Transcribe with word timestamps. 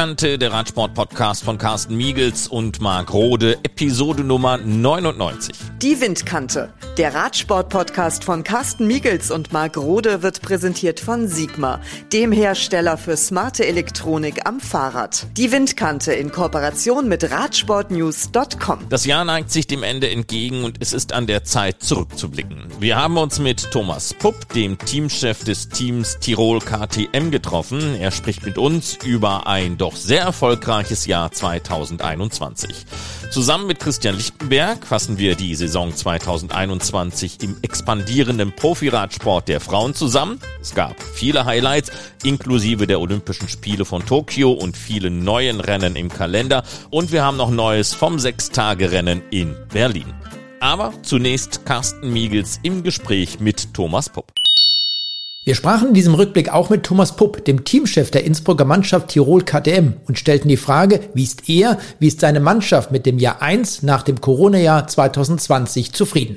Windkante, 0.00 0.38
der 0.38 0.50
Radsport-Podcast 0.50 1.44
von 1.44 1.58
Carsten 1.58 1.94
Miegels 1.94 2.48
und 2.48 2.80
Marc 2.80 3.12
Rode, 3.12 3.58
Episode 3.62 4.24
Nummer 4.24 4.56
99. 4.56 5.54
Die 5.82 6.00
Windkante, 6.00 6.72
der 6.96 7.14
Radsport-Podcast 7.14 8.24
von 8.24 8.42
Carsten 8.42 8.86
Miegels 8.86 9.30
und 9.30 9.52
Marc 9.52 9.76
Rode 9.76 10.22
wird 10.22 10.40
präsentiert 10.40 11.00
von 11.00 11.28
Sigma, 11.28 11.80
dem 12.14 12.32
Hersteller 12.32 12.96
für 12.96 13.14
smarte 13.18 13.66
Elektronik 13.66 14.48
am 14.48 14.60
Fahrrad. 14.60 15.26
Die 15.36 15.52
Windkante 15.52 16.14
in 16.14 16.32
Kooperation 16.32 17.06
mit 17.06 17.30
Radsportnews.com. 17.30 18.88
Das 18.88 19.04
Jahr 19.04 19.26
neigt 19.26 19.50
sich 19.50 19.66
dem 19.66 19.82
Ende 19.82 20.08
entgegen 20.08 20.64
und 20.64 20.78
es 20.80 20.94
ist 20.94 21.12
an 21.12 21.26
der 21.26 21.44
Zeit 21.44 21.82
zurückzublicken. 21.82 22.64
Wir 22.78 22.96
haben 22.96 23.18
uns 23.18 23.38
mit 23.38 23.70
Thomas 23.70 24.14
Pupp, 24.14 24.48
dem 24.54 24.78
Teamchef 24.78 25.44
des 25.44 25.68
Teams 25.68 26.18
Tirol 26.20 26.60
KTM, 26.60 27.30
getroffen. 27.30 27.96
Er 27.96 28.12
spricht 28.12 28.46
mit 28.46 28.56
uns 28.56 28.96
über 29.04 29.46
ein 29.46 29.76
doch 29.90 29.96
sehr 29.96 30.22
erfolgreiches 30.22 31.06
Jahr 31.06 31.32
2021. 31.32 32.86
Zusammen 33.32 33.66
mit 33.66 33.80
Christian 33.80 34.14
Lichtenberg 34.14 34.86
fassen 34.86 35.18
wir 35.18 35.34
die 35.34 35.54
Saison 35.56 35.94
2021 35.94 37.42
im 37.42 37.56
expandierenden 37.62 38.52
Profiradsport 38.52 39.48
der 39.48 39.60
Frauen 39.60 39.94
zusammen. 39.94 40.38
Es 40.60 40.74
gab 40.74 41.00
viele 41.02 41.44
Highlights, 41.44 41.90
inklusive 42.22 42.86
der 42.86 43.00
Olympischen 43.00 43.48
Spiele 43.48 43.84
von 43.84 44.06
Tokio 44.06 44.52
und 44.52 44.76
viele 44.76 45.10
neuen 45.10 45.60
Rennen 45.60 45.96
im 45.96 46.08
Kalender. 46.08 46.62
Und 46.90 47.10
wir 47.10 47.24
haben 47.24 47.36
noch 47.36 47.50
Neues 47.50 47.92
vom 47.92 48.20
Sechstagerennen 48.20 49.22
in 49.30 49.56
Berlin. 49.72 50.14
Aber 50.60 50.92
zunächst 51.02 51.64
Carsten 51.64 52.12
Miegels 52.12 52.60
im 52.62 52.84
Gespräch 52.84 53.40
mit 53.40 53.74
Thomas 53.74 54.08
Pupp. 54.08 54.39
Wir 55.42 55.54
sprachen 55.54 55.88
in 55.88 55.94
diesem 55.94 56.12
Rückblick 56.12 56.52
auch 56.52 56.68
mit 56.68 56.84
Thomas 56.84 57.16
Pupp, 57.16 57.46
dem 57.46 57.64
Teamchef 57.64 58.10
der 58.10 58.26
Innsbrucker 58.26 58.66
Mannschaft 58.66 59.08
Tirol 59.08 59.40
KTM 59.40 59.94
und 60.06 60.18
stellten 60.18 60.50
die 60.50 60.58
Frage, 60.58 61.00
wie 61.14 61.22
ist 61.22 61.48
er, 61.48 61.78
wie 61.98 62.08
ist 62.08 62.20
seine 62.20 62.40
Mannschaft 62.40 62.92
mit 62.92 63.06
dem 63.06 63.18
Jahr 63.18 63.40
1 63.40 63.82
nach 63.82 64.02
dem 64.02 64.20
Corona-Jahr 64.20 64.86
2020 64.86 65.94
zufrieden? 65.94 66.36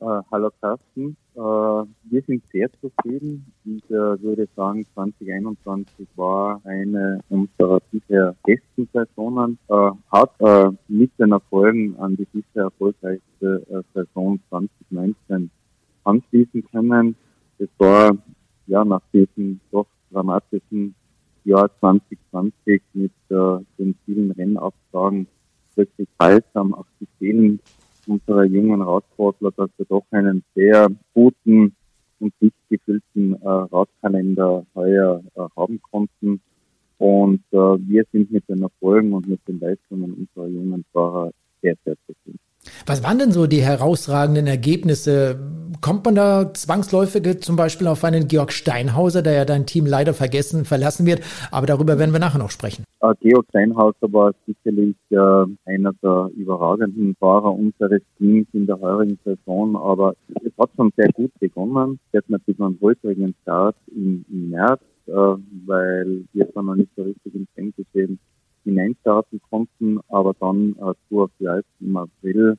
Uh, 0.00 0.20
hallo 0.30 0.50
Carsten, 0.60 1.16
uh, 1.34 1.84
wir 2.04 2.22
sind 2.28 2.44
sehr 2.52 2.70
zufrieden. 2.80 3.44
Ich 3.64 3.90
uh, 3.90 4.22
würde 4.22 4.46
sagen, 4.54 4.86
2021 4.94 6.06
war 6.14 6.60
eine 6.62 7.18
unserer 7.30 7.80
bisher 7.90 8.36
besten 8.44 8.88
Saisonen, 8.92 9.58
hat 10.12 10.30
mit 10.86 11.10
den 11.18 11.32
Erfolgen 11.32 11.96
an 11.98 12.16
die 12.16 12.26
bisher 12.26 12.64
erfolgreichste 12.64 13.84
Saison 13.94 14.38
2019 14.48 15.50
anschließen 16.04 16.64
können. 16.70 17.16
Es 17.58 17.68
war 17.78 18.16
ja, 18.66 18.84
nach 18.84 19.02
diesem 19.12 19.60
doch 19.70 19.86
dramatischen 20.10 20.94
Jahr 21.44 21.70
2020 21.80 22.82
mit 22.94 23.12
äh, 23.28 23.58
den 23.78 23.94
vielen 24.04 24.30
Rennabsagen 24.30 25.26
wirklich 25.74 26.08
heilsam 26.20 26.74
auch 26.74 26.86
die 27.00 27.08
Szenen 27.16 27.60
unserer 28.06 28.44
jungen 28.44 28.82
Radsportler, 28.82 29.50
dass 29.56 29.70
wir 29.76 29.86
doch 29.86 30.04
einen 30.10 30.42
sehr 30.54 30.88
guten 31.12 31.74
und 32.20 32.32
dicht 32.40 32.56
gefüllten 32.68 33.34
äh, 33.34 33.48
Radkalender 33.48 34.64
heuer 34.74 35.22
äh, 35.34 35.40
haben 35.56 35.80
konnten. 35.82 36.40
Und 36.98 37.42
äh, 37.50 37.56
wir 37.56 38.04
sind 38.12 38.30
mit 38.30 38.48
den 38.48 38.62
Erfolgen 38.62 39.12
und 39.12 39.26
mit 39.28 39.40
den 39.48 39.60
Leistungen 39.60 40.14
unserer 40.14 40.48
jungen 40.48 40.84
Fahrer 40.92 41.32
sehr, 41.60 41.74
sehr 41.84 41.96
zufrieden. 42.06 42.38
Was 42.86 43.02
waren 43.02 43.18
denn 43.18 43.32
so 43.32 43.46
die 43.46 43.62
herausragenden 43.62 44.46
Ergebnisse? 44.46 45.38
Kommt 45.80 46.04
man 46.04 46.14
da 46.14 46.52
zwangsläufig 46.54 47.40
zum 47.42 47.56
Beispiel 47.56 47.86
auf 47.86 48.04
einen 48.04 48.28
Georg 48.28 48.52
Steinhauser, 48.52 49.22
der 49.22 49.34
ja 49.34 49.44
dein 49.44 49.66
Team 49.66 49.86
leider 49.86 50.14
vergessen, 50.14 50.64
verlassen 50.64 51.06
wird? 51.06 51.20
Aber 51.50 51.66
darüber 51.66 51.98
werden 51.98 52.12
wir 52.12 52.20
nachher 52.20 52.38
noch 52.38 52.50
sprechen. 52.50 52.84
Uh, 53.02 53.12
Georg 53.20 53.46
Steinhauser 53.50 54.12
war 54.12 54.32
sicherlich 54.46 54.96
uh, 55.10 55.46
einer 55.66 55.92
der 56.02 56.30
überragenden 56.36 57.14
Fahrer 57.20 57.52
unseres 57.52 58.00
Teams 58.18 58.46
in 58.52 58.66
der 58.66 58.80
heurigen 58.80 59.18
Saison, 59.24 59.76
aber 59.76 60.14
es 60.28 60.52
hat 60.58 60.70
schon 60.76 60.90
sehr 60.96 61.10
gut 61.12 61.30
begonnen. 61.38 61.98
Hat 62.14 62.24
natürlich 62.28 62.60
einen 62.60 62.78
holprigen 62.80 63.34
Start 63.42 63.76
im, 63.94 64.24
März, 64.28 64.80
uh, 65.08 65.36
weil 65.66 66.24
wir 66.32 66.46
dann 66.54 66.66
noch 66.66 66.76
nicht 66.76 66.90
so 66.96 67.02
richtig 67.02 67.34
im 67.34 67.46
Trendgeschehen 68.64 68.74
hineinstarten 68.74 69.40
konnten, 69.50 70.00
aber 70.08 70.34
dann 70.40 70.74
äh, 70.80 70.94
Tour 71.08 71.30
vielleicht 71.38 71.66
im 71.80 71.96
April, 71.96 72.56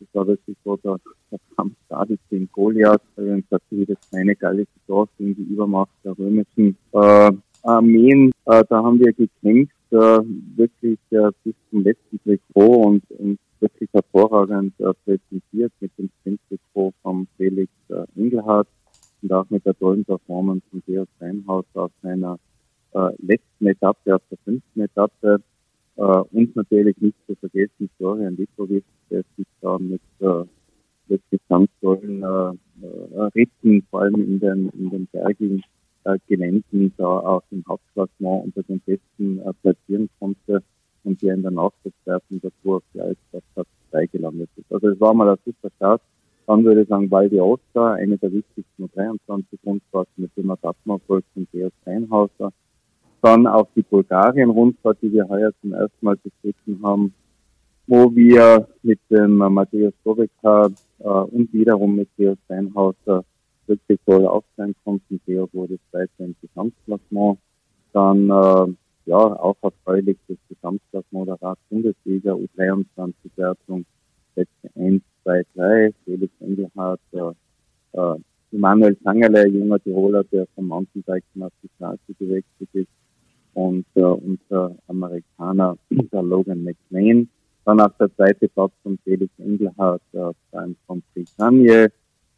das 0.00 0.08
war 0.12 0.26
wirklich 0.26 0.56
so 0.64 0.76
der, 0.76 0.98
der 1.30 1.38
Kampf 1.56 1.74
David 1.88 2.20
gegen 2.30 2.48
Goliath, 2.52 3.02
äh, 3.16 3.42
wie 3.70 3.86
das 3.86 3.98
kleine 4.10 4.36
gallische 4.36 4.68
Dorf 4.86 5.08
gegen 5.18 5.34
die 5.36 5.42
Übermacht 5.42 5.90
der 6.04 6.18
römischen 6.18 6.76
äh, 6.92 7.32
Armeen. 7.62 8.32
Äh, 8.46 8.64
da 8.68 8.82
haben 8.82 8.98
wir 8.98 9.12
gekämpft, 9.12 9.72
äh, 9.90 10.20
wirklich 10.56 10.98
äh, 11.10 11.30
bis 11.44 11.54
zum 11.70 11.82
letzten 11.82 12.20
Trikot 12.22 12.82
und, 12.82 13.10
und 13.12 13.38
wirklich 13.60 13.88
hervorragend 13.92 14.74
äh, 14.80 14.92
präsentiert 15.04 15.72
mit 15.80 15.90
dem 15.96 16.10
Sprint-Trikot 16.20 16.92
von 17.02 17.26
Felix 17.36 17.70
äh, 17.88 18.04
Engelhardt 18.20 18.68
und 19.22 19.32
auch 19.32 19.48
mit 19.48 19.64
der 19.64 19.78
tollen 19.78 20.04
Performance 20.04 20.62
von 20.70 20.82
Georg 20.86 21.08
Steinhaus 21.16 21.64
auf 21.74 21.90
seiner 22.02 22.38
äh, 22.94 23.10
letzten 23.18 23.66
Etappe, 23.66 24.14
auf 24.14 24.22
der 24.30 24.38
fünften 24.44 24.80
Etappe. 24.80 25.40
Äh, 25.96 26.02
und 26.02 26.56
natürlich 26.56 26.96
nicht 26.98 27.16
zu 27.26 27.34
vergessen 27.36 27.90
Florian 27.96 28.36
Lipovic, 28.36 28.84
der 29.10 29.22
sich 29.36 29.46
da 29.60 29.78
mit 29.78 30.00
äh, 30.20 30.44
wirklich 31.08 31.40
ganz 31.48 31.68
tollen 31.80 32.22
äh, 32.22 32.86
äh, 32.86 33.22
Ritten, 33.34 33.86
vor 33.90 34.02
allem 34.02 34.22
in 34.22 34.40
den, 34.40 34.70
in 34.70 34.90
den 34.90 35.06
bergigen 35.12 35.62
äh, 36.04 36.18
Geländen, 36.28 36.92
da 36.96 37.06
auch 37.06 37.42
im 37.50 37.64
Hauptklassement 37.68 38.44
unter 38.46 38.62
den 38.62 38.80
Besten 38.80 39.40
äh, 39.40 39.52
platzieren 39.62 40.08
konnte 40.18 40.62
und 41.04 41.22
der 41.22 41.34
in 41.34 41.42
der 41.42 41.50
Nachwuchswertung 41.50 42.40
der 42.40 42.50
Tour 42.62 42.76
auf 42.76 43.42
Platz 43.54 43.68
2 43.90 44.06
gelandet 44.06 44.48
ist. 44.56 44.72
Also 44.72 44.88
es 44.88 45.00
war 45.00 45.14
mal 45.14 45.28
ein 45.28 45.38
super 45.44 45.70
Start. 45.76 46.02
Dann 46.46 46.64
würde 46.64 46.82
ich 46.82 46.88
sagen, 46.88 47.10
Valdi 47.10 47.40
Osta, 47.40 47.94
eine 47.94 48.18
der 48.18 48.32
wichtigsten 48.32 48.90
23 48.94 49.58
Rundfahrten 49.64 50.22
mit 50.22 50.36
dem 50.36 50.50
Etappenerfolg 50.50 51.24
von 51.32 51.46
Georg 51.52 51.72
Steinhauser 51.82 52.52
dann 53.24 53.46
auf 53.46 53.68
die 53.74 53.82
Bulgarien-Rundfahrt, 53.82 54.98
die 55.00 55.10
wir 55.10 55.26
heuer 55.26 55.50
zum 55.62 55.72
ersten 55.72 56.04
Mal 56.04 56.16
bestritten 56.16 56.78
haben, 56.84 57.14
wo 57.86 58.14
wir 58.14 58.68
mit 58.82 59.00
dem 59.10 59.38
Matthäus 59.38 59.94
Sobeka 60.04 60.68
äh, 60.98 61.08
und 61.08 61.50
wiederum 61.54 61.96
mit 61.96 62.08
Theo 62.16 62.36
Steinhauser 62.44 63.24
wirklich 63.66 63.98
toll 64.04 64.26
aufsteigen 64.26 64.74
konnten. 64.84 65.22
Theo 65.24 65.48
wurde 65.54 65.78
Zweiter 65.90 66.10
im 66.18 66.36
Gesamtklassement. 66.42 67.38
Dann 67.94 68.28
äh, 68.28 68.74
ja 69.06 69.16
auch 69.16 69.56
erfreulich 69.62 70.18
das 70.28 70.36
Gesamtklassement 70.50 71.28
der 71.28 71.40
Rad-Bundesliga 71.40 72.34
U23-Wertung 72.34 73.86
Plätze 74.34 74.70
1, 74.74 75.02
2, 75.22 75.42
3. 75.54 75.94
Felix 76.04 76.32
Engelhardt, 76.40 77.00
äh, 77.12 77.98
äh, 77.98 78.16
Emanuel 78.52 78.98
Zangerle, 79.02 79.48
junger 79.48 79.80
Tiroler, 79.80 80.24
der 80.24 80.46
vom 80.54 80.66
Mountainbiken 80.66 81.42
auf 81.42 81.52
die 81.62 81.70
Straße 81.76 82.14
gewechselt 82.18 82.68
ist 82.74 82.88
und 83.54 83.86
äh, 83.94 84.02
unser 84.02 84.76
Amerikaner 84.88 85.76
der 85.90 86.22
Logan 86.22 86.64
McLean. 86.64 87.28
Dann 87.64 87.80
auf 87.80 87.92
der 87.98 88.14
zweiten 88.14 88.48
Platz 88.50 88.72
von 88.82 88.98
Felix 89.04 89.32
Engelhardt 89.38 90.02
äh, 90.12 90.30
Grand 90.52 90.76
Prix 91.12 91.34
Kanye. 91.36 91.88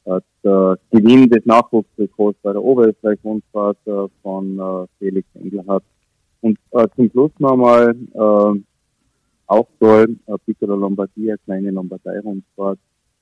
Äh, 0.05 0.21
der 0.45 0.79
Gewinn 0.91 1.29
des 1.29 1.45
Nachwuchsrekords 1.47 2.39
bei 2.43 2.53
der 2.53 2.63
Oberösterreich-Rundfahrt 2.63 3.79
äh, 3.87 4.07
von 4.23 4.59
äh, 4.59 4.87
Felix 4.99 5.27
Engelhardt. 5.35 5.85
Und 6.43 6.59
äh, 6.71 6.87
zum 6.95 7.11
Schluss 7.11 7.33
nochmal 7.39 7.97
äh, 8.15 8.61
auch 9.49 9.69
toll, 9.81 10.17
äh, 10.27 10.39
Piccolo 10.45 10.77
Lombardia, 10.77 11.37
kleine 11.45 11.71
Lombardei-Rundfahrt 11.71 12.79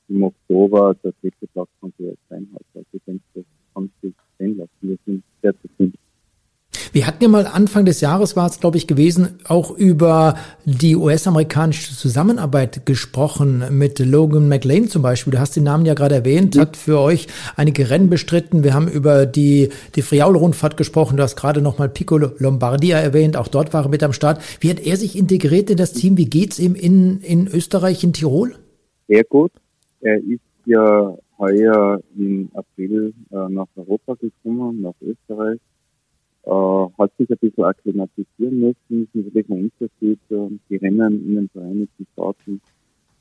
im 0.09 0.23
Oktober, 0.25 0.95
der 1.03 1.13
dritte 1.23 1.47
Platz 1.53 1.69
von 1.81 1.93
Georg 1.97 2.19
Steinhardt. 2.27 2.65
Also 2.75 2.87
ich 2.93 3.03
denke, 3.07 3.23
das 3.35 3.45
kann 3.73 3.91
sich 4.03 4.15
sehen 4.39 4.59
lassen. 4.59 4.71
Wir 4.83 4.99
sind 5.07 5.25
sehr 5.43 5.55
zufrieden. 5.63 6.04
Wir 6.93 7.07
hatten 7.07 7.23
ja 7.23 7.29
mal 7.29 7.47
Anfang 7.47 7.85
des 7.85 8.01
Jahres 8.01 8.37
war 8.37 8.47
es, 8.47 8.61
glaube 8.61 8.77
ich, 8.77 8.87
gewesen, 8.87 9.39
auch 9.47 9.71
über 9.71 10.37
die 10.65 10.97
US-amerikanische 10.97 11.95
Zusammenarbeit 11.95 12.87
gesprochen 12.87 13.65
mit 13.71 13.99
Logan 13.99 14.49
McLean 14.49 14.89
zum 14.89 15.03
Beispiel. 15.03 15.33
Du 15.33 15.41
hast 15.41 15.57
den 15.57 15.65
Namen 15.65 15.87
ja 15.87 15.95
gerade 15.95 16.15
erwähnt, 16.15 16.59
hat 16.59 16.77
für 16.77 17.01
euch 17.01 17.27
einige 17.57 17.91
Rennen 17.91 18.11
bestritten. 18.11 18.65
Wir 18.65 18.75
haben 18.75 18.89
über 18.89 19.27
die, 19.27 19.71
die 19.95 20.03
Friaul-Rundfahrt 20.03 20.77
gesprochen. 20.77 21.17
Du 21.17 21.23
hast 21.23 21.37
gerade 21.37 21.61
nochmal 21.61 21.89
Piccolo 21.89 22.33
Lombardia 22.39 22.99
erwähnt. 22.99 23.37
Auch 23.37 23.49
dort 23.49 23.73
war 23.75 23.85
er 23.85 23.89
mit 23.89 24.03
am 24.03 24.13
Start. 24.13 24.41
Wie 24.61 24.71
hat 24.71 24.81
er 24.81 24.97
sich 24.97 25.17
integriert 25.17 25.71
in 25.71 25.77
das 25.77 25.93
Team? 25.93 26.17
Wie 26.17 26.27
geht's 26.27 26.59
ihm 26.59 26.75
in, 26.75 27.21
in 27.21 27.49
Österreich, 27.49 28.05
in 28.05 28.13
Tirol? 28.13 28.55
Sehr 29.09 29.25
gut. 29.25 29.53
Er 30.01 30.19
ist 30.19 30.41
ja 30.67 31.17
heuer 31.39 32.01
im 32.17 32.51
April 32.55 33.13
äh, 33.31 33.49
nach 33.49 33.67
Europa 33.77 34.15
gekommen, 34.15 34.83
nach 34.83 34.95
Österreich 35.01 35.59
äh, 36.47 36.87
hat 36.99 37.13
sich 37.19 37.31
ein 37.31 37.39
bisschen 37.39 37.65
akklimatisieren 37.65 38.61
müssen. 38.61 39.05
Ist 39.05 39.15
natürlich 39.15 39.49
ein 39.51 39.71
Unterschied. 39.71 40.21
Äh, 40.31 40.59
die 40.69 40.77
Rennen 40.77 41.27
in 41.27 41.35
den 41.37 41.49
Vereinigten 41.49 42.07
Staaten 42.13 42.61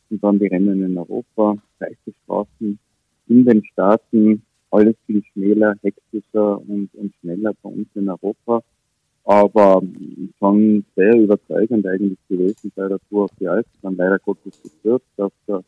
und 0.09 0.23
dann 0.23 0.39
die 0.39 0.47
Rennen 0.47 0.83
in 0.83 0.97
Europa, 0.97 1.57
leichte 1.79 2.13
Straßen 2.23 2.77
in 3.27 3.45
den 3.45 3.63
Staaten, 3.65 4.43
alles 4.69 4.95
viel 5.05 5.23
schneller, 5.31 5.75
hektischer 5.81 6.59
und, 6.59 6.89
und 6.93 7.13
schneller 7.21 7.53
bei 7.61 7.69
uns 7.69 7.87
in 7.95 8.09
Europa. 8.09 8.61
aber 9.25 9.81
schon 10.39 10.85
sehr 10.95 11.15
überzeugend 11.15 11.85
eigentlich 11.87 12.19
gewesen 12.27 12.71
bei 12.75 12.87
der 12.87 12.99
Tour 13.09 13.25
auf 13.25 13.31
die 13.39 13.47
Alpen. 13.47 13.71
Dann 13.81 13.95
leider 13.95 14.19
Gottes 14.19 14.61
gestürzt 14.61 15.07
auf 15.17 15.31
der 15.47 15.63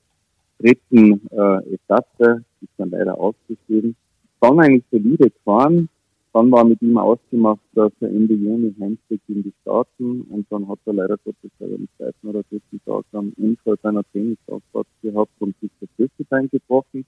dritten 0.59 1.21
äh, 1.31 1.73
Etappe, 1.73 2.43
ist 2.61 2.71
dann 2.77 2.89
leider 2.89 3.17
ausgeschieden. 3.17 3.95
Dann 4.41 4.59
eigentlich 4.59 4.83
solide 4.91 5.29
gefahren. 5.29 5.89
Dann 6.35 6.51
war 6.51 6.65
mit 6.65 6.81
ihm 6.81 6.97
ausgemacht, 6.97 7.61
dass 7.75 7.93
er 8.01 8.09
Ende 8.09 8.33
Juni 8.33 8.75
heimfliegt 8.77 9.23
in 9.29 9.41
die 9.41 9.53
Staaten 9.61 10.23
und 10.29 10.45
dann 10.49 10.67
hat 10.67 10.79
er 10.85 10.91
leider 10.91 11.15
Gottes 11.23 11.49
am 11.61 11.87
zweiten 11.95 12.27
oder 12.27 12.43
dritten 12.49 12.81
Tag 12.85 13.05
am 13.13 13.31
Unfall 13.37 13.77
seiner 13.81 14.03
Trainingsaufbau 14.11 14.83
gehabt 15.01 15.31
und 15.39 15.55
sich 15.61 15.71
das 15.79 15.89
Schlüsselbein 15.95 16.49
gebrochen. 16.49 17.05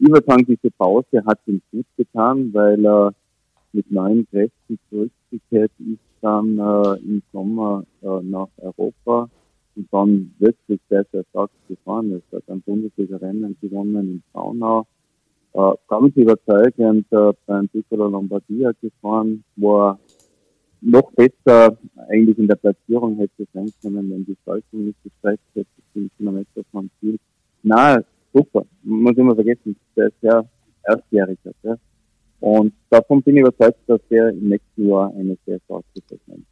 Ich 0.00 0.08
würde 0.08 0.26
sagen, 0.26 0.46
diese 0.46 0.72
Pause 0.72 1.24
hat 1.24 1.38
ihm 1.46 1.62
gut 1.70 1.86
getan, 1.96 2.52
weil 2.52 2.84
er 2.84 3.14
mit 3.72 3.88
neuen 3.92 4.28
Kräften 4.30 4.80
zurückgekehrt 4.90 5.70
ist 5.78 6.00
dann 6.20 6.58
äh, 6.58 6.98
im 7.04 7.22
Sommer 7.32 7.84
äh, 8.02 8.20
nach 8.24 8.48
Europa 8.56 9.30
und 9.76 9.86
dann 9.92 10.34
wirklich 10.40 10.80
sehr, 10.88 11.06
sehr 11.12 11.22
stark 11.30 11.52
gefahren 11.68 12.10
ist. 12.10 12.24
Er 12.32 12.38
hat 12.38 12.48
ein 12.48 12.62
Bundesliga-Rennen 12.62 13.56
gewonnen 13.60 14.08
in 14.08 14.22
Braunau. 14.32 14.88
Äh, 15.56 15.72
ganz 15.88 16.14
überzeugend 16.16 17.06
äh, 17.10 17.32
beim 17.46 17.66
Piccolo 17.68 18.08
Lombardia 18.08 18.72
gefahren, 18.78 19.42
wo 19.56 19.86
er 19.86 19.98
noch 20.82 21.10
besser 21.12 21.78
eigentlich 22.08 22.36
in 22.36 22.46
der 22.46 22.56
Platzierung 22.56 23.16
hätte 23.16 23.46
sein 23.54 23.72
können, 23.80 24.10
wenn 24.10 24.26
die 24.26 24.36
Schaltung 24.44 24.84
nicht 24.84 25.02
gestreikt 25.02 25.40
hätte, 25.54 25.70
10 25.94 26.10
Kilometer 26.18 26.60
vom 26.70 26.90
Ziel. 27.00 27.16
Na, 27.62 28.04
super. 28.34 28.66
Muss 28.82 29.16
immer 29.16 29.34
vergessen, 29.34 29.74
der 29.96 30.08
ist 30.08 30.20
sehr 30.20 30.44
erstjähriger. 30.82 31.52
Ja. 31.62 31.76
Und 32.40 32.74
davon 32.90 33.22
bin 33.22 33.36
ich 33.36 33.40
überzeugt, 33.40 33.78
dass 33.86 34.00
der 34.10 34.28
im 34.28 34.50
nächsten 34.50 34.88
Jahr 34.90 35.10
eine 35.16 35.38
sehr 35.46 35.58
starke 35.64 35.86
Saison. 36.06 36.44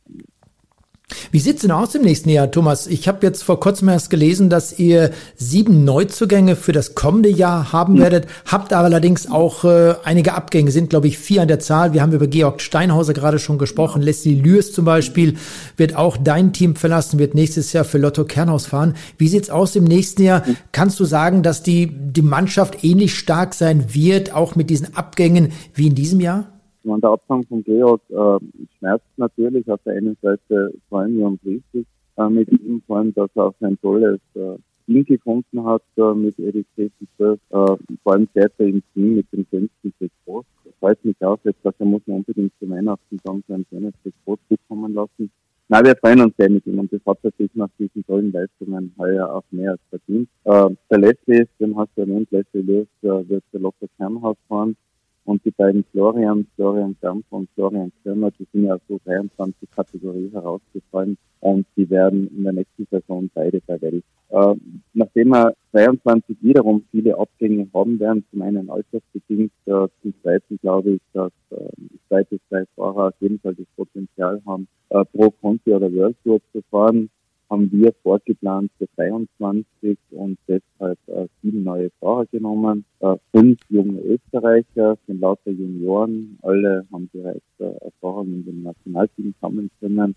Wie 1.30 1.38
sieht's 1.38 1.62
denn 1.62 1.70
aus 1.70 1.94
im 1.94 2.02
nächsten 2.02 2.28
Jahr, 2.28 2.50
Thomas? 2.50 2.86
Ich 2.86 3.08
habe 3.08 3.26
jetzt 3.26 3.42
vor 3.42 3.60
kurzem 3.60 3.88
erst 3.88 4.10
gelesen, 4.10 4.50
dass 4.50 4.78
ihr 4.78 5.10
sieben 5.36 5.84
Neuzugänge 5.84 6.56
für 6.56 6.72
das 6.72 6.94
kommende 6.94 7.28
Jahr 7.28 7.72
haben 7.72 7.98
werdet, 7.98 8.26
habt 8.46 8.72
aber 8.72 8.86
allerdings 8.86 9.30
auch 9.30 9.64
äh, 9.64 9.94
einige 10.04 10.34
Abgänge, 10.34 10.70
sind 10.70 10.90
glaube 10.90 11.08
ich 11.08 11.18
vier 11.18 11.42
an 11.42 11.48
der 11.48 11.60
Zahl. 11.60 11.92
Wir 11.92 12.02
haben 12.02 12.12
über 12.12 12.26
Georg 12.26 12.60
Steinhauser 12.60 13.14
gerade 13.14 13.38
schon 13.38 13.58
gesprochen. 13.58 14.02
Leslie 14.02 14.34
Lürs 14.34 14.72
zum 14.72 14.84
Beispiel 14.84 15.36
wird 15.76 15.96
auch 15.96 16.16
dein 16.16 16.52
Team 16.52 16.76
verlassen, 16.76 17.18
wird 17.18 17.34
nächstes 17.34 17.72
Jahr 17.72 17.84
für 17.84 17.98
Lotto 17.98 18.24
Kernhaus 18.24 18.66
fahren. 18.66 18.94
Wie 19.18 19.28
sieht's 19.28 19.50
aus 19.50 19.76
im 19.76 19.84
nächsten 19.84 20.22
Jahr? 20.22 20.42
Kannst 20.72 20.98
du 21.00 21.04
sagen, 21.04 21.42
dass 21.42 21.62
die, 21.62 21.86
die 21.86 22.22
Mannschaft 22.22 22.84
ähnlich 22.84 23.18
stark 23.18 23.54
sein 23.54 23.94
wird, 23.94 24.32
auch 24.32 24.56
mit 24.56 24.70
diesen 24.70 24.96
Abgängen 24.96 25.52
wie 25.74 25.88
in 25.88 25.94
diesem 25.94 26.20
Jahr? 26.20 26.53
Meine, 26.84 27.00
der 27.00 27.10
Abgang 27.10 27.44
von 27.44 27.62
Georg 27.64 28.00
äh, 28.10 28.66
schmerzt 28.78 29.06
natürlich 29.16 29.68
auf 29.70 29.80
der 29.84 29.94
einen 29.94 30.16
Seite 30.22 30.74
vor 30.88 31.00
allem 31.00 31.18
Jan 31.18 31.38
riesig 31.44 31.86
äh, 32.16 32.28
mit 32.28 32.50
ihm, 32.50 32.82
vor 32.86 32.98
allem, 32.98 33.14
dass 33.14 33.30
er 33.34 33.44
auch 33.44 33.54
ein 33.60 33.80
tolles 33.80 34.20
äh, 34.34 34.56
Team 34.86 35.04
gefunden 35.04 35.64
hat 35.64 35.82
äh, 35.96 36.14
mit 36.14 36.38
Erik 36.38 36.66
Tetzel, 36.76 37.38
äh, 37.50 37.76
vor 38.02 38.12
allem 38.12 38.28
sehr 38.34 38.50
im 38.58 38.82
Team 38.92 39.16
mit 39.16 39.32
dem 39.32 39.46
schönsten 39.50 39.94
Trikot. 39.98 40.44
Das 40.64 40.74
freut 40.80 41.04
mich 41.04 41.16
auch 41.22 41.38
jetzt, 41.44 41.64
dass 41.64 41.74
er 41.78 41.86
muss 41.86 42.02
mir 42.06 42.16
unbedingt 42.16 42.52
zu 42.58 42.68
Weihnachten 42.68 43.18
dann 43.24 43.42
so 43.48 43.54
ein 43.54 43.66
schönes 43.70 43.94
Trikot 44.02 44.38
zukommen 44.48 44.94
lassen. 44.94 45.30
Nein, 45.68 45.84
wir 45.86 45.96
freuen 45.96 46.20
uns 46.20 46.34
sehr 46.36 46.50
mit 46.50 46.66
ihm 46.66 46.78
und 46.78 46.92
das 46.92 47.00
hat 47.06 47.18
er 47.22 47.32
sich 47.38 47.50
nach 47.54 47.70
diesen 47.78 48.04
tollen 48.04 48.32
Leistungen 48.32 48.94
heuer 48.98 49.32
auch 49.32 49.44
mehr 49.50 49.72
als 49.72 49.80
verdient. 49.88 50.28
Äh, 50.44 50.70
der 50.90 50.98
Leslie, 50.98 51.48
den 51.58 51.76
hast 51.76 51.88
du 51.96 52.02
erwähnt, 52.02 52.30
Leslie 52.30 52.60
Löw, 52.60 52.86
äh, 53.02 53.28
wird 53.28 53.44
der 53.52 53.60
Locker 53.60 53.86
Kernhaus 53.96 54.36
fahren. 54.46 54.76
Und 55.24 55.44
die 55.44 55.50
beiden 55.50 55.84
Florian, 55.92 56.46
Florian 56.54 56.96
Dampf 57.00 57.24
und 57.30 57.48
Florian 57.54 57.92
Kirmer, 58.02 58.30
die 58.32 58.46
sind 58.52 58.64
ja 58.64 58.78
so 58.88 59.00
23 59.04 59.70
Kategorie 59.70 60.30
herausgefallen 60.32 61.16
und 61.40 61.66
die 61.76 61.88
werden 61.88 62.28
in 62.36 62.44
der 62.44 62.52
nächsten 62.52 62.86
Saison 62.90 63.30
beide 63.32 63.60
bei 63.66 63.80
Welt. 63.80 64.04
Äh, 64.30 64.54
nachdem 64.92 65.28
wir 65.28 65.54
22 65.72 66.36
wiederum 66.42 66.84
viele 66.90 67.16
Abgänge 67.18 67.66
haben 67.72 67.98
werden, 68.00 68.24
zum 68.30 68.42
einen 68.42 68.68
altersbedingt, 68.68 69.52
äh, 69.66 69.88
zum 70.02 70.14
zweiten 70.22 70.58
glaube 70.58 70.90
ich, 70.90 71.02
dass 71.12 71.32
äh, 71.50 71.68
zwei 72.08 72.24
bis 72.24 72.40
drei 72.50 72.64
Fahrer 72.76 73.08
auf 73.08 73.14
jeden 73.20 73.38
Fall 73.40 73.54
das 73.54 73.66
Potenzial 73.76 74.42
haben, 74.46 74.68
äh, 74.90 75.04
Pro 75.06 75.30
Conti 75.30 75.72
oder 75.72 75.92
World 75.92 76.16
Tour 76.22 76.40
zu 76.52 76.62
fahren 76.70 77.08
haben 77.50 77.70
wir 77.72 77.92
vorgeplant 78.02 78.70
für 78.78 78.88
23 78.96 79.98
und 80.10 80.38
deshalb 80.48 80.98
äh, 81.06 81.26
sieben 81.44 81.62
neue 81.62 81.90
Fahrer 82.00 82.26
genommen. 82.26 82.84
Äh, 83.00 83.16
fünf 83.32 83.58
junge 83.68 84.00
Österreicher 84.00 84.96
sind 85.06 85.20
lauter 85.20 85.50
Junioren. 85.50 86.38
Alle 86.42 86.86
haben 86.90 87.08
bereits 87.12 87.44
äh, 87.58 87.84
Erfahrung 87.84 88.26
in 88.28 88.44
dem 88.46 88.62
Nationalteam 88.62 89.34
sammeln 89.40 89.70
können. 89.78 90.16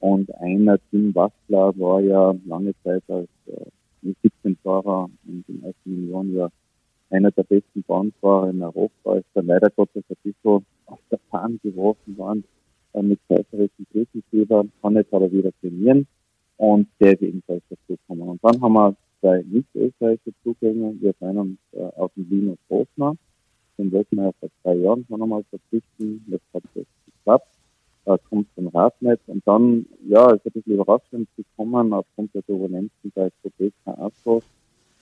Und 0.00 0.32
einer, 0.36 0.78
Tim 0.90 1.14
Wassler, 1.14 1.76
war 1.78 2.00
ja 2.00 2.34
lange 2.46 2.74
Zeit 2.84 3.02
als 3.08 3.28
äh, 3.46 4.06
17-Fahrer 4.24 5.10
in 5.26 5.44
dem 5.48 5.64
ersten 5.64 5.90
Juniorenjahr 5.90 6.52
einer 7.10 7.30
der 7.30 7.44
besten 7.44 7.82
Bahnfahrer 7.82 8.50
in 8.50 8.62
Europa. 8.62 9.16
Ist 9.16 9.26
dann 9.34 9.46
leider 9.46 9.70
Gottes 9.70 10.04
ein 10.08 10.16
bisschen 10.22 10.66
auf 10.86 11.00
der 11.10 11.18
Bahn 11.30 11.58
geworfen 11.62 12.16
worden 12.16 12.44
äh, 12.92 13.02
mit 13.02 13.18
pfeiferischen 13.26 13.86
Tötenfieber, 13.90 14.66
kann 14.82 14.94
jetzt 14.94 15.12
aber 15.12 15.32
wieder 15.32 15.50
trainieren 15.60 16.06
und 16.58 16.88
der 17.00 17.14
ist 17.14 17.22
ebenfalls 17.22 17.62
dazugekommen. 17.70 18.28
Und 18.28 18.40
dann 18.44 18.60
haben 18.60 18.72
wir 18.74 18.96
zwei 19.20 19.42
nicht-österreichische 19.46 20.32
Zugänge. 20.42 20.94
Wir 21.00 21.14
freuen 21.14 21.38
uns 21.38 21.58
äh, 21.72 21.82
auf 21.96 22.12
den 22.16 22.28
Linus 22.28 22.58
Rosner. 22.70 23.16
Den 23.76 23.92
wollten 23.92 24.16
wir 24.16 24.24
ja 24.24 24.32
vor 24.40 24.48
zwei 24.62 24.74
Jahren 24.74 25.04
schon 25.08 25.22
einmal 25.22 25.44
verpflichten. 25.44 26.24
Jetzt 26.28 26.44
hat 26.52 26.62
es 26.74 26.86
geklappt. 27.06 27.48
Er 28.04 28.18
kommt 28.18 28.48
vom 28.54 28.68
Radnet. 28.68 29.20
Und 29.26 29.46
dann, 29.46 29.86
ja, 30.06 30.32
ist 30.32 30.46
ein 30.46 30.52
bisschen 30.52 30.74
überraschend 30.74 31.28
gekommen 31.36 31.92
aufgrund 31.92 32.34
der 32.34 32.44
Turbulenzen 32.44 33.12
bei 33.14 33.30
Probeca 33.42 33.92
Asso, 34.06 34.42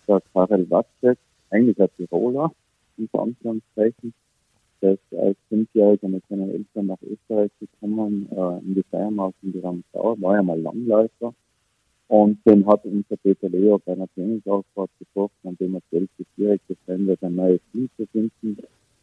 der 0.08 0.20
Karel 0.32 0.69
Watzek, 0.70 1.19
eigentlich 1.50 1.80
ein 1.80 1.88
Tiroler, 1.96 2.52
unter 2.98 3.22
Anführungszeichen. 3.22 4.12
Der 4.82 4.92
ist 4.92 5.14
als 5.19 5.38
Fünfjähriger 5.48 6.08
mit 6.08 6.22
seinen 6.28 6.50
Eltern 6.50 6.86
nach 6.86 7.00
Österreich 7.02 7.50
gekommen, 7.60 8.28
äh, 8.30 8.58
in 8.58 8.74
die 8.74 8.84
Steiermark, 8.88 9.34
in 9.42 9.52
die 9.52 9.60
Ramsau, 9.60 10.20
war 10.20 10.34
ja 10.34 10.42
mal 10.42 10.60
Langläufer 10.60 11.32
und 12.08 12.38
den 12.47 12.67
hat 12.67 12.85
unser 12.85 13.17
Peter 13.17 13.49
Leo 13.49 13.81
bei 13.85 13.93
einer 13.93 14.08
Trainingsausfahrt 14.14 14.91
getroffen, 14.99 15.49
an 15.49 15.56
dem 15.56 15.75
er 15.75 15.82
selbst 15.91 16.17
gefallen 16.69 17.06
wird, 17.06 17.22
ein 17.22 17.34
neues 17.34 17.60
Team 17.72 17.89
zu 17.96 18.06
finden. 18.06 18.58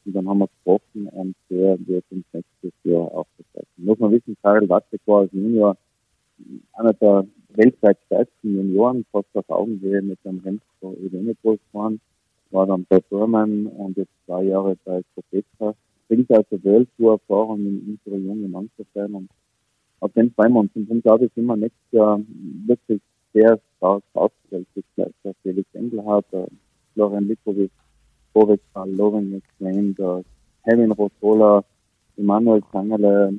Und 0.06 0.14
dann 0.14 0.28
haben 0.28 0.40
wir 0.40 0.48
gesprochen 0.48 1.08
und 1.08 1.36
der 1.50 1.78
wird 1.88 2.06
uns 2.12 2.26
nächstes 2.34 2.74
Jahr 2.84 3.26
begleiten. 3.38 3.68
Muss 3.78 4.00
man 4.00 4.12
wissen, 4.12 4.38
Karel 4.42 4.68
Watzek 4.68 5.02
war 5.06 5.22
als 5.22 5.32
Junior 5.32 5.78
einer 6.74 6.94
der 6.94 7.26
weltweit 7.56 7.98
stärksten 8.06 8.56
Junioren, 8.56 9.06
fast 9.12 9.28
auf 9.34 9.50
Augenhöhe 9.50 10.02
mit 10.02 10.20
dem 10.26 10.40
Renko 10.40 10.96
Evenepoel 10.96 11.58
gefahren, 11.58 12.02
war 12.52 12.66
dann 12.68 12.86
bei 12.90 13.00
Burman 13.00 13.68
und 13.68 13.98
jetzt 13.98 14.12
zwei 14.26 14.44
Jahre 14.44 14.76
bei 14.84 15.02
Kopeta. 15.16 15.76
Bringt 16.08 16.32
also 16.32 16.64
Welttour-Erfahrung 16.64 17.60
in 17.60 18.00
unsere 18.06 18.22
junge 18.22 18.48
Mannschaft 18.48 18.96
ein 18.96 19.14
und 19.14 19.30
darum 20.88 21.02
glaube 21.02 21.26
ich, 21.26 21.32
sind 21.34 21.46
wir 21.46 21.56
nächstes 21.56 21.92
Jahr 21.92 22.20
wirklich 22.66 23.02
sehr 23.34 23.60
stark 23.78 24.04
aufgestellt. 24.14 24.68
Gleich 24.96 25.14
der 25.24 25.34
Felix 25.42 25.68
Engelhardt, 25.74 26.26
der 26.32 26.48
Florian 26.94 27.28
Likovic, 27.28 27.72
Boris 28.34 28.60
Loven 28.86 29.32
McLean, 29.32 29.96
der 29.96 30.24
Kevin 30.64 30.92
Rosola, 30.92 31.64
Emanuel 32.18 32.62
Zangerle, 32.72 33.34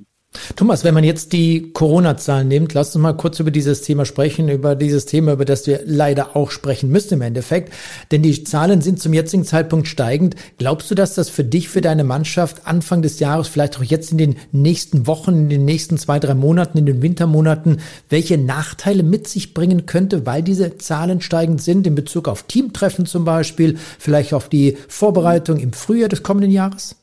Thomas, 0.57 0.85
wenn 0.85 0.95
man 0.95 1.03
jetzt 1.03 1.33
die 1.33 1.73
Corona-Zahlen 1.73 2.47
nimmt, 2.47 2.75
lass 2.75 2.95
uns 2.95 3.03
mal 3.03 3.15
kurz 3.15 3.41
über 3.41 3.51
dieses 3.51 3.83
Thema 3.83 4.05
sprechen, 4.05 4.49
über 4.49 4.77
dieses 4.77 5.05
Thema, 5.05 5.33
über 5.33 5.45
das 5.45 5.67
wir 5.67 5.81
leider 5.85 6.37
auch 6.37 6.53
sprechen 6.53 6.91
müssen 6.91 7.15
im 7.15 7.23
Endeffekt. 7.23 7.73
Denn 8.13 8.23
die 8.23 8.45
Zahlen 8.45 8.81
sind 8.81 9.01
zum 9.01 9.13
jetzigen 9.13 9.45
Zeitpunkt 9.45 9.89
steigend. 9.89 10.37
Glaubst 10.57 10.89
du, 10.93 10.95
dass 10.95 11.17
das 11.17 11.29
für 11.29 11.43
dich, 11.43 11.69
für 11.69 11.81
deine 11.81 12.05
Mannschaft 12.05 12.69
Anfang 12.69 13.03
des 13.03 13.19
Jahres, 13.19 13.49
vielleicht 13.49 13.77
auch 13.79 13.83
jetzt 13.83 14.13
in 14.13 14.19
den 14.19 14.37
nächsten 14.53 15.09
Wochen, 15.09 15.33
in 15.33 15.49
den 15.49 15.65
nächsten 15.65 15.99
zwei, 15.99 16.21
drei 16.21 16.35
Monaten, 16.35 16.79
in 16.79 16.87
den 16.87 17.03
Wintermonaten, 17.03 17.81
welche 18.09 18.39
Nachteile 18.39 19.03
mit 19.03 19.27
sich 19.27 19.55
bringen 19.55 19.87
könnte, 19.87 20.25
weil 20.25 20.45
diese 20.45 20.79
Zahlen 20.79 21.21
steigend 21.21 21.63
sind 21.63 21.85
in 21.85 21.97
Bezug 21.97 22.29
auf 22.29 22.45
Teamtreffen 22.45 23.07
zum 23.07 23.25
Beispiel, 23.25 23.77
vielleicht 23.99 24.33
auf 24.33 24.49
die 24.49 24.77
Vorbereitung 24.87 25.59
im 25.59 25.73
Frühjahr 25.73 26.09
des 26.09 26.23
kommenden 26.23 26.53
Jahres? 26.53 26.95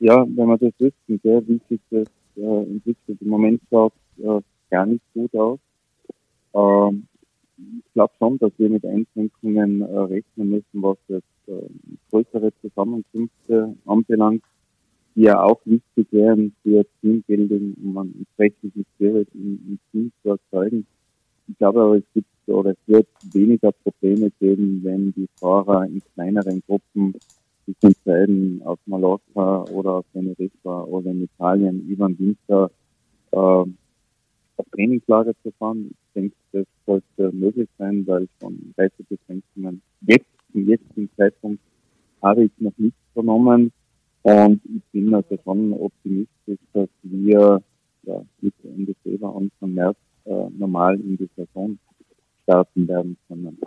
Ja, 0.00 0.26
wenn 0.36 0.48
man 0.48 0.58
das 0.58 0.72
wüsste, 0.78 0.94
wie 1.08 1.60
sich 1.70 1.80
das 1.90 2.04
äh, 2.36 2.62
entwickelt. 2.62 3.20
Im 3.20 3.28
Moment 3.28 3.60
schaut 3.70 3.92
äh, 4.18 4.40
gar 4.70 4.86
nicht 4.86 5.02
gut 5.12 5.34
aus. 5.34 5.58
Ähm, 6.54 7.06
ich 7.56 7.92
glaube 7.92 8.12
schon, 8.18 8.38
dass 8.38 8.52
wir 8.58 8.68
mit 8.68 8.84
Einschränkungen 8.84 9.82
äh, 9.82 9.98
rechnen 9.98 10.50
müssen, 10.50 10.82
was 10.82 10.98
jetzt 11.08 11.26
äh, 11.46 11.68
größere 12.10 12.52
Zusammenkünfte 12.60 13.76
anbelangt, 13.86 14.42
die 15.14 15.22
ja 15.22 15.42
auch 15.42 15.60
wichtig 15.64 16.08
wären 16.10 16.54
für 16.62 16.84
Teambuilding, 17.00 17.76
um 17.82 17.98
einen 17.98 18.14
entsprechenden 18.18 18.84
Spirit 18.94 19.28
im, 19.34 19.60
im 19.68 19.78
Team 19.92 20.12
zu 20.22 20.30
erzeugen. 20.30 20.86
Ich 21.46 21.58
glaube 21.58 21.82
aber, 21.82 21.96
es 21.96 22.04
gibt 22.14 22.26
oder 22.46 22.70
es 22.70 22.78
wird 22.86 23.06
weniger 23.32 23.72
Probleme 23.72 24.30
geben, 24.38 24.80
wenn 24.82 25.12
die 25.12 25.28
Fahrer 25.36 25.86
in 25.86 26.02
kleineren 26.14 26.62
Gruppen 26.66 27.14
sich 27.66 27.76
entscheiden, 27.82 28.62
auf 28.64 28.78
Mallorca 28.86 29.64
oder 29.72 29.92
auf 29.94 30.04
Teneriffa 30.12 30.82
oder 30.82 31.10
in 31.10 31.24
Italien 31.24 31.86
über 31.88 32.08
den 32.08 32.18
Winter 32.18 32.70
äh, 33.32 33.36
auf 33.36 34.66
Trainingslager 34.72 35.32
zu 35.42 35.50
fahren. 35.58 35.90
Ich 35.90 36.14
denke, 36.14 36.36
das 36.52 36.66
sollte 36.86 37.36
möglich 37.36 37.68
sein, 37.78 38.06
weil 38.06 38.28
von 38.40 38.74
Reisebeschränkungen 38.76 39.82
jetzt, 40.02 40.26
zum 40.52 40.68
jetzigen 40.68 41.10
Zeitpunkt, 41.16 41.60
habe 42.22 42.44
ich 42.44 42.50
noch 42.58 42.72
nichts 42.76 42.98
vernommen. 43.12 43.72
Und 44.22 44.60
ich 44.64 44.82
bin 44.92 45.12
also 45.14 45.36
schon 45.44 45.72
optimistisch, 45.72 46.58
dass 46.72 46.88
wir 47.02 47.62
ja, 48.04 48.22
Mitte, 48.40 48.68
Ende 48.68 48.94
Februar, 49.02 49.36
Anfang 49.36 49.74
März 49.74 49.96
äh, 50.24 50.48
normal 50.56 50.94
in 51.00 51.16
die 51.16 51.28
Saison 51.36 51.78
starten 52.44 52.88
werden 52.88 53.16
können. 53.28 53.58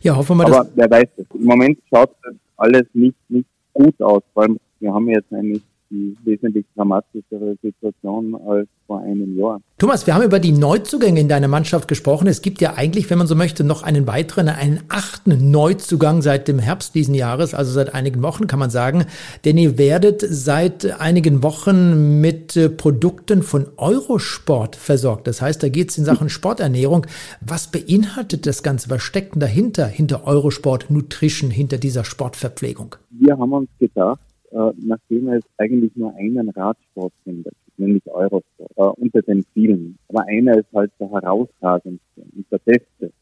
Ja, 0.00 0.16
hoffen 0.16 0.38
wir, 0.38 0.46
Aber 0.46 0.68
wer 0.74 0.90
weiß 0.90 1.08
es. 1.16 1.26
Im 1.34 1.44
Moment 1.44 1.78
schaut 1.90 2.10
das 2.22 2.34
alles 2.56 2.84
nicht, 2.92 3.16
nicht 3.28 3.48
gut 3.72 4.00
aus. 4.00 4.22
Vor 4.32 4.44
allem, 4.44 4.58
wir 4.80 4.92
haben 4.92 5.08
jetzt 5.08 5.32
eigentlich 5.32 5.62
die 5.90 6.16
wesentlich 6.24 6.66
dramatischere 6.74 7.56
Situation 7.62 8.34
als 8.46 8.68
vor 8.86 9.00
einem 9.00 9.36
Jahr. 9.38 9.60
Thomas, 9.78 10.06
wir 10.06 10.14
haben 10.14 10.24
über 10.24 10.38
die 10.38 10.52
Neuzugänge 10.52 11.20
in 11.20 11.28
deiner 11.28 11.48
Mannschaft 11.48 11.88
gesprochen. 11.88 12.28
Es 12.28 12.40
gibt 12.40 12.60
ja 12.60 12.74
eigentlich, 12.76 13.10
wenn 13.10 13.18
man 13.18 13.26
so 13.26 13.34
möchte, 13.34 13.64
noch 13.64 13.82
einen 13.82 14.06
weiteren, 14.06 14.48
einen 14.48 14.80
achten 14.88 15.50
Neuzugang 15.50 16.22
seit 16.22 16.48
dem 16.48 16.58
Herbst 16.58 16.94
diesen 16.94 17.14
Jahres, 17.14 17.54
also 17.54 17.72
seit 17.72 17.94
einigen 17.94 18.22
Wochen 18.22 18.46
kann 18.46 18.58
man 18.58 18.70
sagen. 18.70 19.04
Denn 19.44 19.58
ihr 19.58 19.76
werdet 19.76 20.24
seit 20.26 21.00
einigen 21.00 21.42
Wochen 21.42 22.20
mit 22.20 22.56
äh, 22.56 22.68
Produkten 22.68 23.42
von 23.42 23.66
Eurosport 23.76 24.76
versorgt. 24.76 25.26
Das 25.26 25.42
heißt, 25.42 25.62
da 25.62 25.68
geht 25.68 25.90
es 25.90 25.98
in 25.98 26.04
Sachen 26.04 26.28
Sporternährung. 26.28 27.06
Was 27.40 27.70
beinhaltet 27.70 28.46
das 28.46 28.62
Ganze? 28.62 28.88
Was 28.90 29.02
steckt 29.02 29.34
denn 29.34 29.40
dahinter, 29.40 29.86
hinter 29.86 30.26
Eurosport 30.26 30.90
Nutrition, 30.90 31.50
hinter 31.50 31.78
dieser 31.78 32.04
Sportverpflegung? 32.04 32.96
Wir 33.10 33.36
haben 33.36 33.52
uns 33.52 33.68
gedacht, 33.78 34.20
äh, 34.50 34.72
nachdem 34.78 35.28
es 35.28 35.44
eigentlich 35.58 35.94
nur 35.96 36.14
einen 36.14 36.48
Radsportsender 36.50 37.50
gibt, 37.50 37.78
nämlich 37.78 38.06
Eurosport, 38.06 38.70
äh, 38.76 39.00
unter 39.00 39.22
den 39.22 39.44
vielen. 39.54 39.98
Aber 40.08 40.24
einer 40.26 40.58
ist 40.58 40.72
halt 40.74 40.92
der 41.00 41.10
herausragendste 41.10 42.20
und 42.34 42.46
der 42.50 42.58
beste. 42.58 43.12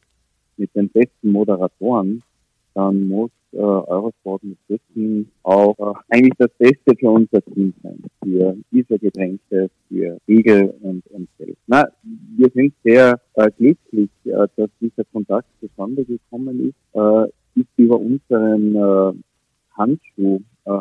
Mit 0.56 0.74
den 0.74 0.88
besten 0.88 1.32
Moderatoren, 1.32 2.22
dann 2.74 3.08
muss 3.08 3.30
äh, 3.52 3.58
Eurosport 3.58 4.42
mit 4.42 4.58
Wissen 4.68 5.30
auch 5.42 5.78
äh, 5.78 5.98
eigentlich 6.08 6.34
das 6.38 6.50
Beste 6.58 6.96
für 6.98 7.10
unser 7.10 7.40
Team 7.42 7.72
sein, 7.82 8.02
für 8.22 8.56
diese 8.70 8.98
Getränke, 8.98 9.70
für 9.88 10.18
Riegel 10.28 10.74
und, 10.82 11.06
und 11.08 11.28
Geld. 11.38 11.56
Na, 11.66 11.88
wir 12.36 12.50
sind 12.54 12.74
sehr 12.82 13.20
äh, 13.34 13.50
glücklich, 13.56 14.10
äh, 14.24 14.46
dass 14.56 14.70
dieser 14.80 15.04
Kontakt 15.12 15.48
zustande 15.60 16.04
gekommen 16.04 16.68
ist, 16.68 16.98
äh, 16.98 17.60
ist 17.60 17.68
über 17.76 17.98
unseren 17.98 18.74
äh, 18.74 19.12
Handschuh 19.76 20.40
äh, 20.64 20.80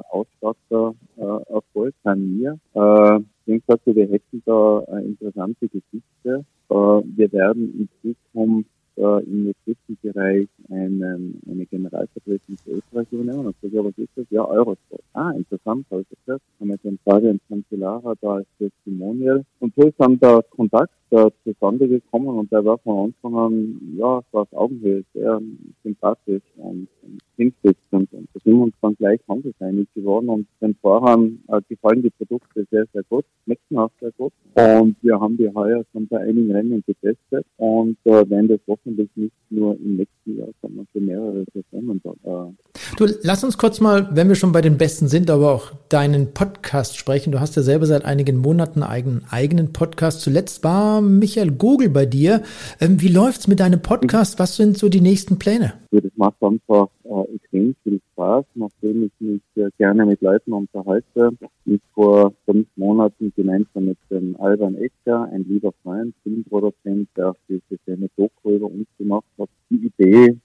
äh, 1.18 1.54
Erfolg 1.54 1.94
an 2.04 2.38
mir. 2.38 2.60
Äh, 2.74 3.20
ich 3.46 3.62
denke, 3.68 3.96
wir 3.96 4.08
hätten 4.08 4.42
da 4.46 4.80
eine 4.90 5.06
interessante 5.06 5.68
Geschichte. 5.68 6.46
Äh, 6.70 6.74
wir 6.74 7.32
werden 7.32 7.90
in 8.04 8.16
Zukunft 8.34 8.70
äh, 8.96 9.24
im 9.24 9.46
Nutrition-Bereich 9.46 10.48
einen, 10.70 11.42
eine 11.50 11.66
Generalvertretung 11.66 12.58
für 12.64 12.72
Österreich 12.72 13.08
übernehmen. 13.12 13.48
Und 13.48 13.56
sage, 13.62 13.84
was 13.84 13.98
ist 13.98 14.10
das? 14.16 14.26
Ja, 14.30 14.46
Eurosport. 14.46 15.02
Ah, 15.14 15.32
interessant, 15.32 15.86
habe 15.92 16.02
ich 16.02 16.18
gehört. 16.26 16.42
Haben 16.60 16.70
wir 16.70 16.78
den 16.78 17.00
Fabian 17.04 17.40
Cancellara 17.50 18.14
da 18.22 18.36
als 18.36 18.48
Testimonial. 18.58 19.44
Und 19.60 19.74
so 19.76 19.88
ist 19.88 20.00
dann 20.00 20.20
der 20.20 20.44
Kontakt 20.50 20.94
zustande 21.44 21.88
gekommen 21.88 22.28
und 22.28 22.52
der 22.52 22.64
war 22.66 22.78
von 22.80 23.06
Anfang 23.06 23.36
an, 23.36 23.96
ja, 23.98 24.20
es 24.20 24.26
war 24.32 24.42
auf 24.44 24.54
Augenhöhe, 24.54 25.04
sehr 25.14 25.42
sympathisch 25.84 26.44
und, 26.58 26.88
und 27.02 27.22
hinsicht 27.38 27.80
und, 27.92 28.12
und 28.14 28.28
da 28.34 28.40
sind 28.44 28.54
wir 28.54 28.64
uns 28.64 28.76
dann 28.82 28.96
gleich 28.96 29.20
handelseinig 29.28 29.88
geworden 29.94 30.30
und 30.30 30.48
den 30.62 30.76
Fahrern 30.82 31.40
äh, 31.48 31.62
gefallen 31.70 32.02
die 32.02 32.10
Produkte 32.10 32.66
sehr, 32.72 32.86
sehr 32.94 33.04
gut, 33.04 33.26
schmecken 33.44 33.78
auch 33.78 33.92
sehr 34.00 34.12
gut 34.18 34.34
und 34.56 34.96
wir 35.02 35.20
haben 35.20 35.38
die 35.38 35.54
heuer 35.54 35.84
schon 35.92 36.08
bei 36.08 36.20
einigen 36.20 36.52
Rennen 36.52 36.84
getestet 36.86 37.46
und 37.58 37.98
äh, 38.06 38.30
werden 38.30 38.48
das 38.48 38.60
hoffentlich 38.68 39.10
nicht 39.16 39.34
nur 39.50 39.76
im 39.76 39.98
nächsten 39.98 40.38
Jahr, 40.38 40.50
sondern 40.62 40.88
für 40.92 41.00
mehrere 41.00 41.46
Saisonen 41.54 42.02
äh, 42.06 42.96
Du, 42.98 43.06
lass 43.24 43.44
uns 43.44 43.58
kurz 43.58 43.80
mal, 43.80 44.10
wenn 44.14 44.28
wir 44.28 44.36
schon 44.36 44.52
bei 44.52 44.62
den 44.62 44.78
Besten 44.78 45.08
sind, 45.08 45.30
aber 45.30 45.54
auch 45.54 45.72
deinen 45.94 46.34
Podcast 46.34 46.98
sprechen. 46.98 47.32
Du 47.32 47.40
hast 47.40 47.56
ja 47.56 47.62
selber 47.62 47.86
seit 47.86 48.04
einigen 48.04 48.38
Monaten 48.38 48.82
einen 48.82 49.22
eigenen 49.30 49.74
Podcast. 49.74 50.22
Zuletzt 50.22 50.64
war 50.64 51.02
Michael 51.02 51.52
Gogel 51.52 51.90
bei 51.90 52.08
dir. 52.08 52.42
Ähm, 52.82 53.00
wie 53.00 53.10
läuft's 53.10 53.48
mit 53.48 53.60
deinem 53.60 53.80
Podcast? 53.80 54.40
Was 54.40 54.56
sind 54.56 54.76
so 54.76 54.90
die 54.90 55.02
nächsten 55.02 55.38
Pläne? 55.38 55.74
Das 55.92 56.02
macht 56.16 56.42
einfach 56.42 56.88
äh, 57.04 57.36
extrem 57.36 57.76
viel 57.84 58.02
Spaß, 58.12 58.44
nachdem 58.56 59.04
ich 59.04 59.12
mich 59.20 59.42
äh, 59.56 59.70
gerne 59.78 60.08
mit 60.08 60.20
Leuten 60.22 60.54
unterhalte. 60.54 61.30
Ich 61.66 61.80
vor 61.94 62.34
fünf 62.46 62.68
Monaten 62.76 63.32
gemeinsam 63.36 63.86
mit 63.86 63.98
dem 64.10 64.36
Alban 64.40 64.76
Ecker, 64.76 65.30
ein 65.32 65.46
lieber 65.48 65.74
Freund, 65.84 66.16
Filmproduzent, 66.24 67.08
der 67.16 67.36
diese 67.48 67.80
schöne 67.86 68.10
Doku 68.18 68.50
über 68.50 68.66
uns 68.66 68.88
gemacht 68.98 69.26
hat, 69.38 69.50
die 69.70 69.92
Idee 69.96 70.38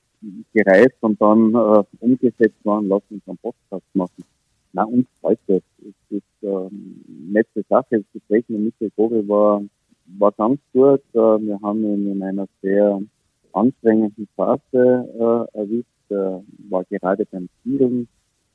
gereift 0.53 0.97
und 1.01 1.19
dann 1.23 1.55
äh, 1.55 1.85
umgesetzt 2.01 2.65
worden, 2.65 2.89
lass 2.89 3.03
uns 3.09 3.23
einen 3.27 3.39
Podcast 3.39 3.87
machen. 3.95 4.25
Na, 4.79 4.85
uns 4.85 5.09
freut 5.21 5.41
das. 5.49 5.63
Es 5.81 6.17
ist 6.17 6.23
äh, 6.43 6.47
eine 6.47 6.71
nette 7.33 7.65
Sache. 7.69 7.99
Das 7.99 8.05
Gespräch 8.13 8.45
mit 8.47 8.61
Michael 8.61 8.93
Vogel 8.95 9.27
war, 9.27 9.61
war 10.19 10.31
ganz 10.33 10.61
gut. 10.73 11.03
Äh, 11.15 11.19
wir 11.19 11.59
haben 11.61 11.83
ihn 11.83 12.13
in 12.13 12.23
einer 12.23 12.47
sehr 12.63 13.01
anstrengenden 13.55 14.29
Phase 14.37 14.61
äh, 14.73 15.59
erwischt. 15.59 15.89
Er 16.11 16.45
war 16.69 16.85
gerade 16.85 17.27
beim 17.27 17.49
Zielen 17.63 18.07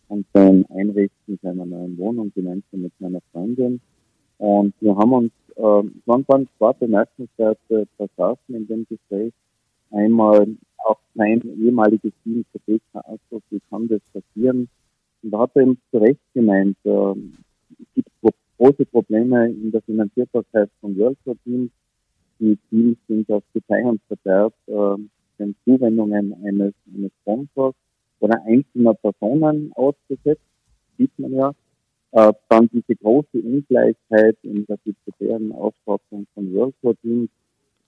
und 0.07 0.25
beim 0.31 0.65
Einrichten 0.69 1.39
seiner 1.41 1.65
neuen 1.65 1.97
Wohnung 1.97 2.31
gemeinsam 2.33 2.83
mit 2.83 2.93
meiner 2.99 3.19
Freundin. 3.33 3.81
Und 4.37 4.73
wir 4.79 4.95
haben 4.95 5.11
uns, 5.11 5.31
äh, 5.57 5.61
waren 5.61 6.25
ganz 6.25 6.47
zwei 6.57 6.71
bemerkenswerte 6.71 7.85
Passagen 7.97 8.55
in 8.55 8.65
dem 8.67 8.87
Gespräch. 8.87 9.33
Einmal 9.91 10.47
auch 10.77 10.99
sein 11.15 11.41
ehemaliges 11.59 12.13
Team 12.23 12.45
für 12.53 12.59
BK 12.59 13.19
wie 13.49 13.61
kann 13.69 13.89
das 13.89 14.01
passieren? 14.13 14.69
Und 15.23 15.31
da 15.31 15.39
hat 15.39 15.51
er 15.55 15.63
eben 15.63 15.77
zu 15.89 15.97
Recht 15.97 16.19
gemeint, 16.33 16.77
äh, 16.83 17.13
es 17.79 17.87
gibt 17.95 18.09
große 18.57 18.85
Probleme 18.85 19.49
in 19.49 19.71
der 19.71 19.81
Finanzierbarkeit 19.81 20.69
von 20.79 20.97
World 20.97 21.17
Tour 21.23 21.35
Teams. 21.43 21.71
Die 22.39 22.57
Teams 22.69 22.97
sind 23.07 23.29
auf 23.31 23.43
Gedeih 23.53 23.85
und 23.85 24.01
Verderb 24.07 24.53
äh, 24.67 25.01
den 25.39 25.55
Zuwendungen 25.65 26.33
eines, 26.45 26.73
eines 26.93 27.11
Sponsors 27.21 27.75
oder 28.19 28.41
einzelner 28.45 28.93
Personen 28.93 29.71
ausgesetzt, 29.73 30.41
sieht 30.97 31.11
man 31.17 31.33
ja. 31.33 31.53
Äh, 32.11 32.31
dann 32.47 32.69
diese 32.71 32.95
große 32.95 33.39
Ungleichheit 33.39 34.37
in 34.43 34.65
der 34.67 34.77
budgetären 34.77 35.51
Ausstattung 35.51 36.27
von 36.35 36.53
World 36.53 36.75
Tour 36.81 36.95
Teams 37.01 37.29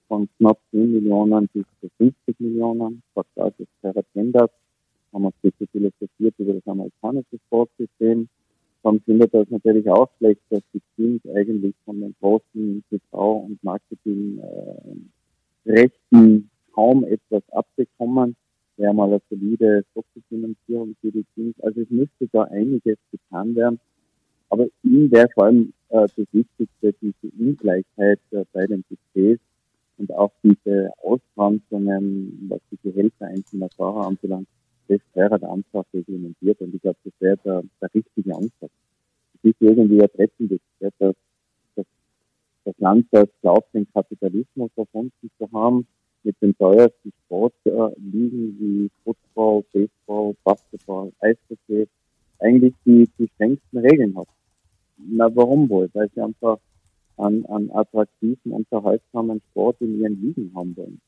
von 0.07 0.27
knapp 0.37 0.59
10 0.71 0.93
Millionen 0.93 1.47
bis 1.53 1.65
zu 1.79 1.89
50 1.97 2.39
Millionen. 2.39 3.03
Vertrag 3.13 3.53
ist 3.59 3.69
Terra 3.81 4.01
haben 5.15 5.23
wir 5.23 5.33
ein 5.43 5.67
philosophiert 5.71 6.35
über 6.37 6.53
das 6.53 6.67
amerikanische 6.67 7.39
Sportsystem. 7.47 8.27
Dann 8.83 8.99
findet 9.01 9.33
das 9.33 9.49
natürlich 9.49 9.89
auch 9.89 10.09
schlecht, 10.17 10.41
dass 10.49 10.61
die 10.73 10.81
Teams 10.95 11.21
eigentlich 11.33 11.73
von 11.85 12.01
den 12.01 12.13
großen 12.19 12.83
TV- 12.91 13.45
und 13.45 13.63
Marketingrechten 13.63 14.43
äh, 15.65 16.41
kaum 16.73 17.05
etwas 17.05 17.41
abbekommen. 17.51 18.35
Wir 18.77 18.89
haben 18.89 18.99
eine 18.99 19.21
solide 19.29 19.85
Softwarefinanzierung 19.95 20.95
für 20.99 21.11
die 21.11 21.25
Teams. 21.33 21.55
Also 21.61 21.81
es 21.81 21.89
müsste 21.89 22.27
da 22.31 22.43
einiges 22.43 22.97
getan 23.11 23.55
werden. 23.55 23.79
Aber 24.49 24.67
ihm 24.83 25.09
wäre 25.11 25.29
vor 25.33 25.45
allem 25.45 25.73
äh, 25.89 26.05
das 26.15 26.27
Wichtigste, 26.33 26.93
diese 27.01 27.33
Ungleichheit 27.39 28.19
äh, 28.31 28.43
bei 28.51 28.67
den 28.67 28.83
Budgets 28.83 29.41
und 29.97 30.13
auch 30.13 30.31
diese 30.43 30.91
Ausgrenzungen, 31.01 32.47
was 32.49 32.59
die 32.69 32.77
Gehälter 32.83 33.27
einzelner 33.27 33.69
Fahrer 33.77 34.07
anbelangt, 34.07 34.47
das 34.87 34.99
wäre 35.13 35.39
der 35.39 35.49
Ansatz 35.49 35.87
reglementiert 35.93 36.59
und 36.61 36.73
ich 36.75 36.81
glaube, 36.81 36.97
das 37.03 37.13
wäre 37.19 37.37
der, 37.43 37.63
der 37.81 37.93
richtige 37.93 38.35
Ansatz. 38.35 38.71
Es 39.35 39.51
ist 39.51 39.61
irgendwie 39.61 39.99
ertrettendes, 39.99 40.59
dass, 40.79 40.93
dass 41.75 41.85
das 42.65 42.75
Land, 42.79 43.07
das 43.11 43.27
glaubt, 43.41 43.73
den 43.73 43.87
Kapitalismus 43.91 44.71
erfunden 44.75 45.31
zu 45.37 45.51
haben, 45.51 45.87
mit 46.23 46.41
den 46.41 46.57
teuersten 46.57 47.13
Sportligen 47.25 48.57
wie 48.59 48.89
Football, 49.03 49.63
Baseball, 49.71 50.35
Basketball, 50.43 51.11
Eishockey, 51.19 51.87
eigentlich 52.39 52.73
die, 52.85 53.07
die 53.17 53.27
strengsten 53.35 53.79
Regeln 53.79 54.17
hat. 54.17 54.27
Na, 54.97 55.33
warum 55.35 55.69
wohl? 55.69 55.89
Weil 55.93 56.09
sie 56.13 56.21
einfach 56.21 56.57
an, 57.17 57.45
an 57.45 57.69
attraktiven, 57.71 58.51
unterhaltsamen 58.51 59.41
Sport 59.51 59.77
in 59.81 59.99
ihren 59.99 60.21
Ligen 60.21 60.51
haben 60.55 60.75
wollen. 60.75 60.99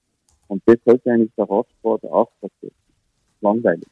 Und 0.47 0.61
das 0.65 0.77
sollte 0.85 1.11
eigentlich 1.11 1.31
der 1.37 1.49
Radsport 1.49 2.05
auch 2.05 2.31
vertreten. 2.39 2.75
Langweilig. 3.41 3.87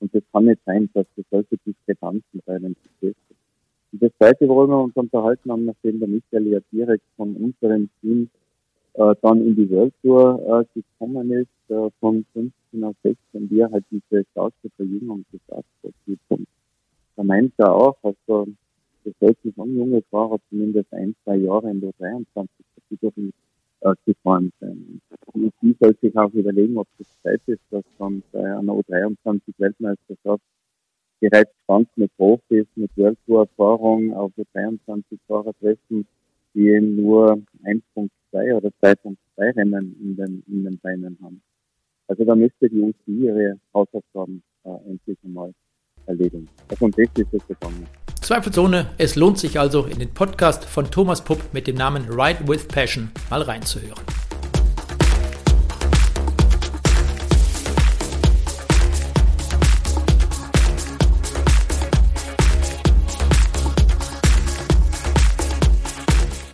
Und 0.00 0.14
das 0.14 0.22
kann 0.32 0.46
nicht 0.46 0.60
sein, 0.64 0.88
dass 0.94 1.06
es 1.16 1.24
solche 1.30 1.56
Diskrepanzen 1.66 2.40
bei 2.46 2.56
einem 2.56 2.74
Prozess 2.74 3.16
gibt. 3.28 3.40
Und 3.92 4.02
das 4.02 4.12
Zweite, 4.18 4.48
worüber 4.48 4.74
wir 4.74 4.84
uns 4.84 4.96
unterhalten 4.96 5.50
haben, 5.50 5.64
nachdem 5.66 5.98
der 5.98 6.08
Michael 6.08 6.46
ja 6.46 6.60
direkt 6.72 7.04
von 7.16 7.34
unserem 7.36 7.90
Team 8.00 8.30
äh, 8.94 9.14
dann 9.22 9.46
in 9.46 9.56
die 9.56 9.70
World 9.70 9.92
Tour 10.02 10.64
äh, 10.74 10.80
gekommen 10.80 11.30
ist, 11.32 11.70
äh, 11.70 11.90
von 12.00 12.24
15 12.32 12.84
auf 12.84 12.96
16, 13.02 13.50
wir 13.50 13.70
halt 13.70 13.84
diese 13.90 14.24
starke 14.30 14.70
Verjüngung 14.76 15.24
gibt. 16.06 16.20
Und 16.28 16.46
da 17.16 17.22
meint 17.22 17.52
er 17.58 17.74
auch, 17.74 17.96
also 18.02 18.46
das 19.04 19.14
sollte 19.20 19.52
schon 19.54 19.76
junge 19.76 20.02
Fahrer 20.10 20.38
zumindest 20.48 20.92
ein, 20.92 21.14
zwei 21.24 21.36
Jahre 21.36 21.70
in 21.70 21.80
der 21.80 21.92
23 21.98 22.48
die 22.90 22.96
dürfen 22.96 23.32
äh, 23.80 23.94
gefahren 24.04 24.52
sein. 24.60 25.00
Und 25.32 25.52
die 25.62 25.76
soll 25.80 25.96
sich 26.00 26.16
auch 26.16 26.32
überlegen, 26.32 26.76
ob 26.76 26.88
das 26.98 27.06
Zeit 27.22 27.40
ist, 27.46 27.62
dass 27.70 27.84
dann 27.98 28.22
bei 28.32 28.40
einer 28.40 28.72
U23 28.72 29.40
Weltmeisterschaft 29.58 30.42
bereits 31.20 31.52
gestandene 31.56 32.08
Profis 32.16 32.66
mit 32.74 32.90
World 32.96 33.18
Tour 33.26 33.40
Erfahrung 33.40 34.12
auf 34.14 34.32
U23 34.36 35.02
Fahrer 35.26 35.52
treffen, 35.60 36.06
die 36.54 36.80
nur 36.80 37.42
1.2 37.64 38.54
oder 38.54 38.70
2.2 38.82 39.16
Rennen 39.56 39.96
in 40.00 40.16
den, 40.16 40.42
in 40.48 40.64
den 40.64 40.78
Beinen 40.78 41.16
haben. 41.22 41.40
Also 42.08 42.24
da 42.24 42.34
müsste 42.34 42.68
die 42.68 42.80
UCI 42.80 43.26
ihre 43.26 43.60
Hausaufgaben 43.72 44.42
äh, 44.64 44.70
endlich 44.88 45.18
einmal 45.24 45.52
erledigen. 46.06 46.48
Also 46.68 46.86
um 46.86 46.90
das 46.90 47.08
ist 47.14 47.32
es 47.32 47.46
gegangen. 47.46 47.86
Zweifelsohne, 48.20 48.86
es 48.98 49.16
lohnt 49.16 49.38
sich 49.38 49.58
also 49.58 49.86
in 49.86 49.98
den 49.98 50.12
Podcast 50.12 50.64
von 50.64 50.90
Thomas 50.90 51.22
Pupp 51.22 51.40
mit 51.52 51.66
dem 51.66 51.76
Namen 51.76 52.08
Ride 52.08 52.46
with 52.48 52.66
Passion 52.66 53.10
mal 53.30 53.42
reinzuhören. 53.42 54.00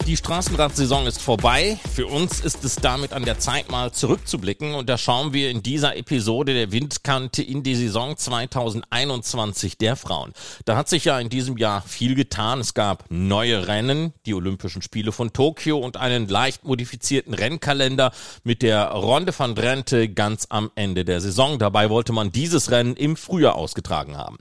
Die 0.07 0.17
Straßenradsaison 0.17 1.09
ist 1.09 1.21
vorbei. 1.21 1.81
Für 1.93 2.07
uns 2.07 2.39
ist 2.39 2.65
es 2.65 2.77
damit 2.77 3.13
an 3.13 3.25
der 3.25 3.41
Zeit, 3.41 3.73
mal 3.73 3.91
zurückzublicken. 3.91 4.77
Und 4.77 4.89
da 4.89 4.99
schauen 4.99 5.33
wir 5.33 5.51
in 5.51 5.65
dieser 5.65 5.97
Episode 5.97 6.55
der 6.55 6.71
Windkante 6.71 7.43
in 7.43 7.65
die 7.65 7.75
Saison 7.75 8.17
2021 8.17 9.79
der 9.79 9.97
Frauen. 9.97 10.33
Da 10.65 10.77
hat 10.77 10.89
sich 10.89 11.07
ja 11.07 11.19
in 11.19 11.29
diesem 11.29 11.57
Jahr 11.57 11.83
viel 11.83 12.15
getan. 12.15 12.61
Es 12.61 12.73
gab 12.73 13.07
neue 13.09 13.67
Rennen, 13.67 14.13
die 14.27 14.35
Olympischen 14.35 14.81
Spiele 14.81 15.11
von 15.11 15.33
Tokio 15.33 15.79
und 15.79 15.97
einen 15.97 16.29
leicht 16.29 16.63
modifizierten 16.63 17.35
Rennkalender 17.35 18.13
mit 18.45 18.63
der 18.63 18.91
Ronde 18.91 19.37
van 19.37 19.57
Drenthe 19.57 20.09
ganz 20.09 20.47
am 20.51 20.71
Ende 20.77 21.05
der 21.05 21.21
Saison. 21.21 21.59
Dabei 21.59 21.91
wollte 21.91 22.13
man 22.13 22.31
dieses 22.31 22.71
Rennen 22.71 22.95
im 22.95 23.17
Frühjahr 23.17 23.57
ausgetragen 23.57 24.17
haben. 24.17 24.39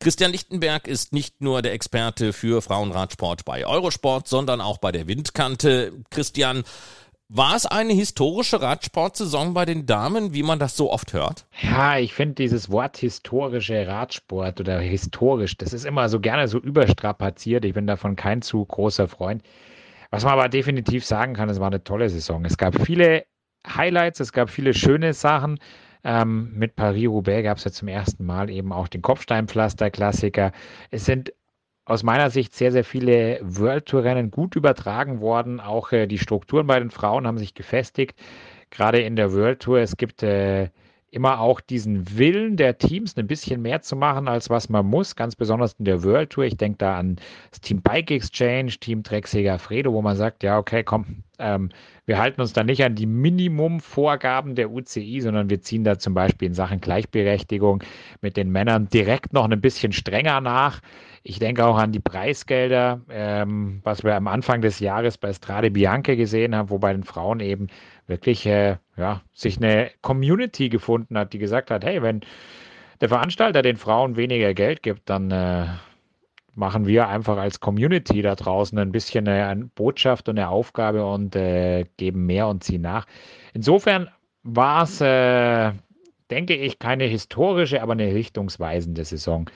Christian 0.00 0.32
Lichtenberg 0.32 0.88
ist 0.88 1.12
nicht 1.12 1.42
nur 1.42 1.60
der 1.60 1.74
Experte 1.74 2.32
für 2.32 2.62
Frauenradsport 2.62 3.44
bei 3.44 3.66
Eurosport, 3.66 4.26
sondern 4.26 4.62
auch 4.62 4.78
bei 4.78 4.90
der 4.90 5.01
der 5.02 5.08
Windkante. 5.08 5.92
Christian, 6.10 6.62
war 7.28 7.56
es 7.56 7.66
eine 7.66 7.92
historische 7.94 8.60
Radsportsaison 8.60 9.54
bei 9.54 9.64
den 9.64 9.86
Damen, 9.86 10.34
wie 10.34 10.42
man 10.42 10.58
das 10.58 10.76
so 10.76 10.90
oft 10.92 11.12
hört? 11.12 11.46
Ja, 11.62 11.98
ich 11.98 12.12
finde 12.12 12.34
dieses 12.34 12.70
Wort 12.70 12.98
historische 12.98 13.86
Radsport 13.86 14.60
oder 14.60 14.78
historisch, 14.80 15.56
das 15.56 15.72
ist 15.72 15.86
immer 15.86 16.08
so 16.08 16.20
gerne 16.20 16.46
so 16.46 16.58
überstrapaziert. 16.58 17.64
Ich 17.64 17.74
bin 17.74 17.86
davon 17.86 18.16
kein 18.16 18.42
zu 18.42 18.64
großer 18.64 19.08
Freund. 19.08 19.42
Was 20.10 20.24
man 20.24 20.34
aber 20.34 20.50
definitiv 20.50 21.06
sagen 21.06 21.32
kann, 21.32 21.48
es 21.48 21.58
war 21.58 21.68
eine 21.68 21.82
tolle 21.82 22.10
Saison. 22.10 22.44
Es 22.44 22.58
gab 22.58 22.78
viele 22.84 23.24
Highlights, 23.66 24.20
es 24.20 24.32
gab 24.32 24.50
viele 24.50 24.74
schöne 24.74 25.14
Sachen. 25.14 25.58
Ähm, 26.04 26.52
mit 26.54 26.76
Paris-Roubaix 26.76 27.44
gab 27.44 27.58
es 27.58 27.64
ja 27.64 27.70
zum 27.70 27.88
ersten 27.88 28.26
Mal 28.26 28.50
eben 28.50 28.72
auch 28.72 28.88
den 28.88 29.00
Kopfsteinpflaster-Klassiker. 29.00 30.52
Es 30.90 31.06
sind 31.06 31.32
aus 31.84 32.02
meiner 32.02 32.30
Sicht 32.30 32.54
sehr, 32.54 32.72
sehr 32.72 32.84
viele 32.84 33.40
World 33.42 33.86
Tour 33.86 34.04
Rennen 34.04 34.30
gut 34.30 34.56
übertragen 34.56 35.20
worden. 35.20 35.60
Auch 35.60 35.92
äh, 35.92 36.06
die 36.06 36.18
Strukturen 36.18 36.66
bei 36.66 36.78
den 36.78 36.90
Frauen 36.90 37.26
haben 37.26 37.38
sich 37.38 37.54
gefestigt. 37.54 38.18
Gerade 38.70 39.00
in 39.00 39.16
der 39.16 39.32
World 39.32 39.60
Tour. 39.60 39.80
Es 39.80 39.96
gibt 39.96 40.22
äh, 40.22 40.70
immer 41.12 41.40
auch 41.40 41.60
diesen 41.60 42.16
Willen 42.16 42.56
der 42.56 42.78
Teams, 42.78 43.16
ein 43.18 43.26
bisschen 43.26 43.60
mehr 43.60 43.82
zu 43.82 43.96
machen, 43.96 44.28
als 44.28 44.48
was 44.48 44.70
man 44.70 44.86
muss, 44.86 45.14
ganz 45.14 45.36
besonders 45.36 45.74
in 45.78 45.84
der 45.84 46.02
World 46.02 46.30
Tour. 46.30 46.44
Ich 46.44 46.56
denke 46.56 46.78
da 46.78 46.96
an 46.98 47.16
das 47.50 47.60
Team 47.60 47.82
Bike 47.82 48.10
Exchange, 48.10 48.70
Team 48.80 49.02
Drecksäger 49.02 49.58
Fredo, 49.58 49.92
wo 49.92 50.00
man 50.00 50.16
sagt, 50.16 50.42
ja, 50.42 50.58
okay, 50.58 50.82
komm, 50.82 51.22
ähm, 51.38 51.68
wir 52.06 52.18
halten 52.18 52.40
uns 52.40 52.54
da 52.54 52.64
nicht 52.64 52.82
an 52.82 52.94
die 52.94 53.06
Minimumvorgaben 53.06 54.54
der 54.54 54.70
UCI, 54.70 55.20
sondern 55.20 55.50
wir 55.50 55.60
ziehen 55.60 55.84
da 55.84 55.98
zum 55.98 56.14
Beispiel 56.14 56.48
in 56.48 56.54
Sachen 56.54 56.80
Gleichberechtigung 56.80 57.82
mit 58.22 58.38
den 58.38 58.50
Männern 58.50 58.88
direkt 58.88 59.34
noch 59.34 59.48
ein 59.48 59.60
bisschen 59.60 59.92
strenger 59.92 60.40
nach. 60.40 60.80
Ich 61.24 61.38
denke 61.38 61.64
auch 61.66 61.76
an 61.76 61.92
die 61.92 62.00
Preisgelder, 62.00 63.02
ähm, 63.10 63.80
was 63.84 64.02
wir 64.02 64.16
am 64.16 64.28
Anfang 64.28 64.62
des 64.62 64.80
Jahres 64.80 65.18
bei 65.18 65.32
Strade 65.32 65.70
Bianche 65.70 66.16
gesehen 66.16 66.56
haben, 66.56 66.70
wo 66.70 66.78
bei 66.78 66.92
den 66.92 67.04
Frauen 67.04 67.40
eben 67.40 67.68
wirklich 68.12 68.46
äh, 68.46 68.76
ja, 68.96 69.22
sich 69.32 69.56
eine 69.56 69.90
Community 70.02 70.68
gefunden 70.68 71.16
hat, 71.16 71.32
die 71.32 71.38
gesagt 71.38 71.70
hat, 71.70 71.84
hey, 71.84 72.02
wenn 72.02 72.20
der 73.00 73.08
Veranstalter 73.08 73.62
den 73.62 73.76
Frauen 73.76 74.16
weniger 74.16 74.54
Geld 74.54 74.82
gibt, 74.82 75.08
dann 75.10 75.30
äh, 75.30 75.66
machen 76.54 76.86
wir 76.86 77.08
einfach 77.08 77.38
als 77.38 77.60
Community 77.60 78.22
da 78.22 78.34
draußen 78.34 78.78
ein 78.78 78.92
bisschen 78.92 79.26
eine, 79.26 79.46
eine 79.46 79.64
Botschaft 79.64 80.28
und 80.28 80.38
eine 80.38 80.48
Aufgabe 80.48 81.04
und 81.04 81.34
äh, 81.34 81.86
geben 81.96 82.26
mehr 82.26 82.48
und 82.48 82.62
ziehen 82.62 82.82
nach. 82.82 83.06
Insofern 83.54 84.08
war 84.42 84.82
es, 84.84 85.00
äh, 85.00 85.72
denke 86.30 86.54
ich, 86.54 86.78
keine 86.78 87.04
historische, 87.04 87.82
aber 87.82 87.92
eine 87.92 88.14
richtungsweisende 88.14 89.04
Saison. 89.04 89.48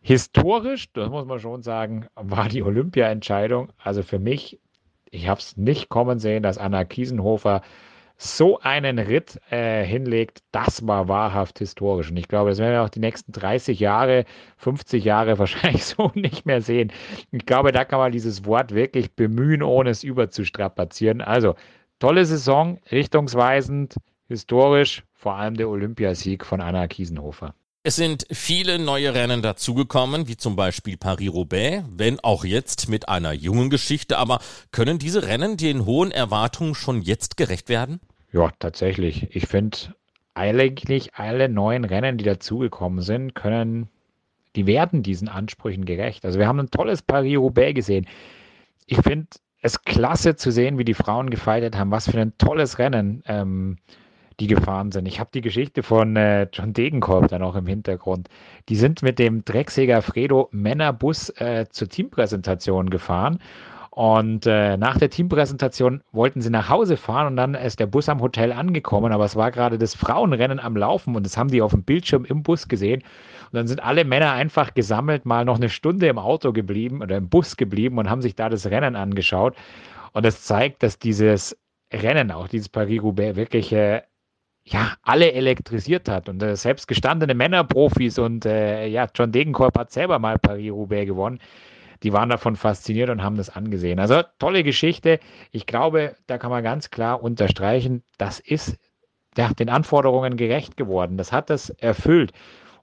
Historisch, 0.00 0.92
das 0.92 1.10
muss 1.10 1.26
man 1.26 1.40
schon 1.40 1.62
sagen, 1.62 2.06
war 2.14 2.48
die 2.48 2.62
Olympia-Entscheidung, 2.62 3.70
also 3.82 4.02
für 4.02 4.18
mich, 4.18 4.58
ich 5.10 5.28
habe 5.28 5.40
es 5.40 5.56
nicht 5.56 5.88
kommen 5.88 6.18
sehen, 6.18 6.42
dass 6.42 6.58
Anna 6.58 6.84
Kiesenhofer 6.84 7.62
so 8.22 8.60
einen 8.60 8.98
Ritt 8.98 9.40
äh, 9.50 9.82
hinlegt, 9.82 10.42
das 10.52 10.86
war 10.86 11.08
wahrhaft 11.08 11.58
historisch. 11.58 12.10
Und 12.10 12.18
ich 12.18 12.28
glaube, 12.28 12.50
das 12.50 12.58
werden 12.58 12.74
wir 12.74 12.82
auch 12.82 12.90
die 12.90 13.00
nächsten 13.00 13.32
30 13.32 13.80
Jahre, 13.80 14.26
50 14.58 15.02
Jahre 15.02 15.38
wahrscheinlich 15.38 15.86
so 15.86 16.12
nicht 16.14 16.44
mehr 16.44 16.60
sehen. 16.60 16.92
Ich 17.30 17.46
glaube, 17.46 17.72
da 17.72 17.84
kann 17.86 17.98
man 17.98 18.12
dieses 18.12 18.44
Wort 18.44 18.74
wirklich 18.74 19.14
bemühen, 19.14 19.62
ohne 19.62 19.90
es 19.90 20.04
überzustrapazieren. 20.04 21.22
Also, 21.22 21.54
tolle 21.98 22.26
Saison, 22.26 22.78
richtungsweisend, 22.92 23.96
historisch, 24.28 25.02
vor 25.14 25.36
allem 25.36 25.54
der 25.56 25.70
Olympiasieg 25.70 26.44
von 26.44 26.60
Anna 26.60 26.88
Kiesenhofer. 26.88 27.54
Es 27.82 27.96
sind 27.96 28.26
viele 28.30 28.78
neue 28.78 29.14
Rennen 29.14 29.40
dazugekommen, 29.40 30.28
wie 30.28 30.36
zum 30.36 30.54
Beispiel 30.54 30.98
Paris-Roubaix, 30.98 31.82
wenn 31.90 32.20
auch 32.20 32.44
jetzt 32.44 32.90
mit 32.90 33.08
einer 33.08 33.32
jungen 33.32 33.70
Geschichte. 33.70 34.18
Aber 34.18 34.40
können 34.70 34.98
diese 34.98 35.26
Rennen 35.26 35.56
den 35.56 35.86
hohen 35.86 36.10
Erwartungen 36.10 36.74
schon 36.74 37.00
jetzt 37.00 37.38
gerecht 37.38 37.70
werden? 37.70 38.00
Ja, 38.32 38.50
tatsächlich. 38.58 39.34
Ich 39.34 39.46
finde 39.46 39.78
eigentlich 40.34 41.14
alle 41.14 41.48
neuen 41.48 41.86
Rennen, 41.86 42.18
die 42.18 42.24
dazugekommen 42.24 43.00
sind, 43.00 43.34
können, 43.34 43.88
die 44.56 44.66
werden 44.66 45.02
diesen 45.02 45.28
Ansprüchen 45.28 45.86
gerecht. 45.86 46.26
Also 46.26 46.38
wir 46.38 46.46
haben 46.46 46.60
ein 46.60 46.70
tolles 46.70 47.00
Paris-Roubaix 47.00 47.74
gesehen. 47.74 48.06
Ich 48.84 48.98
finde 48.98 49.28
es 49.62 49.82
klasse 49.84 50.36
zu 50.36 50.52
sehen, 50.52 50.76
wie 50.76 50.84
die 50.84 50.92
Frauen 50.92 51.30
gefeiert 51.30 51.78
haben. 51.78 51.90
Was 51.90 52.10
für 52.10 52.20
ein 52.20 52.36
tolles 52.36 52.78
Rennen. 52.78 53.22
Ähm, 53.26 53.78
die 54.40 54.46
gefahren 54.46 54.90
sind. 54.90 55.06
Ich 55.06 55.20
habe 55.20 55.30
die 55.32 55.42
Geschichte 55.42 55.82
von 55.82 56.16
äh, 56.16 56.48
John 56.52 56.72
Degenkolb 56.72 57.28
dann 57.28 57.42
auch 57.42 57.54
im 57.54 57.66
Hintergrund. 57.66 58.28
Die 58.68 58.76
sind 58.76 59.02
mit 59.02 59.18
dem 59.18 59.44
Drecksäger 59.44 60.02
Fredo 60.02 60.48
Männerbus 60.50 61.28
äh, 61.36 61.66
zur 61.70 61.88
Teampräsentation 61.88 62.90
gefahren. 62.90 63.38
Und 63.90 64.46
äh, 64.46 64.76
nach 64.76 64.98
der 64.98 65.10
Teampräsentation 65.10 66.02
wollten 66.12 66.40
sie 66.40 66.48
nach 66.48 66.68
Hause 66.68 66.96
fahren 66.96 67.26
und 67.26 67.36
dann 67.36 67.54
ist 67.54 67.80
der 67.80 67.86
Bus 67.86 68.08
am 68.08 68.20
Hotel 68.20 68.52
angekommen, 68.52 69.12
aber 69.12 69.24
es 69.24 69.34
war 69.34 69.50
gerade 69.50 69.78
das 69.78 69.94
Frauenrennen 69.94 70.60
am 70.60 70.76
Laufen 70.76 71.16
und 71.16 71.26
das 71.26 71.36
haben 71.36 71.50
die 71.50 71.60
auf 71.60 71.72
dem 71.72 71.82
Bildschirm 71.82 72.24
im 72.24 72.42
Bus 72.42 72.68
gesehen. 72.68 73.02
Und 73.02 73.56
dann 73.56 73.66
sind 73.66 73.82
alle 73.82 74.04
Männer 74.04 74.32
einfach 74.32 74.74
gesammelt, 74.74 75.26
mal 75.26 75.44
noch 75.44 75.56
eine 75.56 75.68
Stunde 75.68 76.06
im 76.06 76.18
Auto 76.18 76.52
geblieben 76.52 77.02
oder 77.02 77.16
im 77.16 77.28
Bus 77.28 77.56
geblieben 77.56 77.98
und 77.98 78.08
haben 78.08 78.22
sich 78.22 78.36
da 78.36 78.48
das 78.48 78.66
Rennen 78.66 78.94
angeschaut. 78.94 79.56
Und 80.12 80.24
das 80.24 80.44
zeigt, 80.44 80.84
dass 80.84 81.00
dieses 81.00 81.58
Rennen, 81.92 82.30
auch 82.30 82.46
dieses 82.46 82.68
Paris-Roubaix, 82.68 83.36
wirklich 83.36 83.72
äh, 83.72 84.02
ja, 84.70 84.94
alle 85.02 85.32
elektrisiert 85.32 86.08
hat. 86.08 86.28
Und 86.28 86.42
äh, 86.42 86.56
selbst 86.56 86.86
gestandene 86.86 87.34
Männerprofis 87.34 88.18
und 88.18 88.46
äh, 88.46 88.86
ja, 88.86 89.08
John 89.14 89.32
Degenkolb 89.32 89.76
hat 89.76 89.90
selber 89.90 90.18
mal 90.18 90.38
Paris-Roubaix 90.38 91.06
gewonnen. 91.06 91.40
Die 92.02 92.12
waren 92.12 92.30
davon 92.30 92.56
fasziniert 92.56 93.10
und 93.10 93.22
haben 93.22 93.36
das 93.36 93.50
angesehen. 93.50 93.98
Also 93.98 94.22
tolle 94.38 94.62
Geschichte. 94.62 95.18
Ich 95.50 95.66
glaube, 95.66 96.14
da 96.28 96.38
kann 96.38 96.50
man 96.50 96.62
ganz 96.62 96.90
klar 96.90 97.22
unterstreichen, 97.22 98.02
das 98.16 98.40
ist 98.40 98.78
ja, 99.36 99.52
den 99.52 99.68
Anforderungen 99.68 100.36
gerecht 100.36 100.76
geworden. 100.76 101.16
Das 101.18 101.32
hat 101.32 101.50
das 101.50 101.70
erfüllt. 101.70 102.32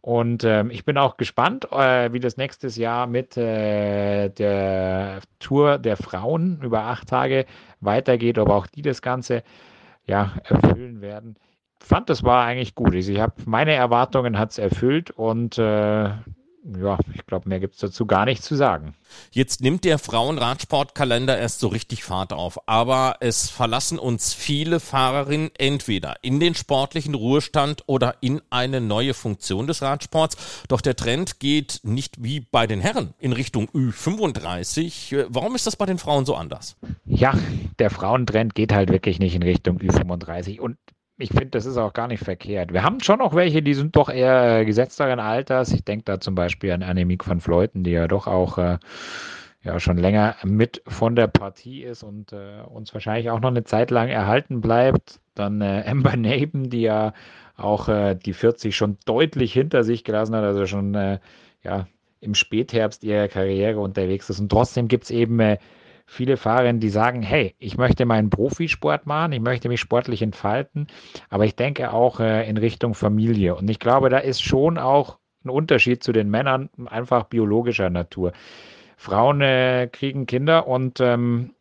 Und 0.02 0.44
ähm, 0.44 0.70
ich 0.72 0.86
bin 0.86 0.98
auch 0.98 1.18
gespannt, 1.18 1.72
äh, 1.72 2.14
wie 2.14 2.20
das 2.20 2.38
nächstes 2.38 2.76
Jahr 2.78 3.08
mit 3.08 3.36
äh, 3.38 4.30
der 4.30 5.20
Tour 5.40 5.78
der 5.80 5.98
Frauen 5.98 6.62
über 6.62 6.84
acht 6.84 7.10
Tage 7.10 7.46
weitergeht, 7.82 8.38
ob 8.38 8.50
auch 8.50 8.68
die 8.68 8.84
das 8.84 9.02
Ganze 9.02 9.44
ja, 10.06 10.34
erfüllen 10.46 11.02
werden 11.02 11.36
fand, 11.80 12.10
das 12.10 12.24
war 12.24 12.46
eigentlich 12.46 12.76
gut. 12.76 12.94
Also 12.96 13.12
ich 13.12 13.20
habe 13.20 13.34
meine 13.46 13.74
Erwartungen 13.74 14.38
hat 14.38 14.52
es 14.52 14.58
erfüllt 14.58 15.12
und 15.12 15.58
äh, 15.58 16.12
ja, 16.76 16.98
ich 17.14 17.26
glaube, 17.26 17.48
mehr 17.48 17.60
gibt 17.60 17.76
es 17.76 17.80
dazu 17.80 18.06
gar 18.06 18.26
nicht 18.26 18.44
zu 18.44 18.56
sagen. 18.56 18.94
Jetzt 19.32 19.62
nimmt 19.62 19.86
der 19.86 20.00
Frauenradsportkalender 20.00 21.38
erst 21.38 21.60
so 21.60 21.68
richtig 21.68 22.04
Fahrt 22.04 22.34
auf, 22.34 22.68
aber 22.68 23.18
es 23.22 23.50
verlassen 23.50 23.98
uns 23.98 24.34
viele 24.34 24.80
Fahrerinnen 24.80 25.52
entweder 25.58 26.16
in 26.22 26.40
den 26.40 26.56
sportlichen 26.56 27.16
Ruhestand 27.16 27.84
oder 27.86 28.16
in 28.20 28.42
eine 28.50 28.82
neue 28.82 29.14
Funktion 29.14 29.68
des 29.68 29.82
Radsports. 29.82 30.66
Doch 30.68 30.82
der 30.82 30.96
Trend 30.96 31.40
geht 31.40 31.80
nicht 31.84 32.22
wie 32.22 32.42
bei 32.42 32.68
den 32.68 32.82
Herren 32.82 33.14
in 33.20 33.32
Richtung 33.32 33.70
Ü35. 33.70 35.28
Warum 35.30 35.56
ist 35.56 35.68
das 35.68 35.78
bei 35.78 35.86
den 35.86 35.98
Frauen 35.98 36.26
so 36.26 36.36
anders? 36.36 36.76
Ja, 37.06 37.34
der 37.80 37.90
Frauentrend 37.90 38.56
geht 38.56 38.74
halt 38.74 38.90
wirklich 38.90 39.20
nicht 39.20 39.36
in 39.36 39.44
Richtung 39.44 39.80
Ü35 39.80 40.60
und 40.60 40.78
ich 41.18 41.30
finde, 41.30 41.48
das 41.48 41.66
ist 41.66 41.78
auch 41.78 41.94
gar 41.94 42.08
nicht 42.08 42.24
verkehrt. 42.24 42.74
Wir 42.74 42.84
haben 42.84 43.00
schon 43.00 43.20
noch 43.20 43.34
welche, 43.34 43.64
die 43.64 43.74
sind 43.74 43.96
doch 43.96 44.10
eher 44.10 44.66
gesetzteren 44.66 45.20
Alters. 45.20 45.72
Ich 45.72 45.84
denke 45.84 46.06
da 46.06 46.20
zum 46.20 46.36
Beispiel 46.36 46.72
an 46.72 46.84
Annemiek 46.84 47.28
van 47.28 47.40
Fleuten, 47.40 47.84
die 47.84 47.92
ja 47.92 48.08
doch 48.08 48.28
auch 48.28 48.58
äh, 48.60 48.78
ja 49.64 49.80
schon 49.80 49.98
länger 49.98 50.36
mit 50.44 50.84
von 50.88 51.16
der 51.16 51.28
Partie 51.28 51.84
ist 51.84 52.04
und 52.04 52.34
äh, 52.34 52.62
uns 52.62 52.94
wahrscheinlich 52.94 53.32
auch 53.32 53.40
noch 53.40 53.50
eine 53.50 53.64
Zeit 53.64 53.90
lang 53.90 54.10
erhalten 54.10 54.62
bleibt. 54.62 55.20
Dann 55.34 55.62
äh, 55.62 55.84
Amber 55.88 56.16
Naben, 56.16 56.70
die 56.70 56.82
ja 56.82 57.14
auch 57.56 57.90
äh, 57.90 58.16
die 58.16 58.34
40 58.34 58.76
schon 58.76 58.98
deutlich 59.06 59.54
hinter 59.54 59.84
sich 59.84 60.04
gelassen 60.04 60.36
hat, 60.36 60.44
also 60.44 60.68
schon 60.68 60.94
äh, 60.94 61.20
ja 61.64 61.88
im 62.20 62.36
Spätherbst 62.36 63.04
ihrer 63.04 63.28
Karriere 63.28 63.80
unterwegs 63.80 64.30
ist. 64.30 64.40
Und 64.40 64.50
trotzdem 64.50 64.88
gibt 64.88 65.06
es 65.06 65.12
eben 65.12 65.40
äh, 65.40 65.58
viele 66.08 66.38
Fahrerinnen, 66.38 66.80
die 66.80 66.90
sagen, 66.90 67.22
hey, 67.22 67.54
ich 67.60 67.78
möchte 67.78 68.06
meinen 68.06 68.32
Profisport 68.32 69.06
machen, 69.06 69.34
ich 69.34 69.42
möchte 69.42 69.68
mich 69.68 69.82
sportlich 69.82 70.22
entfalten, 70.22 70.88
aber 71.30 71.46
ich 71.46 71.56
denke 71.56 71.94
auch 71.94 72.20
äh, 72.20 72.50
in 72.50 72.58
Richtung 72.58 72.96
Familie. 72.96 73.54
Und 73.56 73.70
ich 73.70 73.78
glaube, 73.78 74.10
da 74.10 74.18
ist 74.18 74.42
schon 74.42 74.78
auch 74.80 75.20
ein 75.46 75.50
Unterschied 75.50 76.02
zu 76.02 76.14
den 76.14 76.30
Männern, 76.30 76.70
einfach 76.88 77.26
biologischer 77.26 77.90
Natur. 77.90 78.32
Frauen 78.96 79.42
äh, 79.42 79.90
kriegen 79.92 80.26
Kinder 80.26 80.66
und 80.66 81.00
ähm, 81.02 81.52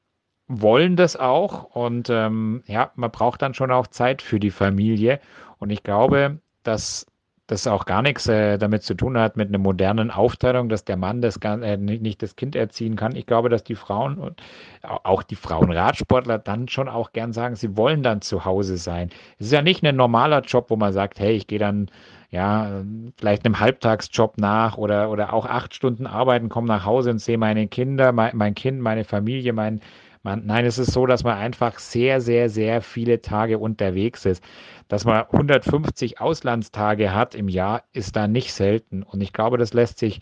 wollen 0.48 0.96
das 0.96 1.16
auch. 1.16 1.64
Und 1.74 2.08
ähm, 2.08 2.62
ja, 2.66 2.92
man 2.94 3.10
braucht 3.10 3.42
dann 3.42 3.52
schon 3.52 3.72
auch 3.72 3.88
Zeit 3.88 4.22
für 4.22 4.40
die 4.40 4.50
Familie. 4.50 5.20
Und 5.58 5.70
ich 5.70 5.82
glaube, 5.82 6.38
dass 6.62 7.06
das 7.46 7.66
auch 7.66 7.84
gar 7.84 8.02
nichts 8.02 8.26
äh, 8.26 8.58
damit 8.58 8.82
zu 8.82 8.94
tun 8.94 9.16
hat 9.16 9.36
mit 9.36 9.48
einer 9.48 9.58
modernen 9.58 10.10
Aufteilung, 10.10 10.68
dass 10.68 10.84
der 10.84 10.96
Mann 10.96 11.20
das 11.20 11.36
äh, 11.36 11.76
nicht 11.76 12.22
das 12.22 12.34
Kind 12.34 12.56
erziehen 12.56 12.96
kann. 12.96 13.14
Ich 13.14 13.26
glaube, 13.26 13.48
dass 13.48 13.62
die 13.62 13.76
Frauen 13.76 14.18
und 14.18 14.42
auch 14.82 15.22
die 15.22 15.36
Frauenradsportler 15.36 16.38
dann 16.38 16.68
schon 16.68 16.88
auch 16.88 17.12
gern 17.12 17.32
sagen, 17.32 17.54
sie 17.54 17.76
wollen 17.76 18.02
dann 18.02 18.20
zu 18.20 18.44
Hause 18.44 18.76
sein. 18.78 19.10
Es 19.38 19.46
ist 19.46 19.52
ja 19.52 19.62
nicht 19.62 19.84
ein 19.84 19.96
normaler 19.96 20.40
Job, 20.40 20.70
wo 20.70 20.76
man 20.76 20.92
sagt, 20.92 21.20
hey, 21.20 21.32
ich 21.34 21.46
gehe 21.46 21.60
dann 21.60 21.88
ja 22.30 22.82
vielleicht 23.16 23.44
einem 23.44 23.60
Halbtagsjob 23.60 24.38
nach 24.38 24.76
oder 24.76 25.10
oder 25.10 25.32
auch 25.32 25.46
acht 25.46 25.74
Stunden 25.74 26.06
arbeiten, 26.06 26.48
komme 26.48 26.66
nach 26.66 26.84
Hause 26.84 27.10
und 27.10 27.20
sehe 27.20 27.38
meine 27.38 27.68
Kinder, 27.68 28.10
mein, 28.10 28.36
mein 28.36 28.54
Kind, 28.56 28.80
meine 28.80 29.04
Familie, 29.04 29.52
mein 29.52 29.80
man, 30.26 30.44
nein, 30.44 30.66
es 30.66 30.76
ist 30.76 30.92
so, 30.92 31.06
dass 31.06 31.22
man 31.22 31.38
einfach 31.38 31.78
sehr, 31.78 32.20
sehr, 32.20 32.50
sehr 32.50 32.82
viele 32.82 33.22
Tage 33.22 33.58
unterwegs 33.60 34.26
ist. 34.26 34.42
Dass 34.88 35.04
man 35.04 35.24
150 35.24 36.20
Auslandstage 36.20 37.14
hat 37.14 37.34
im 37.34 37.48
Jahr, 37.48 37.82
ist 37.92 38.16
da 38.16 38.28
nicht 38.28 38.52
selten. 38.52 39.02
Und 39.02 39.20
ich 39.20 39.32
glaube, 39.32 39.58
das 39.58 39.74
lässt 39.74 39.98
sich 39.98 40.20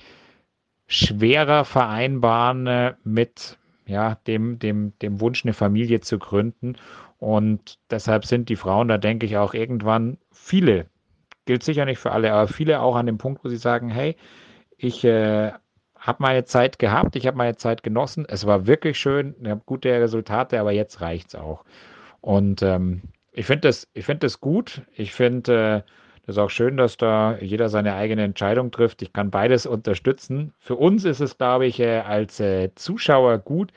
schwerer 0.86 1.64
vereinbaren 1.64 2.66
äh, 2.66 2.94
mit 3.04 3.58
ja, 3.86 4.16
dem, 4.26 4.58
dem, 4.58 4.98
dem 5.00 5.20
Wunsch, 5.20 5.44
eine 5.44 5.52
Familie 5.52 6.00
zu 6.00 6.18
gründen. 6.18 6.76
Und 7.18 7.78
deshalb 7.90 8.24
sind 8.24 8.48
die 8.48 8.56
Frauen 8.56 8.88
da, 8.88 8.98
denke 8.98 9.26
ich, 9.26 9.36
auch 9.36 9.54
irgendwann 9.54 10.18
viele, 10.32 10.86
gilt 11.44 11.62
sicher 11.62 11.84
nicht 11.84 11.98
für 11.98 12.12
alle, 12.12 12.32
aber 12.32 12.48
viele 12.48 12.80
auch 12.80 12.96
an 12.96 13.06
dem 13.06 13.18
Punkt, 13.18 13.44
wo 13.44 13.48
sie 13.48 13.56
sagen, 13.56 13.88
hey, 13.88 14.16
ich 14.76 15.04
äh, 15.04 15.52
habe 15.98 16.22
meine 16.22 16.44
Zeit 16.44 16.78
gehabt, 16.78 17.16
ich 17.16 17.26
habe 17.26 17.36
meine 17.36 17.56
Zeit 17.56 17.82
genossen. 17.82 18.26
Es 18.28 18.46
war 18.46 18.66
wirklich 18.66 18.98
schön, 18.98 19.34
ich 19.40 19.48
habe 19.48 19.62
gute 19.64 19.88
Resultate, 19.90 20.60
aber 20.60 20.72
jetzt 20.72 21.00
reicht 21.00 21.28
es 21.28 21.34
auch. 21.34 21.64
Und 22.20 22.62
ähm, 22.62 23.02
ich 23.34 23.46
finde 23.46 23.68
das, 23.68 23.88
find 23.96 24.22
das 24.22 24.40
gut. 24.40 24.82
Ich 24.94 25.12
finde 25.12 25.84
äh, 25.84 25.90
das 26.26 26.38
auch 26.38 26.50
schön, 26.50 26.76
dass 26.76 26.96
da 26.96 27.36
jeder 27.38 27.68
seine 27.68 27.94
eigene 27.94 28.22
Entscheidung 28.22 28.70
trifft. 28.70 29.02
Ich 29.02 29.12
kann 29.12 29.30
beides 29.30 29.66
unterstützen. 29.66 30.54
Für 30.58 30.76
uns 30.76 31.04
ist 31.04 31.20
es, 31.20 31.36
glaube 31.36 31.66
ich, 31.66 31.80
äh, 31.80 31.98
als 31.98 32.40
äh, 32.40 32.74
Zuschauer 32.76 33.38
gut, 33.38 33.72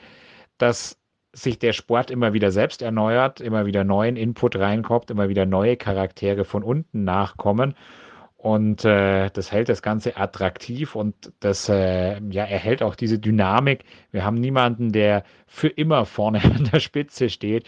dass 0.58 0.98
sich 1.34 1.60
der 1.60 1.74
Sport 1.74 2.10
immer 2.12 2.34
wieder 2.34 2.52
selbst 2.52 2.82
erneuert, 2.82 3.41
immer 3.41 3.65
wieder 3.65 3.84
neuen 3.84 4.15
Input 4.15 4.56
reinkommt, 4.56 5.12
immer 5.12 5.30
wieder 5.30 5.46
neue 5.46 5.76
Charaktere 5.76 6.46
von 6.46 6.63
unten 6.63 7.04
nachkommen. 7.04 7.76
Und 8.38 8.86
äh, 8.86 9.30
das 9.32 9.52
hält 9.52 9.67
das 9.67 9.82
Ganze 9.82 10.15
attraktiv 10.15 10.96
und 10.96 11.34
das 11.39 11.70
äh, 11.70 12.22
ja, 12.30 12.43
erhält 12.46 12.84
auch 12.84 12.96
diese 12.96 13.17
Dynamik. 13.20 13.84
Wir 14.12 14.24
haben 14.24 14.39
niemanden, 14.39 14.91
der 14.91 15.24
für 15.48 15.67
immer 15.67 16.06
vorne 16.06 16.41
an 16.43 16.70
der 16.72 16.80
Spitze 16.80 17.30
steht. 17.30 17.67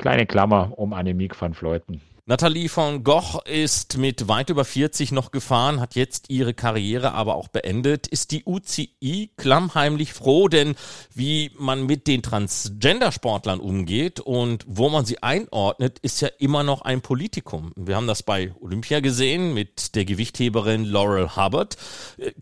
Kleine 0.00 0.24
Klammer 0.24 0.72
um 0.76 0.94
Annemiek 0.94 1.38
van 1.38 1.52
Fleuten. 1.52 2.00
Nathalie 2.24 2.70
von 2.70 3.04
Gogh 3.04 3.40
ist 3.44 3.98
mit 3.98 4.28
weit 4.28 4.48
über 4.48 4.64
40 4.64 5.12
noch 5.12 5.30
gefahren, 5.30 5.78
hat 5.78 5.94
jetzt 5.94 6.30
ihre 6.30 6.54
Karriere 6.54 7.12
aber 7.12 7.34
auch 7.34 7.48
beendet. 7.48 8.06
Ist 8.06 8.30
die 8.30 8.44
UCI 8.46 9.32
klammheimlich 9.36 10.14
froh, 10.14 10.48
denn 10.48 10.74
wie 11.14 11.50
man 11.58 11.84
mit 11.84 12.06
den 12.06 12.22
Transgender-Sportlern 12.22 13.60
umgeht 13.60 14.20
und 14.20 14.64
wo 14.66 14.88
man 14.88 15.04
sie 15.04 15.22
einordnet, 15.22 15.98
ist 15.98 16.22
ja 16.22 16.28
immer 16.38 16.62
noch 16.62 16.80
ein 16.80 17.02
Politikum. 17.02 17.72
Wir 17.76 17.96
haben 17.96 18.06
das 18.06 18.22
bei 18.22 18.54
Olympia 18.58 19.00
gesehen 19.00 19.52
mit 19.52 19.94
der 19.94 20.06
Gewichtheberin 20.06 20.86
Laurel 20.86 21.36
Hubbard. 21.36 21.76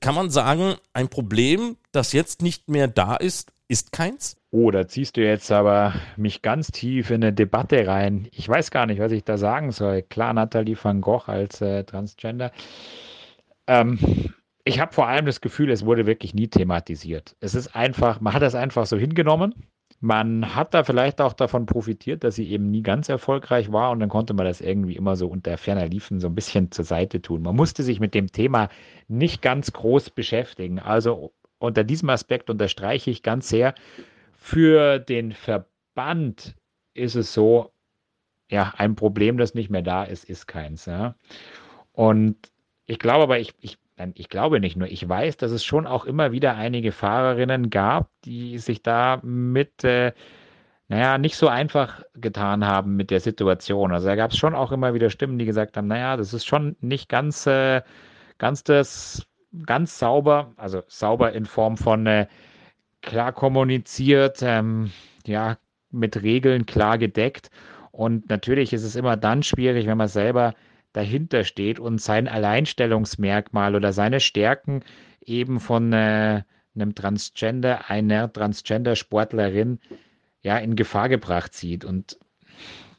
Kann 0.01 0.15
man 0.15 0.31
sagen, 0.31 0.77
ein 0.93 1.09
Problem, 1.09 1.77
das 1.91 2.13
jetzt 2.13 2.41
nicht 2.41 2.69
mehr 2.69 2.87
da 2.87 3.17
ist, 3.17 3.51
ist 3.69 3.93
keins? 3.93 4.37
Oh, 4.51 4.71
da 4.71 4.89
ziehst 4.89 5.17
du 5.17 5.23
jetzt 5.23 5.53
aber 5.53 5.95
mich 6.17 6.41
ganz 6.41 6.69
tief 6.69 7.11
in 7.11 7.23
eine 7.23 7.33
Debatte 7.35 7.87
rein. 7.87 8.27
Ich 8.33 8.49
weiß 8.49 8.71
gar 8.71 8.87
nicht, 8.87 8.99
was 8.99 9.13
ich 9.13 9.25
da 9.25 9.37
sagen 9.37 9.73
soll. 9.73 10.03
Klar, 10.03 10.33
Nathalie 10.33 10.77
van 10.83 11.03
Gogh 11.03 11.29
als 11.29 11.61
äh, 11.61 11.85
Transgender. 11.85 12.51
Ähm, 13.67 14.33
ich 14.65 14.81
habe 14.81 14.95
vor 14.95 15.07
allem 15.07 15.27
das 15.27 15.43
Gefühl, 15.43 15.71
es 15.71 15.85
wurde 15.85 16.07
wirklich 16.07 16.35
nie 16.35 16.49
thematisiert. 16.49 17.37
Es 17.41 17.55
ist 17.55 17.77
einfach, 17.77 18.21
man 18.21 18.33
hat 18.33 18.43
das 18.43 18.55
einfach 18.55 18.87
so 18.87 18.97
hingenommen. 18.97 19.55
Man 20.01 20.55
hat 20.55 20.75
da 20.75 20.85
vielleicht 20.85 21.21
auch 21.21 21.33
davon 21.33 21.67
profitiert, 21.67 22.23
dass 22.23 22.37
sie 22.37 22.49
eben 22.51 22.71
nie 22.71 22.83
ganz 22.83 23.09
erfolgreich 23.09 23.73
war 23.73 23.91
und 23.91 24.01
dann 24.01 24.09
konnte 24.09 24.33
man 24.33 24.47
das 24.47 24.61
irgendwie 24.61 24.95
immer 24.95 25.17
so 25.17 25.27
unter 25.27 25.59
ferner 25.59 25.87
Liefen 25.89 26.21
so 26.21 26.29
ein 26.29 26.35
bisschen 26.35 26.71
zur 26.71 26.85
Seite 26.85 27.21
tun. 27.21 27.43
Man 27.43 27.57
musste 27.57 27.83
sich 27.83 27.99
mit 27.99 28.15
dem 28.15 28.29
Thema 28.31 28.69
nicht 29.09 29.43
ganz 29.43 29.73
groß 29.73 30.11
beschäftigen. 30.11 30.79
Also 30.79 31.33
unter 31.59 31.85
diesem 31.85 32.11
Aspekt 32.11 32.51
unterstreiche 32.51 33.11
ich 33.11 33.23
ganz 33.23 33.49
sehr, 33.49 33.75
für 34.37 34.99
den 34.99 35.33
Verband 35.33 36.55
ist 36.95 37.17
es 37.17 37.33
so, 37.33 37.73
ja, 38.51 38.73
ein 38.77 38.95
Problem, 38.95 39.37
das 39.39 39.55
nicht 39.55 39.71
mehr 39.71 39.83
da 39.83 40.05
ist, 40.05 40.25
ist 40.25 40.47
keins. 40.47 40.87
Ja. 40.87 41.15
Und 41.93 42.37
ich 42.87 42.99
glaube 42.99 43.25
aber, 43.25 43.39
ich, 43.39 43.55
ich, 43.61 43.79
ich 44.15 44.29
glaube 44.29 44.61
nicht 44.61 44.77
nur, 44.77 44.89
ich 44.89 45.07
weiß, 45.07 45.37
dass 45.37 45.51
es 45.51 45.65
schon 45.65 45.87
auch 45.87 46.07
immer 46.07 46.33
wieder 46.33 46.57
einige 46.57 46.93
Fahrerinnen 46.93 47.71
gab, 47.71 48.11
die 48.25 48.59
sich 48.59 48.83
da 48.83 49.21
mit, 49.23 49.85
äh, 49.85 50.13
naja, 50.89 51.19
nicht 51.19 51.37
so 51.37 51.49
einfach 51.49 52.03
getan 52.15 52.65
haben 52.67 52.97
mit 52.97 53.11
der 53.11 53.21
Situation. 53.21 53.93
Also 53.93 54.07
da 54.07 54.17
gab 54.17 54.31
es 54.31 54.39
schon 54.39 54.55
auch 54.55 54.73
immer 54.73 54.95
wieder 54.95 55.11
Stimmen, 55.11 55.39
die 55.39 55.45
gesagt 55.45 55.77
haben, 55.77 55.89
naja, 55.89 56.17
das 56.17 56.33
ist 56.33 56.47
schon 56.47 56.77
nicht 56.81 57.09
ganz, 57.11 57.47
äh, 57.47 57.83
ganz 58.39 58.65
das, 58.65 59.27
ganz 59.67 59.99
sauber, 59.99 60.53
also 60.57 60.83
sauber 60.89 61.33
in 61.33 61.47
Form 61.47 61.77
von, 61.77 62.07
äh, 62.07 62.27
klar 63.03 63.33
kommuniziert, 63.33 64.41
ähm, 64.43 64.91
ja, 65.27 65.59
mit 65.91 66.23
Regeln 66.23 66.67
klar 66.67 66.99
gedeckt. 66.99 67.51
Und 67.91 68.29
natürlich 68.29 68.73
ist 68.73 68.85
es 68.85 68.97
immer 68.97 69.17
dann 69.17 69.43
schwierig, 69.43 69.87
wenn 69.87 69.99
man 69.99 70.09
selber 70.09 70.55
dahinter 70.93 71.45
steht 71.45 71.81
und 71.81 72.01
sein 72.01 72.29
Alleinstellungsmerkmal 72.29 73.75
oder 73.75 73.93
seine 73.93 74.21
Stärken 74.21 74.83
eben 75.25 75.61
von 75.61 75.93
äh, 75.93 76.43
einem 76.75 76.95
Transgender, 76.95 77.91
einer 77.91 78.33
Transgender-Sportlerin 78.33 79.81
ja 80.43 80.59
in 80.59 80.77
Gefahr 80.77 81.09
gebracht 81.09 81.55
sieht. 81.55 81.85
Und 81.85 82.19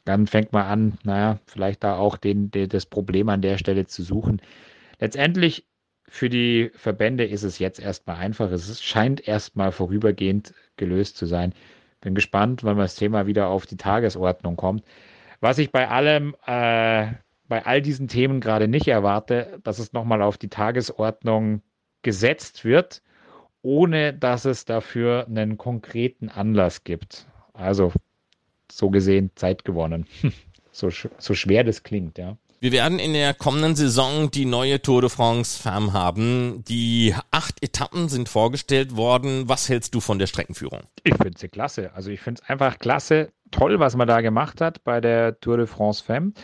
dann 0.04 0.26
fängt 0.26 0.52
man 0.52 0.66
an, 0.66 0.98
naja, 1.04 1.38
vielleicht 1.46 1.84
da 1.84 1.96
auch 1.96 2.16
den, 2.16 2.50
den, 2.50 2.68
das 2.68 2.86
Problem 2.86 3.28
an 3.28 3.42
der 3.42 3.58
Stelle 3.58 3.86
zu 3.86 4.02
suchen. 4.02 4.40
Letztendlich 4.98 5.66
für 6.10 6.28
die 6.28 6.72
Verbände 6.74 7.24
ist 7.24 7.44
es 7.44 7.60
jetzt 7.60 7.78
erstmal 7.78 8.16
einfach. 8.16 8.50
Es 8.50 8.82
scheint 8.82 9.26
erstmal 9.26 9.70
vorübergehend 9.70 10.52
gelöst 10.76 11.16
zu 11.16 11.24
sein. 11.24 11.54
Bin 12.00 12.16
gespannt, 12.16 12.64
wann 12.64 12.78
das 12.78 12.96
Thema 12.96 13.28
wieder 13.28 13.46
auf 13.46 13.64
die 13.64 13.76
Tagesordnung 13.76 14.56
kommt. 14.56 14.82
Was 15.38 15.58
ich 15.58 15.70
bei 15.70 15.88
allem, 15.88 16.34
äh, 16.46 17.12
bei 17.46 17.64
all 17.64 17.80
diesen 17.80 18.08
Themen 18.08 18.40
gerade 18.40 18.66
nicht 18.66 18.88
erwarte, 18.88 19.60
dass 19.62 19.78
es 19.78 19.92
nochmal 19.92 20.20
auf 20.20 20.36
die 20.36 20.48
Tagesordnung 20.48 21.62
gesetzt 22.02 22.64
wird, 22.64 23.02
ohne 23.62 24.12
dass 24.12 24.44
es 24.46 24.64
dafür 24.64 25.26
einen 25.28 25.58
konkreten 25.58 26.28
Anlass 26.28 26.82
gibt. 26.82 27.28
Also 27.52 27.92
so 28.70 28.90
gesehen 28.90 29.30
Zeit 29.36 29.64
gewonnen. 29.64 30.06
so, 30.72 30.90
so 30.90 31.34
schwer 31.34 31.62
das 31.62 31.84
klingt, 31.84 32.18
ja. 32.18 32.36
Wir 32.62 32.72
werden 32.72 32.98
in 32.98 33.14
der 33.14 33.32
kommenden 33.32 33.74
Saison 33.74 34.30
die 34.30 34.44
neue 34.44 34.82
Tour 34.82 35.00
de 35.00 35.08
France 35.08 35.58
Femme 35.62 35.94
haben. 35.94 36.62
Die 36.68 37.14
acht 37.30 37.64
Etappen 37.64 38.10
sind 38.10 38.28
vorgestellt 38.28 38.98
worden. 38.98 39.48
Was 39.48 39.70
hältst 39.70 39.94
du 39.94 40.00
von 40.00 40.18
der 40.18 40.26
Streckenführung? 40.26 40.80
Ich 41.02 41.14
finde 41.14 41.38
sie 41.38 41.48
klasse. 41.48 41.90
Also 41.94 42.10
ich 42.10 42.20
finde 42.20 42.42
es 42.42 42.50
einfach 42.50 42.78
klasse, 42.78 43.32
toll, 43.50 43.80
was 43.80 43.96
man 43.96 44.06
da 44.06 44.20
gemacht 44.20 44.60
hat 44.60 44.84
bei 44.84 45.00
der 45.00 45.40
Tour 45.40 45.56
de 45.56 45.66
France 45.66 46.04
Femme. 46.04 46.34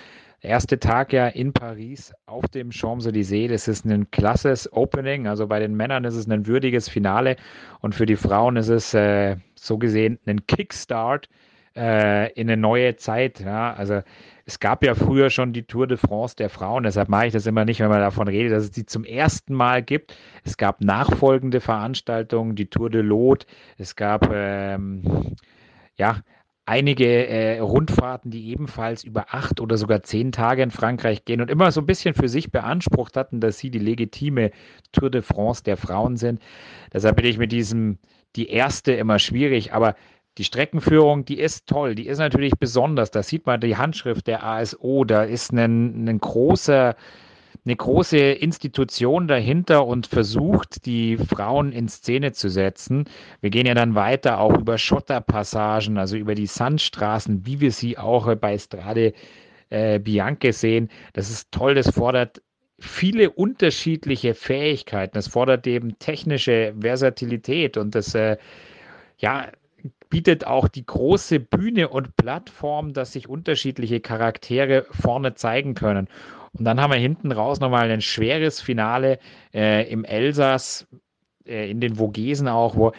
Erste 0.41 0.79
Tag 0.79 1.13
ja 1.13 1.29
in 1.29 1.53
Paris 1.53 2.15
auf 2.25 2.49
dem 2.49 2.71
Champs-Élysées. 2.71 3.49
Das 3.49 3.69
ist 3.69 3.85
ein 3.85 4.11
klasses 4.11 4.73
Opening. 4.73 5.27
Also 5.27 5.47
bei 5.47 5.59
den 5.59 5.75
Männern 5.75 6.05
ist 6.05 6.15
es 6.15 6.27
ein 6.31 6.47
würdiges 6.47 6.89
Finale 6.89 7.37
und 7.83 7.95
für 7.95 8.07
die 8.07 8.17
Frauen 8.17 8.57
ist 8.57 8.69
es 8.69 8.95
äh, 8.95 9.37
so 9.55 9.77
gesehen 9.77 10.19
ein 10.25 10.47
Kickstart 10.47 11.29
äh, 11.77 12.33
in 12.33 12.49
eine 12.49 12.57
neue 12.57 12.97
Zeit. 12.97 13.41
Ja? 13.41 13.75
Also 13.75 14.01
es 14.47 14.61
gab 14.61 14.85
ja 14.85 14.95
früher 14.95 15.29
schon 15.29 15.53
die 15.53 15.65
Tour 15.65 15.89
de 15.89 15.97
France 15.97 16.37
der 16.37 16.49
Frauen, 16.49 16.85
deshalb 16.85 17.09
mache 17.09 17.27
ich 17.27 17.33
das 17.33 17.47
immer 17.47 17.65
nicht, 17.65 17.81
wenn 17.81 17.89
man 17.89 18.01
davon 18.01 18.29
redet, 18.29 18.53
dass 18.53 18.65
es 18.65 18.71
die 18.71 18.87
zum 18.87 19.03
ersten 19.05 19.53
Mal 19.55 19.83
gibt. 19.83 20.17
Es 20.45 20.57
gab 20.57 20.81
nachfolgende 20.81 21.61
Veranstaltungen, 21.61 22.55
die 22.55 22.71
Tour 22.71 22.89
de 22.89 23.03
Lot, 23.03 23.45
es 23.77 23.97
gab 23.97 24.31
ähm, 24.33 25.35
ja 25.97 26.21
einige 26.65 27.27
äh, 27.27 27.59
Rundfahrten, 27.59 28.31
die 28.31 28.51
ebenfalls 28.51 29.03
über 29.03 29.27
acht 29.31 29.61
oder 29.61 29.77
sogar 29.77 30.03
zehn 30.03 30.31
Tage 30.31 30.63
in 30.63 30.71
Frankreich 30.71 31.25
gehen 31.25 31.41
und 31.41 31.51
immer 31.51 31.73
so 31.73 31.81
ein 31.81 31.87
bisschen 31.87 32.15
für 32.15 32.29
sich 32.29 32.53
beansprucht 32.53 33.17
hatten, 33.17 33.41
dass 33.41 33.59
sie 33.59 33.71
die 33.71 33.79
legitime 33.81 34.53
Tour 34.93 35.11
de 35.11 35.23
France 35.23 35.65
der 35.65 35.77
Frauen 35.77 36.17
sind. 36.17 36.41
Deshalb 36.93 37.17
bin 37.17 37.27
ich 37.27 37.39
mit 37.39 37.51
diesem, 37.51 37.99
die 38.37 38.49
erste 38.49 38.93
immer 38.93 39.19
schwierig, 39.19 39.73
aber 39.73 39.95
die 40.39 40.45
Streckenführung, 40.45 41.25
die 41.25 41.39
ist 41.39 41.67
toll, 41.67 41.95
die 41.95 42.07
ist 42.07 42.19
natürlich 42.19 42.55
besonders. 42.59 43.11
Da 43.11 43.23
sieht 43.23 43.47
man 43.47 43.61
die 43.61 43.77
Handschrift 43.77 44.27
der 44.27 44.45
ASO, 44.45 45.05
da 45.05 45.25
ist 45.25 45.53
ein, 45.53 46.09
ein 46.09 46.19
großer 46.19 46.97
eine 47.65 47.77
große 47.77 48.17
Institution 48.17 49.27
dahinter 49.27 49.87
und 49.87 50.07
versucht, 50.07 50.87
die 50.87 51.17
Frauen 51.17 51.73
in 51.73 51.89
Szene 51.89 52.31
zu 52.31 52.49
setzen. 52.49 53.09
Wir 53.41 53.51
gehen 53.51 53.67
ja 53.67 53.75
dann 53.75 53.97
weiter 53.97 54.39
auch 54.39 54.57
über 54.57 54.79
Schotterpassagen, 54.79 55.99
also 55.99 56.17
über 56.17 56.37
die 56.37 56.47
Sandstraßen, 56.47 57.45
wie 57.45 57.61
wir 57.61 57.73
sie 57.73 57.99
auch 57.99 58.33
bei 58.37 58.57
Strade 58.57 59.15
äh, 59.71 59.99
Bianche 59.99 60.53
sehen. 60.53 60.91
Das 61.13 61.29
ist 61.29 61.51
toll, 61.51 61.75
das 61.75 61.91
fordert 61.91 62.41
viele 62.79 63.31
unterschiedliche 63.31 64.35
Fähigkeiten. 64.35 65.15
Das 65.15 65.27
fordert 65.27 65.67
eben 65.67 65.99
technische 65.99 66.73
Versatilität 66.81 67.77
und 67.77 67.97
das 67.97 68.15
äh, 68.15 68.37
ja, 69.19 69.49
bietet 70.09 70.47
auch 70.47 70.69
die 70.69 70.87
große 70.87 71.41
Bühne 71.41 71.89
und 71.89 72.17
Plattform, 72.17 72.93
dass 72.93 73.13
sich 73.13 73.29
unterschiedliche 73.29 74.01
Charaktere 74.01 74.87
vorne 74.91 75.35
zeigen 75.35 75.75
können. 75.75 76.09
Und 76.53 76.65
dann 76.65 76.81
haben 76.81 76.93
wir 76.93 76.99
hinten 76.99 77.33
raus 77.33 77.61
nochmal 77.61 77.91
ein 77.91 78.01
schweres 78.01 78.61
Finale 78.61 79.19
äh, 79.53 79.91
im 79.91 80.05
Elsass, 80.05 80.87
äh, 81.47 81.71
in 81.71 81.81
den 81.81 81.97
Vogesen 81.97 82.49
auch, 82.49 82.77
wo 82.77 82.93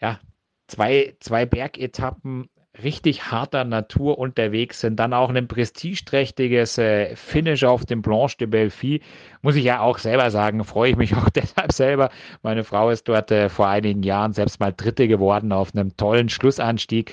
ja, 0.00 0.20
zwei, 0.68 1.16
zwei 1.20 1.44
Bergetappen 1.44 2.48
richtig 2.82 3.30
harter 3.30 3.64
Natur 3.64 4.18
unterwegs 4.18 4.80
sind, 4.80 4.96
dann 4.96 5.12
auch 5.12 5.30
ein 5.30 5.48
prestigeträchtiges 5.48 6.78
äh, 6.78 7.16
Finish 7.16 7.64
auf 7.64 7.84
dem 7.84 8.02
Blanche 8.02 8.36
de 8.38 8.46
Belfi. 8.46 9.00
Muss 9.42 9.56
ich 9.56 9.64
ja 9.64 9.80
auch 9.80 9.98
selber 9.98 10.30
sagen, 10.30 10.64
freue 10.64 10.90
ich 10.90 10.96
mich 10.96 11.14
auch 11.16 11.28
deshalb 11.30 11.72
selber. 11.72 12.10
Meine 12.42 12.64
Frau 12.64 12.90
ist 12.90 13.08
dort 13.08 13.30
äh, 13.30 13.48
vor 13.48 13.68
einigen 13.68 14.02
Jahren 14.02 14.32
selbst 14.32 14.60
mal 14.60 14.72
Dritte 14.72 15.08
geworden 15.08 15.52
auf 15.52 15.74
einem 15.74 15.96
tollen 15.96 16.28
Schlussanstieg. 16.28 17.12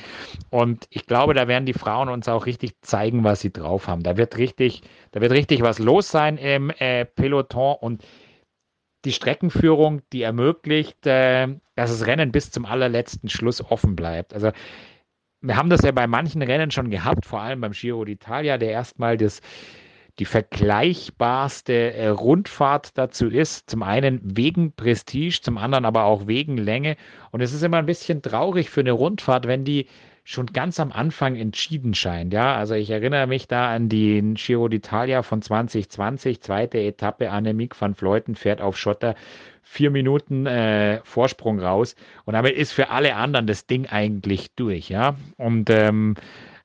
Und 0.50 0.86
ich 0.90 1.06
glaube, 1.06 1.34
da 1.34 1.48
werden 1.48 1.66
die 1.66 1.74
Frauen 1.74 2.10
uns 2.10 2.28
auch 2.28 2.46
richtig 2.46 2.82
zeigen, 2.82 3.24
was 3.24 3.42
sie 3.42 3.52
drauf 3.52 3.88
haben. 3.88 4.04
Da 4.04 4.18
wird 4.18 4.38
richtig, 4.38 4.82
da 5.12 5.22
wird 5.22 5.32
richtig 5.32 5.62
was 5.62 5.80
los 5.80 6.10
sein 6.10 6.38
im 6.38 6.70
äh, 6.78 7.06
Peloton 7.06 7.76
und 7.80 8.04
die 9.06 9.14
Streckenführung, 9.14 10.02
die 10.12 10.24
ermöglicht, 10.24 11.06
äh, 11.06 11.48
dass 11.76 11.92
das 11.92 12.08
Rennen 12.08 12.32
bis 12.32 12.52
zum 12.52 12.66
allerletzten 12.66 13.30
Schluss 13.30 13.64
offen 13.64 13.96
bleibt. 13.96 14.34
Also 14.34 14.52
wir 15.48 15.58
haben 15.58 15.70
das 15.70 15.82
ja 15.84 15.92
bei 15.92 16.08
manchen 16.08 16.42
Rennen 16.42 16.72
schon 16.72 16.90
gehabt, 16.90 17.26
vor 17.26 17.42
allem 17.42 17.62
beim 17.62 17.72
Giro 17.72 18.02
d'Italia, 18.02 18.58
der 18.58 18.72
erstmal 18.72 19.18
das, 19.18 19.42
die 20.20 20.26
vergleichbarste 20.26 21.94
äh, 21.94 22.08
Rundfahrt 22.08 22.98
dazu 22.98 23.28
ist. 23.28 23.70
Zum 23.70 23.84
einen 23.84 24.20
wegen 24.24 24.74
Prestige, 24.74 25.40
zum 25.42 25.58
anderen 25.58 25.86
aber 25.86 26.06
auch 26.06 26.28
wegen 26.28 26.58
Länge. 26.58 26.96
Und 27.32 27.42
es 27.42 27.54
ist 27.54 27.64
immer 27.64 27.78
ein 27.78 27.86
bisschen 27.86 28.22
traurig 28.22 28.70
für 28.70 28.80
eine 28.80 28.94
Rundfahrt, 28.94 29.48
wenn 29.48 29.66
die 29.66 29.88
schon 30.26 30.48
ganz 30.48 30.80
am 30.80 30.92
Anfang 30.92 31.36
entschieden 31.36 31.94
scheint. 31.94 32.34
Ja, 32.34 32.56
also 32.56 32.74
ich 32.74 32.90
erinnere 32.90 33.28
mich 33.28 33.48
da 33.48 33.74
an 33.74 33.90
den 33.90 34.34
Giro 34.34 34.66
d'Italia 34.66 35.22
von 35.22 35.42
2020, 35.42 36.42
zweite 36.42 36.80
Etappe. 36.80 37.30
Annemiek 37.30 37.80
van 37.80 37.94
Fleuten 37.96 38.36
fährt 38.36 38.60
auf 38.60 38.76
Schotter 38.76 39.16
vier 39.62 39.92
Minuten 39.92 40.48
äh, 40.48 41.00
Vorsprung 41.04 41.60
raus 41.60 41.96
und 42.26 42.34
damit 42.34 42.56
ist 42.56 42.72
für 42.72 42.90
alle 42.90 43.16
anderen 43.16 43.48
das 43.48 43.68
Ding 43.68 43.86
eigentlich 43.88 44.54
durch. 44.56 44.90
Ja, 44.90 45.16
und 45.38 45.70
ähm, 45.70 46.16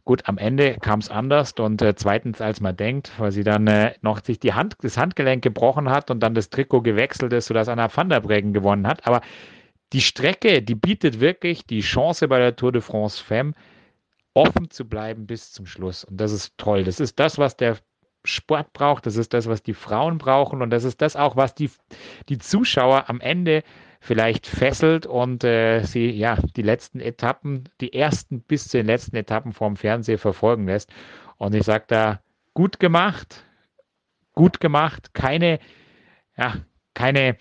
Gut, 0.06 0.22
am 0.26 0.38
Ende 0.38 0.76
kam 0.80 0.98
es 0.98 1.10
anders 1.10 1.52
und 1.52 1.82
äh, 1.82 1.94
zweitens, 1.94 2.40
als 2.40 2.60
man 2.60 2.76
denkt, 2.76 3.12
weil 3.18 3.30
sie 3.30 3.44
dann 3.44 3.66
äh, 3.66 3.92
noch 4.00 4.24
sich 4.24 4.40
die 4.40 4.54
Hand, 4.54 4.74
das 4.80 4.96
Handgelenk 4.96 5.42
gebrochen 5.42 5.88
hat 5.90 6.10
und 6.10 6.20
dann 6.20 6.34
das 6.34 6.50
Trikot 6.50 6.80
gewechselt 6.80 7.32
ist, 7.32 7.46
sodass 7.46 7.68
Anna 7.68 7.94
van 7.94 8.08
der 8.08 8.20
Breggen 8.20 8.52
gewonnen 8.52 8.88
hat. 8.88 9.06
Aber 9.06 9.20
die 9.92 10.00
Strecke, 10.00 10.62
die 10.62 10.74
bietet 10.74 11.20
wirklich 11.20 11.66
die 11.66 11.80
Chance 11.80 12.28
bei 12.28 12.38
der 12.38 12.56
Tour 12.56 12.72
de 12.72 12.80
France 12.80 13.22
Femme, 13.22 13.54
offen 14.34 14.70
zu 14.70 14.88
bleiben 14.88 15.26
bis 15.26 15.52
zum 15.52 15.66
Schluss. 15.66 16.04
Und 16.04 16.18
das 16.18 16.32
ist 16.32 16.56
toll. 16.56 16.84
Das 16.84 17.00
ist 17.00 17.18
das, 17.18 17.38
was 17.38 17.56
der 17.56 17.78
Sport 18.24 18.72
braucht. 18.72 19.06
Das 19.06 19.16
ist 19.16 19.34
das, 19.34 19.48
was 19.48 19.62
die 19.62 19.74
Frauen 19.74 20.18
brauchen. 20.18 20.62
Und 20.62 20.70
das 20.70 20.84
ist 20.84 21.00
das 21.02 21.16
auch, 21.16 21.36
was 21.36 21.54
die, 21.54 21.70
die 22.28 22.38
Zuschauer 22.38 23.08
am 23.08 23.20
Ende 23.20 23.62
vielleicht 24.00 24.46
fesselt 24.46 25.04
und 25.06 25.44
äh, 25.44 25.82
sie 25.84 26.10
ja 26.10 26.36
die 26.56 26.62
letzten 26.62 27.00
Etappen, 27.00 27.68
die 27.80 27.92
ersten 27.92 28.40
bis 28.40 28.68
zu 28.68 28.78
den 28.78 28.86
letzten 28.86 29.16
Etappen 29.16 29.52
vorm 29.52 29.76
Fernseher 29.76 30.18
verfolgen 30.18 30.66
lässt. 30.66 30.90
Und 31.36 31.54
ich 31.54 31.64
sage 31.64 31.84
da, 31.88 32.20
gut 32.54 32.80
gemacht, 32.80 33.44
gut 34.34 34.60
gemacht, 34.60 35.12
keine, 35.12 35.58
ja, 36.36 36.54
keine 36.94 37.36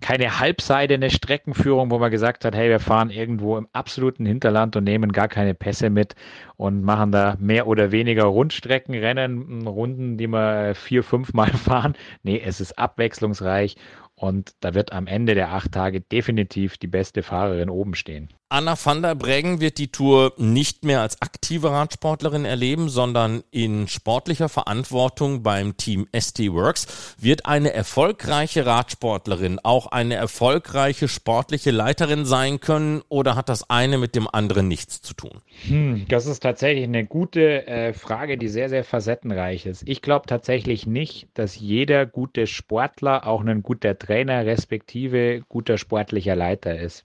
keine 0.00 0.38
halbseidene 0.38 1.10
Streckenführung, 1.10 1.90
wo 1.90 1.98
man 1.98 2.10
gesagt 2.12 2.44
hat, 2.44 2.54
hey, 2.54 2.68
wir 2.70 2.78
fahren 2.78 3.10
irgendwo 3.10 3.58
im 3.58 3.66
absoluten 3.72 4.24
Hinterland 4.24 4.76
und 4.76 4.84
nehmen 4.84 5.10
gar 5.10 5.26
keine 5.26 5.54
Pässe 5.54 5.90
mit 5.90 6.14
und 6.56 6.82
machen 6.82 7.10
da 7.10 7.36
mehr 7.40 7.66
oder 7.66 7.90
weniger 7.90 8.24
Rundstreckenrennen, 8.24 9.66
Runden, 9.66 10.16
die 10.16 10.28
wir 10.28 10.74
vier, 10.76 11.02
fünf 11.02 11.32
Mal 11.34 11.48
fahren. 11.48 11.94
Nee, 12.22 12.40
es 12.44 12.60
ist 12.60 12.78
abwechslungsreich 12.78 13.76
und 14.20 14.52
da 14.60 14.74
wird 14.74 14.92
am 14.92 15.06
Ende 15.06 15.34
der 15.34 15.52
acht 15.52 15.72
Tage 15.72 16.02
definitiv 16.02 16.76
die 16.76 16.88
beste 16.88 17.22
Fahrerin 17.22 17.70
oben 17.70 17.94
stehen. 17.94 18.28
Anna 18.52 18.74
van 18.76 19.00
der 19.00 19.14
Breggen 19.14 19.60
wird 19.60 19.78
die 19.78 19.92
Tour 19.92 20.32
nicht 20.36 20.84
mehr 20.84 21.02
als 21.02 21.22
aktive 21.22 21.70
Radsportlerin 21.70 22.44
erleben, 22.44 22.88
sondern 22.88 23.44
in 23.52 23.86
sportlicher 23.86 24.48
Verantwortung 24.48 25.44
beim 25.44 25.76
Team 25.76 26.08
ST 26.18 26.40
Works. 26.52 27.14
Wird 27.16 27.46
eine 27.46 27.72
erfolgreiche 27.72 28.66
Radsportlerin 28.66 29.60
auch 29.62 29.86
eine 29.86 30.16
erfolgreiche 30.16 31.06
sportliche 31.06 31.70
Leiterin 31.70 32.24
sein 32.24 32.58
können 32.58 33.02
oder 33.08 33.36
hat 33.36 33.48
das 33.48 33.70
eine 33.70 33.98
mit 33.98 34.16
dem 34.16 34.26
anderen 34.26 34.66
nichts 34.66 35.00
zu 35.00 35.14
tun? 35.14 35.42
Hm, 35.68 36.06
das 36.08 36.26
ist 36.26 36.40
tatsächlich 36.40 36.84
eine 36.84 37.06
gute 37.06 37.68
äh, 37.68 37.92
Frage, 37.92 38.36
die 38.36 38.48
sehr, 38.48 38.68
sehr 38.68 38.82
facettenreich 38.82 39.64
ist. 39.64 39.84
Ich 39.86 40.02
glaube 40.02 40.26
tatsächlich 40.26 40.88
nicht, 40.88 41.28
dass 41.34 41.56
jeder 41.56 42.04
gute 42.04 42.48
Sportler 42.48 43.28
auch 43.28 43.44
ein 43.44 43.62
guter 43.62 43.96
Trainer 43.96 44.09
respektive 44.10 45.42
guter 45.48 45.78
sportlicher 45.78 46.36
Leiter 46.36 46.78
ist. 46.78 47.04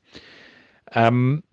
Ähm, 0.92 1.44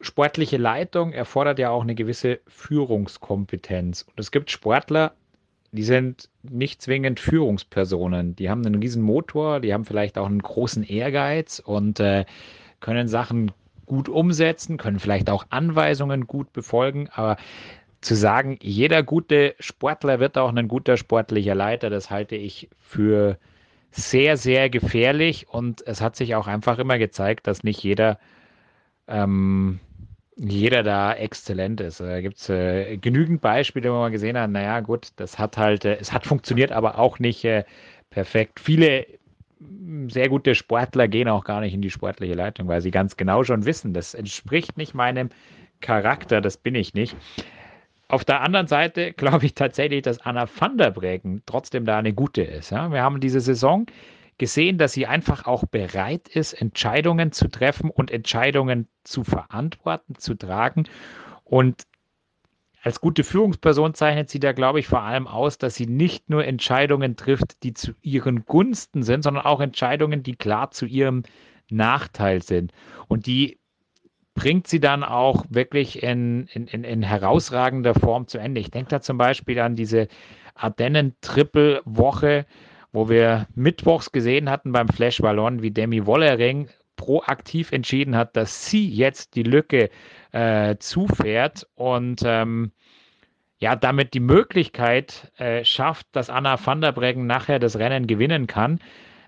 sportliche 0.00 0.56
Leitung 0.56 1.12
erfordert 1.12 1.58
ja 1.58 1.70
auch 1.70 1.82
eine 1.82 1.94
gewisse 1.94 2.40
Führungskompetenz. 2.46 4.02
Und 4.02 4.18
es 4.18 4.30
gibt 4.30 4.50
Sportler, 4.50 5.12
die 5.72 5.82
sind 5.82 6.30
nicht 6.42 6.80
zwingend 6.80 7.20
Führungspersonen. 7.20 8.36
Die 8.36 8.48
haben 8.48 8.64
einen 8.64 8.80
riesen 8.80 9.02
Motor, 9.02 9.60
die 9.60 9.74
haben 9.74 9.84
vielleicht 9.84 10.16
auch 10.18 10.26
einen 10.26 10.42
großen 10.42 10.82
Ehrgeiz 10.82 11.58
und 11.58 12.00
äh, 12.00 12.24
können 12.80 13.08
Sachen 13.08 13.52
gut 13.86 14.08
umsetzen, 14.08 14.76
können 14.76 14.98
vielleicht 14.98 15.30
auch 15.30 15.46
Anweisungen 15.50 16.26
gut 16.26 16.52
befolgen, 16.52 17.08
aber 17.12 17.36
zu 18.00 18.14
sagen, 18.14 18.58
jeder 18.62 19.02
gute 19.02 19.54
Sportler 19.58 20.20
wird 20.20 20.38
auch 20.38 20.54
ein 20.54 20.68
guter 20.68 20.96
sportlicher 20.96 21.54
Leiter, 21.54 21.90
das 21.90 22.10
halte 22.10 22.36
ich 22.36 22.68
für 22.78 23.38
sehr, 23.90 24.36
sehr 24.36 24.70
gefährlich 24.70 25.48
und 25.48 25.86
es 25.86 26.00
hat 26.00 26.16
sich 26.16 26.34
auch 26.34 26.46
einfach 26.46 26.78
immer 26.78 26.98
gezeigt, 26.98 27.46
dass 27.46 27.64
nicht 27.64 27.82
jeder 27.82 28.18
ähm, 29.08 29.80
jeder 30.38 30.82
da 30.82 31.12
exzellent 31.14 31.80
ist. 31.80 32.00
Da 32.00 32.20
gibt 32.20 32.36
es 32.38 32.48
äh, 32.48 32.96
genügend 32.96 33.40
Beispiele, 33.40 33.92
wo 33.92 33.96
man 33.96 34.12
gesehen 34.12 34.38
hat, 34.38 34.50
naja, 34.50 34.80
gut, 34.80 35.08
das 35.16 35.38
hat 35.38 35.56
halt, 35.56 35.84
äh, 35.84 35.98
es 36.00 36.12
hat 36.12 36.26
funktioniert, 36.26 36.70
aber 36.70 36.98
auch 36.98 37.18
nicht 37.18 37.44
äh, 37.44 37.64
perfekt. 38.10 38.60
Viele 38.60 39.06
mm, 39.58 40.08
sehr 40.08 40.28
gute 40.28 40.54
Sportler 40.54 41.08
gehen 41.08 41.28
auch 41.28 41.44
gar 41.44 41.60
nicht 41.60 41.74
in 41.74 41.82
die 41.82 41.90
sportliche 41.90 42.34
Leitung, 42.34 42.68
weil 42.68 42.80
sie 42.80 42.92
ganz 42.92 43.16
genau 43.16 43.42
schon 43.42 43.64
wissen, 43.64 43.92
das 43.94 44.14
entspricht 44.14 44.76
nicht 44.78 44.94
meinem 44.94 45.30
Charakter, 45.80 46.40
das 46.40 46.56
bin 46.56 46.76
ich 46.76 46.94
nicht. 46.94 47.16
Auf 48.08 48.24
der 48.24 48.40
anderen 48.40 48.66
Seite 48.66 49.12
glaube 49.16 49.46
ich 49.46 49.54
tatsächlich, 49.54 50.02
dass 50.02 50.18
Anna 50.20 50.48
van 50.48 50.78
der 50.78 50.90
Breggen 50.90 51.42
trotzdem 51.46 51.84
da 51.84 51.98
eine 51.98 52.12
gute 52.12 52.42
ist. 52.42 52.70
Ja? 52.70 52.90
Wir 52.90 53.02
haben 53.02 53.20
diese 53.20 53.40
Saison 53.40 53.86
gesehen, 54.38 54.78
dass 54.78 54.92
sie 54.92 55.06
einfach 55.06 55.46
auch 55.46 55.64
bereit 55.64 56.28
ist, 56.28 56.52
Entscheidungen 56.54 57.32
zu 57.32 57.48
treffen 57.48 57.90
und 57.90 58.10
Entscheidungen 58.10 58.88
zu 59.04 59.24
verantworten, 59.24 60.14
zu 60.16 60.34
tragen. 60.34 60.84
Und 61.44 61.86
als 62.82 63.00
gute 63.00 63.24
Führungsperson 63.24 63.94
zeichnet 63.94 64.30
sie 64.30 64.38
da, 64.38 64.52
glaube 64.52 64.78
ich, 64.78 64.86
vor 64.86 65.02
allem 65.02 65.26
aus, 65.26 65.58
dass 65.58 65.74
sie 65.74 65.86
nicht 65.86 66.30
nur 66.30 66.44
Entscheidungen 66.44 67.16
trifft, 67.16 67.62
die 67.64 67.74
zu 67.74 67.92
ihren 68.00 68.46
Gunsten 68.46 69.02
sind, 69.02 69.22
sondern 69.22 69.44
auch 69.44 69.60
Entscheidungen, 69.60 70.22
die 70.22 70.36
klar 70.36 70.70
zu 70.70 70.86
ihrem 70.86 71.24
Nachteil 71.68 72.40
sind. 72.40 72.72
Und 73.08 73.26
die 73.26 73.58
bringt 74.38 74.68
sie 74.68 74.78
dann 74.78 75.02
auch 75.02 75.44
wirklich 75.48 76.00
in, 76.00 76.46
in, 76.52 76.68
in, 76.68 76.84
in 76.84 77.02
herausragender 77.02 77.92
Form 77.94 78.28
zu 78.28 78.38
Ende. 78.38 78.60
Ich 78.60 78.70
denke 78.70 78.90
da 78.90 79.00
zum 79.00 79.18
Beispiel 79.18 79.58
an 79.58 79.74
diese 79.74 80.06
Ardennen-Triple-Woche, 80.54 82.46
wo 82.92 83.08
wir 83.08 83.48
mittwochs 83.56 84.12
gesehen 84.12 84.48
hatten 84.48 84.70
beim 84.70 84.88
Flash 84.88 85.18
Ballon, 85.18 85.60
wie 85.60 85.72
Demi 85.72 86.06
Wollering 86.06 86.68
proaktiv 86.94 87.72
entschieden 87.72 88.14
hat, 88.14 88.36
dass 88.36 88.66
sie 88.66 88.88
jetzt 88.88 89.34
die 89.34 89.42
Lücke 89.42 89.90
äh, 90.30 90.76
zufährt 90.78 91.66
und 91.74 92.22
ähm, 92.24 92.70
ja, 93.58 93.74
damit 93.74 94.14
die 94.14 94.20
Möglichkeit 94.20 95.32
äh, 95.38 95.64
schafft, 95.64 96.06
dass 96.12 96.30
Anna 96.30 96.64
van 96.64 96.80
der 96.80 96.92
Breggen 96.92 97.26
nachher 97.26 97.58
das 97.58 97.76
Rennen 97.76 98.06
gewinnen 98.06 98.46
kann. 98.46 98.78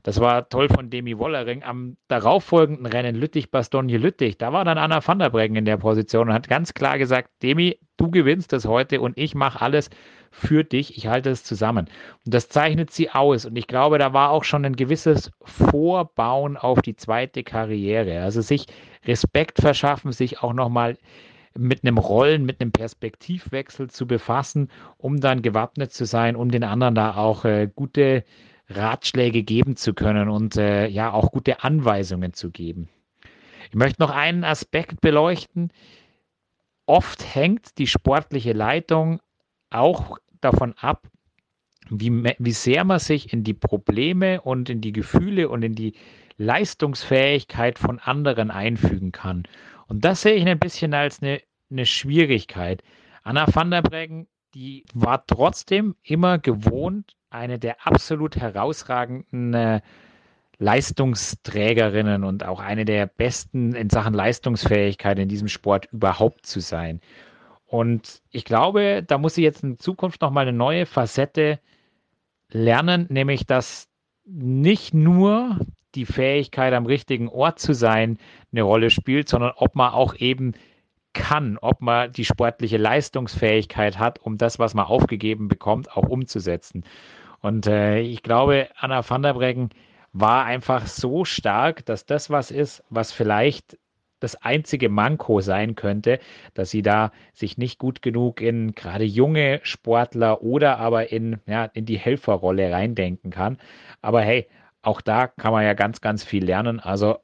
Das 0.02 0.20
war 0.20 0.48
toll 0.48 0.68
von 0.68 0.90
Demi 0.90 1.18
Wollering. 1.18 1.62
Am 1.62 1.96
darauffolgenden 2.08 2.86
Rennen 2.86 3.16
Lüttich-Bastogne-Lüttich, 3.16 4.38
da 4.38 4.52
war 4.52 4.64
dann 4.64 4.78
Anna 4.78 5.06
van 5.06 5.18
der 5.18 5.30
Breggen 5.30 5.56
in 5.56 5.64
der 5.64 5.76
Position 5.76 6.28
und 6.28 6.34
hat 6.34 6.48
ganz 6.48 6.74
klar 6.74 6.98
gesagt, 6.98 7.30
Demi, 7.42 7.78
du 7.96 8.10
gewinnst 8.10 8.52
das 8.52 8.66
heute 8.66 9.00
und 9.00 9.18
ich 9.18 9.34
mache 9.34 9.60
alles 9.60 9.90
für 10.30 10.64
dich. 10.64 10.96
Ich 10.96 11.06
halte 11.06 11.30
es 11.30 11.44
zusammen. 11.44 11.86
Und 12.24 12.34
das 12.34 12.48
zeichnet 12.48 12.90
sie 12.90 13.10
aus. 13.10 13.44
Und 13.44 13.56
ich 13.56 13.66
glaube, 13.66 13.98
da 13.98 14.12
war 14.12 14.30
auch 14.30 14.44
schon 14.44 14.64
ein 14.64 14.76
gewisses 14.76 15.30
Vorbauen 15.42 16.56
auf 16.56 16.80
die 16.82 16.96
zweite 16.96 17.42
Karriere. 17.42 18.22
Also 18.22 18.40
sich 18.40 18.66
Respekt 19.06 19.60
verschaffen, 19.60 20.12
sich 20.12 20.42
auch 20.42 20.52
nochmal 20.52 20.96
mit 21.58 21.84
einem 21.84 21.98
Rollen, 21.98 22.46
mit 22.46 22.60
einem 22.60 22.70
Perspektivwechsel 22.70 23.90
zu 23.90 24.06
befassen, 24.06 24.68
um 24.98 25.20
dann 25.20 25.42
gewappnet 25.42 25.92
zu 25.92 26.04
sein, 26.04 26.36
um 26.36 26.50
den 26.50 26.62
anderen 26.62 26.94
da 26.94 27.16
auch 27.16 27.44
äh, 27.44 27.68
gute 27.74 28.24
Ratschläge 28.70 29.42
geben 29.42 29.76
zu 29.76 29.94
können 29.94 30.28
und 30.28 30.56
äh, 30.56 30.87
ja 30.87 31.12
auch 31.12 31.33
gute 31.33 31.62
Anweisungen 31.64 32.33
zu 32.33 32.50
geben. 32.50 32.88
Ich 33.68 33.74
möchte 33.74 34.00
noch 34.00 34.11
einen 34.11 34.44
Aspekt 34.44 35.00
beleuchten. 35.00 35.72
Oft 36.87 37.35
hängt 37.35 37.78
die 37.78 37.87
sportliche 37.87 38.52
Leitung 38.52 39.20
auch 39.70 40.18
davon 40.40 40.74
ab, 40.74 41.06
wie, 41.88 42.11
wie 42.38 42.52
sehr 42.52 42.85
man 42.85 42.98
sich 42.98 43.33
in 43.33 43.44
die 43.44 43.54
Probleme 43.54 44.40
und 44.40 44.70
in 44.70 44.80
die 44.80 44.92
Gefühle 44.92 45.48
und 45.48 45.62
in 45.62 45.74
die 45.74 45.94
Leistungsfähigkeit 46.37 47.78
von 47.78 47.98
anderen 47.98 48.50
einfügen 48.50 49.12
kann. 49.12 49.44
Und 49.88 50.04
das 50.04 50.22
sehe 50.22 50.35
ich 50.35 50.46
ein 50.46 50.59
bisschen 50.59 50.94
als 50.94 51.20
eine, 51.20 51.40
eine 51.70 51.87
Schwierigkeit. 51.87 52.83
Anna 53.22 53.46
van 53.52 53.70
der 53.70 53.83
Breggen, 53.83 54.26
die 54.54 54.85
war 54.94 55.26
trotzdem 55.26 55.94
immer 56.02 56.38
gewohnt, 56.38 57.14
eine 57.30 57.58
der 57.58 57.86
absolut 57.86 58.36
herausragenden 58.36 59.80
Leistungsträgerinnen 60.58 62.22
und 62.22 62.44
auch 62.44 62.60
eine 62.60 62.84
der 62.84 63.06
besten 63.06 63.74
in 63.74 63.88
Sachen 63.88 64.12
Leistungsfähigkeit 64.12 65.18
in 65.18 65.28
diesem 65.28 65.48
Sport 65.48 65.88
überhaupt 65.90 66.44
zu 66.44 66.60
sein. 66.60 67.00
Und 67.64 68.20
ich 68.30 68.44
glaube, 68.44 69.02
da 69.06 69.16
muss 69.16 69.36
sie 69.36 69.42
jetzt 69.42 69.62
in 69.62 69.78
Zukunft 69.78 70.20
nochmal 70.20 70.46
eine 70.46 70.56
neue 70.56 70.86
Facette 70.86 71.60
lernen, 72.50 73.06
nämlich 73.08 73.46
dass 73.46 73.88
nicht 74.24 74.92
nur 74.92 75.58
die 75.94 76.04
Fähigkeit, 76.04 76.74
am 76.74 76.86
richtigen 76.86 77.28
Ort 77.28 77.58
zu 77.58 77.72
sein, 77.72 78.18
eine 78.52 78.62
Rolle 78.62 78.90
spielt, 78.90 79.28
sondern 79.28 79.52
ob 79.56 79.76
man 79.76 79.92
auch 79.92 80.14
eben 80.16 80.52
kann, 81.12 81.58
ob 81.58 81.80
man 81.80 82.12
die 82.12 82.24
sportliche 82.24 82.76
Leistungsfähigkeit 82.76 83.98
hat, 83.98 84.20
um 84.20 84.36
das, 84.36 84.58
was 84.58 84.74
man 84.74 84.86
aufgegeben 84.86 85.48
bekommt, 85.48 85.96
auch 85.96 86.08
umzusetzen. 86.08 86.84
Und 87.40 87.66
äh, 87.66 88.00
ich 88.00 88.22
glaube, 88.22 88.68
Anna 88.76 89.09
van 89.09 89.22
der 89.22 89.35
Breggen 89.35 89.70
war 90.12 90.44
einfach 90.44 90.87
so 90.87 91.24
stark, 91.24 91.85
dass 91.87 92.05
das 92.07 92.31
was 92.31 92.50
ist, 92.50 92.83
was 92.90 93.12
vielleicht 93.12 93.79
das 94.20 94.37
einzige 94.37 94.88
Manko 94.88 95.40
sein 95.40 95.74
könnte, 95.74 96.20
dass 96.55 96.70
sie 96.70 96.83
da 96.83 97.11
sich 97.33 97.57
nicht 97.59 97.79
gut 97.79 98.03
genug 98.03 98.40
in 98.40 98.74
gerade 98.74 99.05
junge 99.05 99.61
Sportler 99.62 100.42
oder 100.42 100.79
aber 100.79 101.11
in, 101.11 101.38
ja, 101.46 101.64
in 101.64 101.87
die 101.87 101.98
Helferrolle 101.98 102.70
reindenken 102.70 103.31
kann. 103.31 103.59
Aber 104.03 104.20
hey, 104.20 104.46
auch 104.83 105.00
da 105.00 105.26
kann 105.26 105.53
man 105.53 105.64
ja 105.64 105.74
ganz, 105.74 106.00
ganz 106.00 106.22
viel 106.22 106.44
lernen. 106.44 106.81
Also 106.81 107.18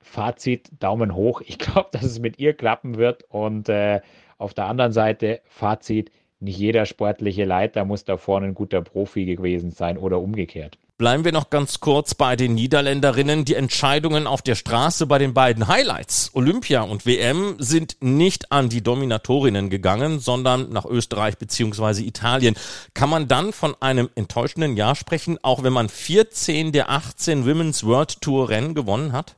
Fazit, 0.00 0.70
Daumen 0.78 1.14
hoch. 1.14 1.42
Ich 1.44 1.58
glaube, 1.58 1.88
dass 1.92 2.04
es 2.04 2.20
mit 2.20 2.38
ihr 2.38 2.54
klappen 2.54 2.96
wird. 2.96 3.24
Und 3.28 3.68
äh, 3.68 4.00
auf 4.38 4.54
der 4.54 4.66
anderen 4.66 4.92
Seite, 4.92 5.40
Fazit, 5.46 6.10
nicht 6.40 6.58
jeder 6.58 6.86
sportliche 6.86 7.44
Leiter 7.44 7.84
muss 7.84 8.04
da 8.04 8.16
vorne 8.16 8.46
ein 8.46 8.54
guter 8.54 8.82
Profi 8.82 9.26
gewesen 9.26 9.70
sein 9.70 9.98
oder 9.98 10.20
umgekehrt. 10.20 10.78
Bleiben 11.00 11.24
wir 11.24 11.32
noch 11.32 11.48
ganz 11.48 11.80
kurz 11.80 12.14
bei 12.14 12.36
den 12.36 12.52
Niederländerinnen. 12.54 13.46
Die 13.46 13.54
Entscheidungen 13.54 14.26
auf 14.26 14.42
der 14.42 14.54
Straße 14.54 15.06
bei 15.06 15.16
den 15.16 15.32
beiden 15.32 15.66
Highlights, 15.66 16.30
Olympia 16.34 16.82
und 16.82 17.06
WM, 17.06 17.56
sind 17.58 17.96
nicht 18.00 18.52
an 18.52 18.68
die 18.68 18.82
Dominatorinnen 18.82 19.70
gegangen, 19.70 20.18
sondern 20.18 20.70
nach 20.70 20.84
Österreich 20.84 21.38
bzw. 21.38 22.02
Italien. 22.02 22.54
Kann 22.92 23.08
man 23.08 23.28
dann 23.28 23.54
von 23.54 23.74
einem 23.80 24.10
enttäuschenden 24.14 24.76
Jahr 24.76 24.94
sprechen, 24.94 25.38
auch 25.42 25.62
wenn 25.62 25.72
man 25.72 25.88
14 25.88 26.70
der 26.70 26.90
18 26.90 27.46
Women's 27.46 27.82
World 27.82 28.20
Tour 28.20 28.50
Rennen 28.50 28.74
gewonnen 28.74 29.14
hat? 29.14 29.36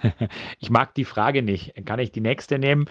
ich 0.58 0.70
mag 0.70 0.94
die 0.94 1.04
Frage 1.04 1.42
nicht. 1.42 1.74
Kann 1.84 1.98
ich 1.98 2.12
die 2.12 2.22
nächste 2.22 2.58
nehmen? 2.58 2.86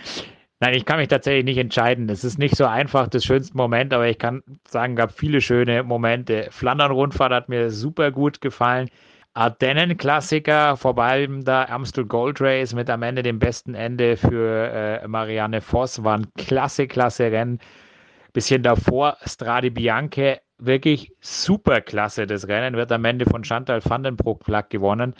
Nein, 0.63 0.75
ich 0.75 0.85
kann 0.85 0.95
mich 0.95 1.09
tatsächlich 1.09 1.43
nicht 1.43 1.57
entscheiden. 1.57 2.07
Es 2.07 2.23
ist 2.23 2.39
nicht 2.39 2.55
so 2.55 2.65
einfach 2.65 3.09
das 3.09 3.25
schönste 3.25 3.57
Moment, 3.57 3.93
aber 3.93 4.07
ich 4.07 4.17
kann 4.17 4.43
sagen, 4.65 4.95
gab 4.95 5.11
viele 5.11 5.41
schöne 5.41 5.83
Momente. 5.83 6.47
Flandern-Rundfahrt 6.51 7.33
hat 7.33 7.49
mir 7.49 7.69
super 7.69 8.11
gut 8.11 8.39
gefallen. 8.39 8.89
Ardennen-Klassiker, 9.33 10.77
vor 10.77 10.97
allem 10.97 11.43
da 11.43 11.65
Amstel 11.65 12.05
Gold 12.05 12.39
Race 12.39 12.73
mit 12.73 12.89
am 12.89 13.03
Ende 13.03 13.23
dem 13.23 13.39
besten 13.39 13.75
Ende 13.75 14.15
für 14.15 15.01
äh, 15.03 15.05
Marianne 15.05 15.59
Voss, 15.59 16.01
war 16.01 16.19
ein 16.19 16.27
klasse, 16.37 16.87
klasse 16.87 17.29
Rennen. 17.29 17.59
Bisschen 18.31 18.63
davor 18.63 19.17
Strade 19.25 19.69
Bianche, 19.69 20.39
wirklich 20.59 21.11
super 21.19 21.81
klasse. 21.81 22.25
Das 22.25 22.47
Rennen 22.47 22.77
wird 22.77 22.89
am 22.93 23.03
Ende 23.03 23.25
von 23.25 23.43
Chantal 23.43 23.83
van 23.83 24.03
den 24.03 24.15
Broek 24.15 24.45
gewonnen. 24.69 25.13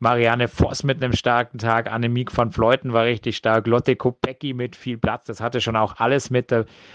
Marianne 0.00 0.48
Voss 0.48 0.82
mit 0.82 1.02
einem 1.02 1.12
starken 1.12 1.58
Tag, 1.58 1.92
Annemiek 1.92 2.34
van 2.36 2.50
Fleuten 2.50 2.92
war 2.94 3.04
richtig 3.04 3.36
stark, 3.36 3.66
Lotte 3.66 3.96
Kopecki 3.96 4.54
mit 4.54 4.74
viel 4.74 4.96
Platz, 4.96 5.26
das 5.26 5.40
hatte 5.40 5.60
schon 5.60 5.76
auch 5.76 5.96
alles 5.98 6.30
mit, 6.30 6.52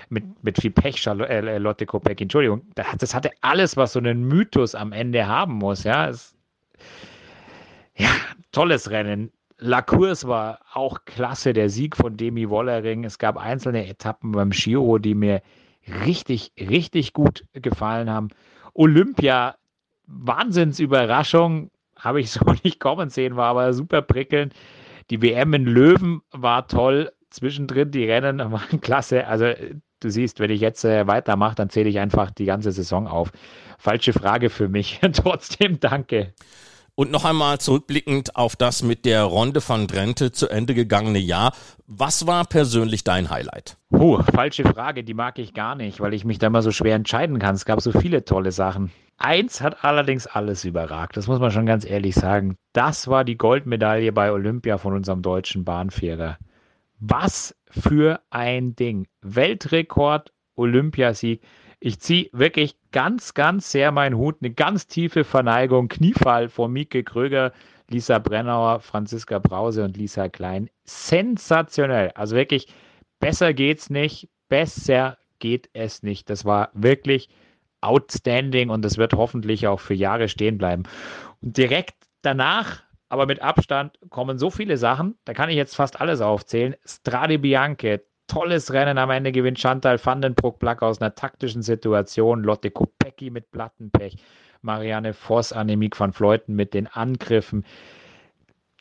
mit, 0.10 0.44
mit 0.44 0.60
viel 0.60 0.72
Pech, 0.72 1.06
äh, 1.06 1.58
Lotte 1.60 1.86
Kopecki, 1.86 2.24
Entschuldigung, 2.24 2.64
das 2.74 3.14
hatte 3.14 3.30
alles, 3.42 3.78
was 3.78 3.94
so 3.94 4.00
einen 4.00 4.28
Mythos 4.28 4.74
am 4.74 4.92
Ende 4.92 5.28
haben 5.28 5.54
muss, 5.54 5.84
ja. 5.84 6.10
Es, 6.10 6.36
ja, 7.96 8.10
tolles 8.52 8.90
Rennen. 8.90 9.32
La 9.58 9.82
Course 9.82 10.28
war 10.28 10.60
auch 10.74 11.06
klasse, 11.06 11.54
der 11.54 11.70
Sieg 11.70 11.96
von 11.96 12.18
Demi 12.18 12.50
Wollering. 12.50 13.06
Es 13.06 13.20
gab 13.20 13.38
einzelne 13.38 13.88
Etappen 13.88 14.34
beim 14.34 14.50
Giro, 14.50 14.98
die 14.98 15.16
mir 15.16 15.42
richtig, 16.04 16.52
richtig 16.60 17.14
gut 17.14 17.46
gefallen 17.54 18.10
haben. 18.10 18.30
Olympia, 18.74 19.56
Wahnsinnsüberraschung 20.08 21.72
habe 22.06 22.22
ich 22.22 22.32
so 22.32 22.46
nicht 22.64 22.80
kommen 22.80 23.10
sehen, 23.10 23.36
war 23.36 23.48
aber 23.48 23.74
super 23.74 24.02
prickelnd. 24.02 24.54
Die 25.10 25.22
WM 25.22 25.54
in 25.54 25.66
Löwen 25.66 26.22
war 26.32 26.68
toll. 26.68 27.12
Zwischendrin 27.30 27.92
die 27.92 28.06
Rennen 28.06 28.40
waren 28.52 28.82
klasse. 28.82 29.28
Also 29.28 29.48
du 30.00 30.10
siehst, 30.10 30.40
wenn 30.40 30.52
ich 30.52 30.62
jetzt 30.62 30.86
äh, 30.86 31.08
weitermache, 31.08 31.56
dann 31.56 31.70
zähle 31.70 31.90
ich 31.90 32.00
einfach 32.00 32.32
die 32.32 32.46
ganze 32.46 32.72
Saison 32.72 33.08
auf. 33.08 33.32
Falsche 33.78 34.14
Frage 34.14 34.50
für 34.50 34.70
mich. 34.70 35.02
Trotzdem 35.14 35.80
danke. 35.80 36.34
Und 36.98 37.12
noch 37.12 37.26
einmal 37.26 37.60
zurückblickend 37.60 38.38
auf 38.38 38.56
das 38.56 38.82
mit 38.82 39.04
der 39.04 39.24
Ronde 39.24 39.60
von 39.60 39.86
Drenthe 39.86 40.32
zu 40.32 40.48
Ende 40.48 40.74
gegangene 40.74 41.20
Jahr. 41.20 41.52
Was 41.88 42.26
war 42.26 42.46
persönlich 42.46 43.04
dein 43.04 43.30
Highlight? 43.30 43.76
Puh, 43.90 44.24
falsche 44.24 44.64
Frage, 44.64 45.04
die 45.04 45.14
mag 45.14 45.38
ich 45.38 45.54
gar 45.54 45.76
nicht, 45.76 46.00
weil 46.00 46.14
ich 46.14 46.24
mich 46.24 46.40
da 46.40 46.48
immer 46.48 46.62
so 46.62 46.72
schwer 46.72 46.96
entscheiden 46.96 47.38
kann. 47.38 47.54
Es 47.54 47.66
gab 47.66 47.82
so 47.82 47.92
viele 47.92 48.24
tolle 48.24 48.54
Sachen. 48.54 48.92
Eins 49.18 49.62
hat 49.62 49.84
allerdings 49.84 50.28
alles 50.28 50.66
überragt, 50.66 51.16
das 51.16 51.28
muss 51.28 51.40
man 51.40 51.52
schon 51.52 51.66
ganz 51.66 51.86
ehrlich 51.86 52.16
sagen. 52.16 52.58
Das 52.74 53.08
war 53.08 53.24
die 53.24 53.38
Goldmedaille 53.38 54.12
bei 54.12 54.32
Olympia 54.32 54.78
von 54.78 54.94
unserem 54.94 55.22
deutschen 55.22 55.64
Bahnfahrer. 55.64 56.38
Was 57.00 57.56
für 57.70 58.22
ein 58.30 58.76
Ding. 58.76 59.08
Weltrekord, 59.22 60.34
Olympiasieg. 60.56 61.42
Ich 61.80 62.00
ziehe 62.00 62.30
wirklich 62.34 62.76
ganz, 62.92 63.34
ganz 63.34 63.72
sehr 63.72 63.92
meinen 63.92 64.18
Hut, 64.18 64.38
eine 64.42 64.52
ganz 64.52 64.88
tiefe 64.88 65.24
Verneigung, 65.24 65.88
Kniefall 65.88 66.50
vor 66.50 66.68
Mieke 66.68 67.04
Kröger, 67.04 67.52
Lisa 67.90 68.20
Brennauer, 68.20 68.80
Franziska 68.80 69.40
Brause 69.40 69.84
und 69.84 69.96
Lisa 69.96 70.30
Klein. 70.30 70.70
Sensationell. 70.84 72.12
Also 72.16 72.36
wirklich, 72.36 72.68
besser 73.20 73.54
geht's 73.54 73.90
nicht. 73.90 74.30
Besser 74.50 75.18
geht 75.40 75.70
es 75.74 76.04
nicht. 76.04 76.30
Das 76.30 76.46
war 76.46 76.70
wirklich 76.74 77.30
outstanding 77.86 78.70
und 78.70 78.84
das 78.84 78.98
wird 78.98 79.14
hoffentlich 79.14 79.68
auch 79.68 79.80
für 79.80 79.94
Jahre 79.94 80.28
stehen 80.30 80.58
bleiben. 80.58 80.84
Und 81.42 81.58
direkt 81.58 81.96
danach, 82.22 82.84
aber 83.10 83.26
mit 83.26 83.42
Abstand, 83.42 84.00
kommen 84.10 84.38
so 84.38 84.50
viele 84.50 84.78
Sachen, 84.78 85.16
da 85.26 85.34
kann 85.34 85.50
ich 85.50 85.56
jetzt 85.56 85.76
fast 85.76 86.02
alles 86.02 86.22
aufzählen. 86.22 86.76
Strade 86.86 87.40
Bianche, 87.40 88.02
tolles 88.28 88.74
Rennen 88.74 88.98
am 88.98 89.12
Ende 89.12 89.32
gewinnt 89.32 89.60
Chantal 89.60 90.04
Vandenbruck 90.04 90.60
Plack 90.60 90.82
aus 90.82 91.02
einer 91.02 91.16
taktischen 91.16 91.62
Situation, 91.62 92.44
Lotte 92.44 92.72
Kopecki 92.72 93.30
mit 93.30 93.52
Plattenpech, 93.52 94.18
Marianne 94.62 95.14
Voss, 95.14 95.54
Annemiek 95.54 96.00
van 96.00 96.14
Fleuten 96.14 96.56
mit 96.56 96.74
den 96.74 96.88
Angriffen. 96.88 97.66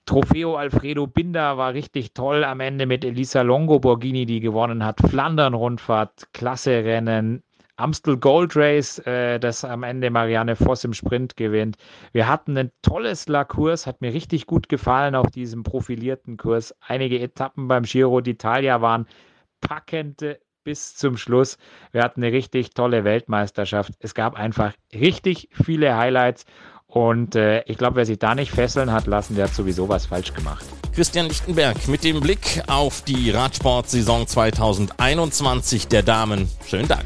Trofeo 0.07 0.57
Alfredo 0.57 1.07
Binder 1.07 1.57
war 1.57 1.73
richtig 1.73 2.13
toll 2.13 2.45
am 2.45 2.61
Ende 2.61 2.85
mit 2.85 3.05
Elisa 3.05 3.41
Longo 3.41 3.79
Borghini, 3.79 4.27
die 4.27 4.41
gewonnen 4.41 4.85
hat. 4.85 5.01
Flandern-Rundfahrt, 5.01 6.33
klasse 6.35 6.85
Rennen. 6.85 7.43
Amstel 7.77 8.16
Gold 8.16 8.55
Race, 8.57 8.99
äh, 9.01 9.39
das 9.39 9.64
am 9.64 9.83
Ende 9.83 10.11
Marianne 10.11 10.57
Voss 10.57 10.85
im 10.85 10.93
Sprint 10.93 11.37
gewinnt. 11.37 11.77
Wir 12.12 12.29
hatten 12.29 12.57
ein 12.57 12.70
tolles 12.83 13.27
La-Kurs, 13.29 13.87
hat 13.87 14.01
mir 14.01 14.12
richtig 14.12 14.47
gut 14.47 14.68
gefallen 14.68 15.14
auf 15.14 15.31
diesem 15.31 15.62
profilierten 15.62 16.37
Kurs. 16.37 16.75
Einige 16.81 17.18
Etappen 17.18 17.68
beim 17.68 17.85
Giro 17.85 18.18
d'Italia 18.18 18.81
waren 18.81 19.07
packend 19.61 20.25
bis 20.62 20.95
zum 20.97 21.16
Schluss. 21.16 21.59
Wir 21.93 22.03
hatten 22.03 22.22
eine 22.22 22.33
richtig 22.33 22.70
tolle 22.70 23.05
Weltmeisterschaft. 23.05 23.93
Es 23.99 24.14
gab 24.14 24.35
einfach 24.35 24.72
richtig 24.93 25.49
viele 25.53 25.97
Highlights 25.97 26.45
und 26.87 27.35
äh, 27.35 27.62
ich 27.64 27.77
glaube, 27.77 27.97
wer 27.97 28.07
sich 28.07 28.20
da 28.20 28.35
nicht 28.35 28.53
fesseln 28.53 28.93
hat 28.93 29.07
lassen, 29.07 29.35
der 29.35 29.47
hat 29.47 29.55
sowieso 29.55 29.89
was 29.89 30.07
falsch 30.07 30.33
gemacht. 30.33 30.64
Christian 30.95 31.27
Lichtenberg 31.27 31.89
mit 31.89 32.05
dem 32.05 32.20
Blick 32.20 32.62
auf 32.68 33.03
die 33.03 33.31
Radsportsaison 33.31 34.29
2021 34.29 35.89
der 35.89 36.05
Damen. 36.05 36.49
Schönen 36.66 36.87
Dank. 36.87 37.05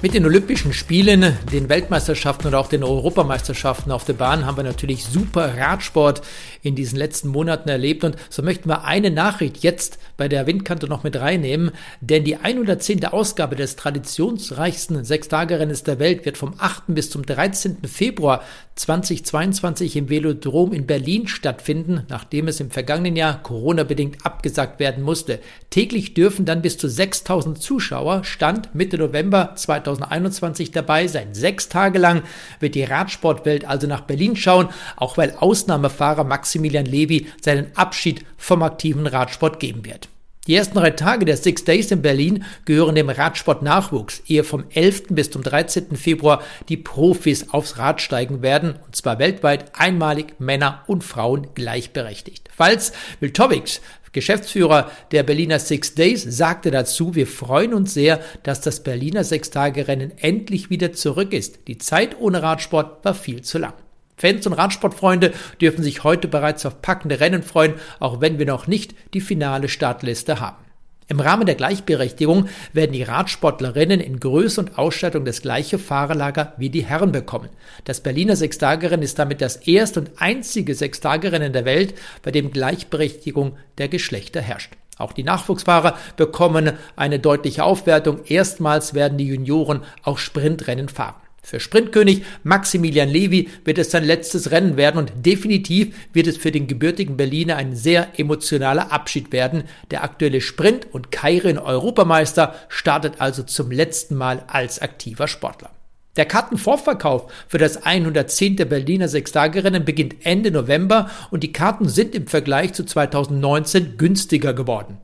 Mit 0.00 0.14
den 0.14 0.24
Olympischen 0.24 0.72
Spielen, 0.72 1.36
den 1.50 1.68
Weltmeisterschaften 1.68 2.46
und 2.46 2.54
auch 2.54 2.68
den 2.68 2.84
Europameisterschaften 2.84 3.90
auf 3.90 4.04
der 4.04 4.12
Bahn 4.12 4.46
haben 4.46 4.56
wir 4.56 4.62
natürlich 4.62 5.04
super 5.04 5.58
Radsport 5.58 6.22
in 6.62 6.76
diesen 6.76 6.96
letzten 6.96 7.26
Monaten 7.26 7.68
erlebt 7.68 8.04
und 8.04 8.14
so 8.30 8.42
möchten 8.42 8.68
wir 8.68 8.84
eine 8.84 9.10
Nachricht 9.10 9.64
jetzt 9.64 9.98
bei 10.16 10.28
der 10.28 10.46
Windkante 10.46 10.86
noch 10.86 11.02
mit 11.02 11.16
reinnehmen, 11.16 11.72
denn 12.00 12.22
die 12.22 12.36
110. 12.36 13.06
Ausgabe 13.06 13.56
des 13.56 13.74
traditionsreichsten 13.74 15.04
Sechstagerennes 15.04 15.82
der 15.82 15.98
Welt 15.98 16.24
wird 16.24 16.38
vom 16.38 16.54
8. 16.58 16.84
bis 16.88 17.10
zum 17.10 17.26
13. 17.26 17.78
Februar 17.84 18.44
2022 18.76 19.96
im 19.96 20.08
Velodrom 20.10 20.72
in 20.72 20.86
Berlin 20.86 21.26
stattfinden, 21.26 22.04
nachdem 22.08 22.46
es 22.46 22.60
im 22.60 22.70
vergangenen 22.70 23.16
Jahr 23.16 23.42
Corona-bedingt 23.42 24.24
abgesagt 24.24 24.78
werden 24.78 25.02
musste. 25.02 25.40
Täglich 25.70 26.14
dürfen 26.14 26.44
dann 26.44 26.62
bis 26.62 26.78
zu 26.78 26.88
6000 26.88 27.60
Zuschauer 27.60 28.22
Stand 28.22 28.76
Mitte 28.76 28.96
November 28.96 29.54
2022 29.56 29.87
2021 29.96 30.70
dabei 30.70 31.06
sein. 31.06 31.34
Sechs 31.34 31.68
Tage 31.68 31.98
lang 31.98 32.22
wird 32.60 32.74
die 32.74 32.84
Radsportwelt 32.84 33.64
also 33.64 33.86
nach 33.86 34.02
Berlin 34.02 34.36
schauen, 34.36 34.68
auch 34.96 35.16
weil 35.16 35.34
Ausnahmefahrer 35.38 36.24
Maximilian 36.24 36.86
Levy 36.86 37.26
seinen 37.40 37.76
Abschied 37.76 38.24
vom 38.36 38.62
aktiven 38.62 39.06
Radsport 39.06 39.60
geben 39.60 39.84
wird. 39.84 40.08
Die 40.48 40.54
ersten 40.54 40.78
drei 40.78 40.90
Tage 40.90 41.26
der 41.26 41.36
Six 41.36 41.64
Days 41.64 41.90
in 41.90 42.00
Berlin 42.00 42.42
gehören 42.64 42.94
dem 42.94 43.10
Radsport-Nachwuchs, 43.10 44.22
ehe 44.26 44.44
vom 44.44 44.64
11. 44.72 45.08
bis 45.10 45.30
zum 45.30 45.42
13. 45.42 45.94
Februar 45.94 46.42
die 46.70 46.78
Profis 46.78 47.50
aufs 47.50 47.76
Rad 47.76 48.00
steigen 48.00 48.40
werden, 48.40 48.76
und 48.86 48.96
zwar 48.96 49.18
weltweit 49.18 49.78
einmalig 49.78 50.40
Männer 50.40 50.84
und 50.86 51.04
Frauen 51.04 51.48
gleichberechtigt. 51.54 52.48
Falls 52.56 52.92
Wiltovics 53.20 53.82
Geschäftsführer 54.12 54.90
der 55.12 55.22
Berliner 55.22 55.58
Six 55.58 55.94
Days 55.94 56.22
sagte 56.22 56.70
dazu, 56.70 57.14
wir 57.14 57.26
freuen 57.26 57.74
uns 57.74 57.92
sehr, 57.92 58.20
dass 58.42 58.62
das 58.62 58.82
Berliner 58.82 59.22
Sechstagerennen 59.22 60.16
endlich 60.16 60.70
wieder 60.70 60.94
zurück 60.94 61.34
ist. 61.34 61.68
Die 61.68 61.76
Zeit 61.76 62.18
ohne 62.18 62.42
Radsport 62.42 63.04
war 63.04 63.14
viel 63.14 63.42
zu 63.42 63.58
lang. 63.58 63.74
Fans 64.18 64.46
und 64.46 64.52
Radsportfreunde 64.52 65.32
dürfen 65.60 65.82
sich 65.82 66.04
heute 66.04 66.28
bereits 66.28 66.66
auf 66.66 66.82
packende 66.82 67.20
Rennen 67.20 67.42
freuen, 67.42 67.74
auch 68.00 68.20
wenn 68.20 68.38
wir 68.38 68.46
noch 68.46 68.66
nicht 68.66 68.94
die 69.14 69.20
finale 69.20 69.68
Startliste 69.68 70.40
haben. 70.40 70.68
Im 71.10 71.20
Rahmen 71.20 71.46
der 71.46 71.54
Gleichberechtigung 71.54 72.50
werden 72.74 72.92
die 72.92 73.02
Radsportlerinnen 73.02 73.98
in 73.98 74.20
Größe 74.20 74.60
und 74.60 74.76
Ausstattung 74.76 75.24
das 75.24 75.40
gleiche 75.40 75.78
Fahrerlager 75.78 76.52
wie 76.58 76.68
die 76.68 76.84
Herren 76.84 77.12
bekommen. 77.12 77.48
Das 77.84 78.02
Berliner 78.02 78.36
Sechstagerennen 78.36 79.02
ist 79.02 79.18
damit 79.18 79.40
das 79.40 79.56
erste 79.56 80.00
und 80.00 80.10
einzige 80.18 80.74
Sechstagerennen 80.74 81.54
der 81.54 81.64
Welt, 81.64 81.94
bei 82.22 82.30
dem 82.30 82.50
Gleichberechtigung 82.50 83.56
der 83.78 83.88
Geschlechter 83.88 84.42
herrscht. 84.42 84.74
Auch 84.98 85.14
die 85.14 85.22
Nachwuchsfahrer 85.22 85.96
bekommen 86.16 86.72
eine 86.94 87.18
deutliche 87.18 87.64
Aufwertung. 87.64 88.24
Erstmals 88.26 88.92
werden 88.92 89.16
die 89.16 89.28
Junioren 89.28 89.84
auch 90.02 90.18
Sprintrennen 90.18 90.90
fahren. 90.90 91.14
Für 91.48 91.60
Sprintkönig 91.60 92.24
Maximilian 92.42 93.08
Levy 93.08 93.48
wird 93.64 93.78
es 93.78 93.90
sein 93.90 94.04
letztes 94.04 94.50
Rennen 94.50 94.76
werden 94.76 94.98
und 94.98 95.24
definitiv 95.24 95.96
wird 96.12 96.26
es 96.26 96.36
für 96.36 96.52
den 96.52 96.66
gebürtigen 96.66 97.16
Berliner 97.16 97.56
ein 97.56 97.74
sehr 97.74 98.18
emotionaler 98.18 98.92
Abschied 98.92 99.32
werden. 99.32 99.64
Der 99.90 100.04
aktuelle 100.04 100.42
Sprint- 100.42 100.88
und 100.92 101.10
Kairin-Europameister 101.10 102.54
startet 102.68 103.22
also 103.22 103.44
zum 103.44 103.70
letzten 103.70 104.14
Mal 104.14 104.44
als 104.46 104.82
aktiver 104.82 105.26
Sportler. 105.26 105.70
Der 106.18 106.26
Kartenvorverkauf 106.26 107.32
für 107.48 107.56
das 107.56 107.82
110. 107.82 108.56
Berliner 108.56 109.08
Sechstagerennen 109.08 109.86
beginnt 109.86 110.16
Ende 110.26 110.50
November 110.50 111.08
und 111.30 111.44
die 111.44 111.52
Karten 111.54 111.88
sind 111.88 112.14
im 112.14 112.26
Vergleich 112.26 112.74
zu 112.74 112.84
2019 112.84 113.96
günstiger 113.96 114.52
geworden. 114.52 114.98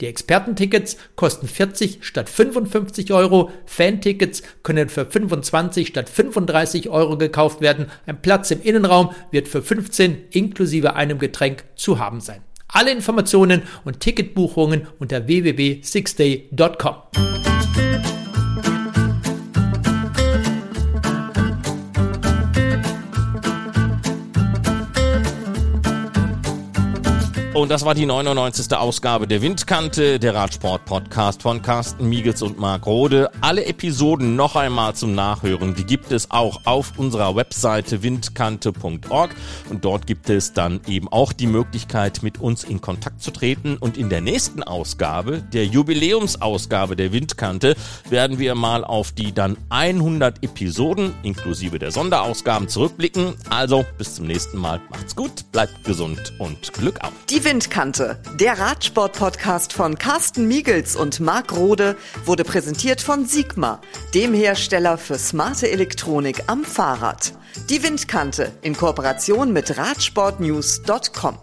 Die 0.00 0.06
Expertentickets 0.06 0.96
kosten 1.16 1.46
40 1.46 1.98
statt 2.00 2.28
55 2.28 3.12
Euro. 3.12 3.50
Fantickets 3.66 4.42
können 4.62 4.88
für 4.88 5.06
25 5.06 5.88
statt 5.88 6.08
35 6.08 6.88
Euro 6.88 7.18
gekauft 7.18 7.60
werden. 7.60 7.86
Ein 8.06 8.22
Platz 8.22 8.50
im 8.50 8.62
Innenraum 8.62 9.10
wird 9.30 9.48
für 9.48 9.62
15 9.62 10.28
inklusive 10.30 10.94
einem 10.94 11.18
Getränk 11.18 11.64
zu 11.76 11.98
haben 11.98 12.20
sein. 12.20 12.42
Alle 12.68 12.92
Informationen 12.92 13.62
und 13.84 14.00
Ticketbuchungen 14.00 14.86
unter 14.98 15.26
www.sixday.com. 15.26 18.09
Und 27.60 27.68
das 27.68 27.84
war 27.84 27.94
die 27.94 28.06
99. 28.06 28.74
Ausgabe 28.74 29.26
der 29.26 29.42
Windkante, 29.42 30.18
der 30.18 30.34
Radsport-Podcast 30.34 31.42
von 31.42 31.60
Carsten 31.60 32.08
Miegels 32.08 32.40
und 32.40 32.58
Marc 32.58 32.86
Rode. 32.86 33.30
Alle 33.42 33.66
Episoden 33.66 34.34
noch 34.34 34.56
einmal 34.56 34.94
zum 34.94 35.14
Nachhören, 35.14 35.74
die 35.74 35.84
gibt 35.84 36.10
es 36.10 36.30
auch 36.30 36.62
auf 36.64 36.94
unserer 36.96 37.36
Webseite 37.36 38.02
windkante.org. 38.02 39.36
Und 39.68 39.84
dort 39.84 40.06
gibt 40.06 40.30
es 40.30 40.54
dann 40.54 40.80
eben 40.86 41.08
auch 41.08 41.34
die 41.34 41.46
Möglichkeit, 41.46 42.22
mit 42.22 42.40
uns 42.40 42.64
in 42.64 42.80
Kontakt 42.80 43.20
zu 43.20 43.30
treten. 43.30 43.76
Und 43.76 43.98
in 43.98 44.08
der 44.08 44.22
nächsten 44.22 44.62
Ausgabe, 44.62 45.42
der 45.42 45.66
Jubiläumsausgabe 45.66 46.96
der 46.96 47.12
Windkante, 47.12 47.76
werden 48.08 48.38
wir 48.38 48.54
mal 48.54 48.84
auf 48.84 49.12
die 49.12 49.34
dann 49.34 49.58
100 49.68 50.42
Episoden 50.42 51.12
inklusive 51.22 51.78
der 51.78 51.90
Sonderausgaben 51.90 52.68
zurückblicken. 52.68 53.34
Also 53.50 53.84
bis 53.98 54.14
zum 54.14 54.26
nächsten 54.26 54.56
Mal. 54.56 54.80
Macht's 54.88 55.14
gut, 55.14 55.52
bleibt 55.52 55.84
gesund 55.84 56.32
und 56.38 56.72
Glück 56.72 57.02
auf. 57.02 57.12
Die 57.28 57.49
Windkante, 57.50 58.16
der 58.36 58.60
Radsport-Podcast 58.60 59.72
von 59.72 59.98
Carsten 59.98 60.46
Miegels 60.46 60.94
und 60.94 61.18
Marc 61.18 61.50
Rode, 61.50 61.96
wurde 62.24 62.44
präsentiert 62.44 63.00
von 63.00 63.26
Sigma, 63.26 63.80
dem 64.14 64.34
Hersteller 64.34 64.96
für 64.96 65.18
smarte 65.18 65.68
Elektronik 65.68 66.44
am 66.46 66.62
Fahrrad. 66.62 67.32
Die 67.68 67.82
Windkante 67.82 68.52
in 68.62 68.76
Kooperation 68.76 69.52
mit 69.52 69.76
Radsportnews.com. 69.76 71.38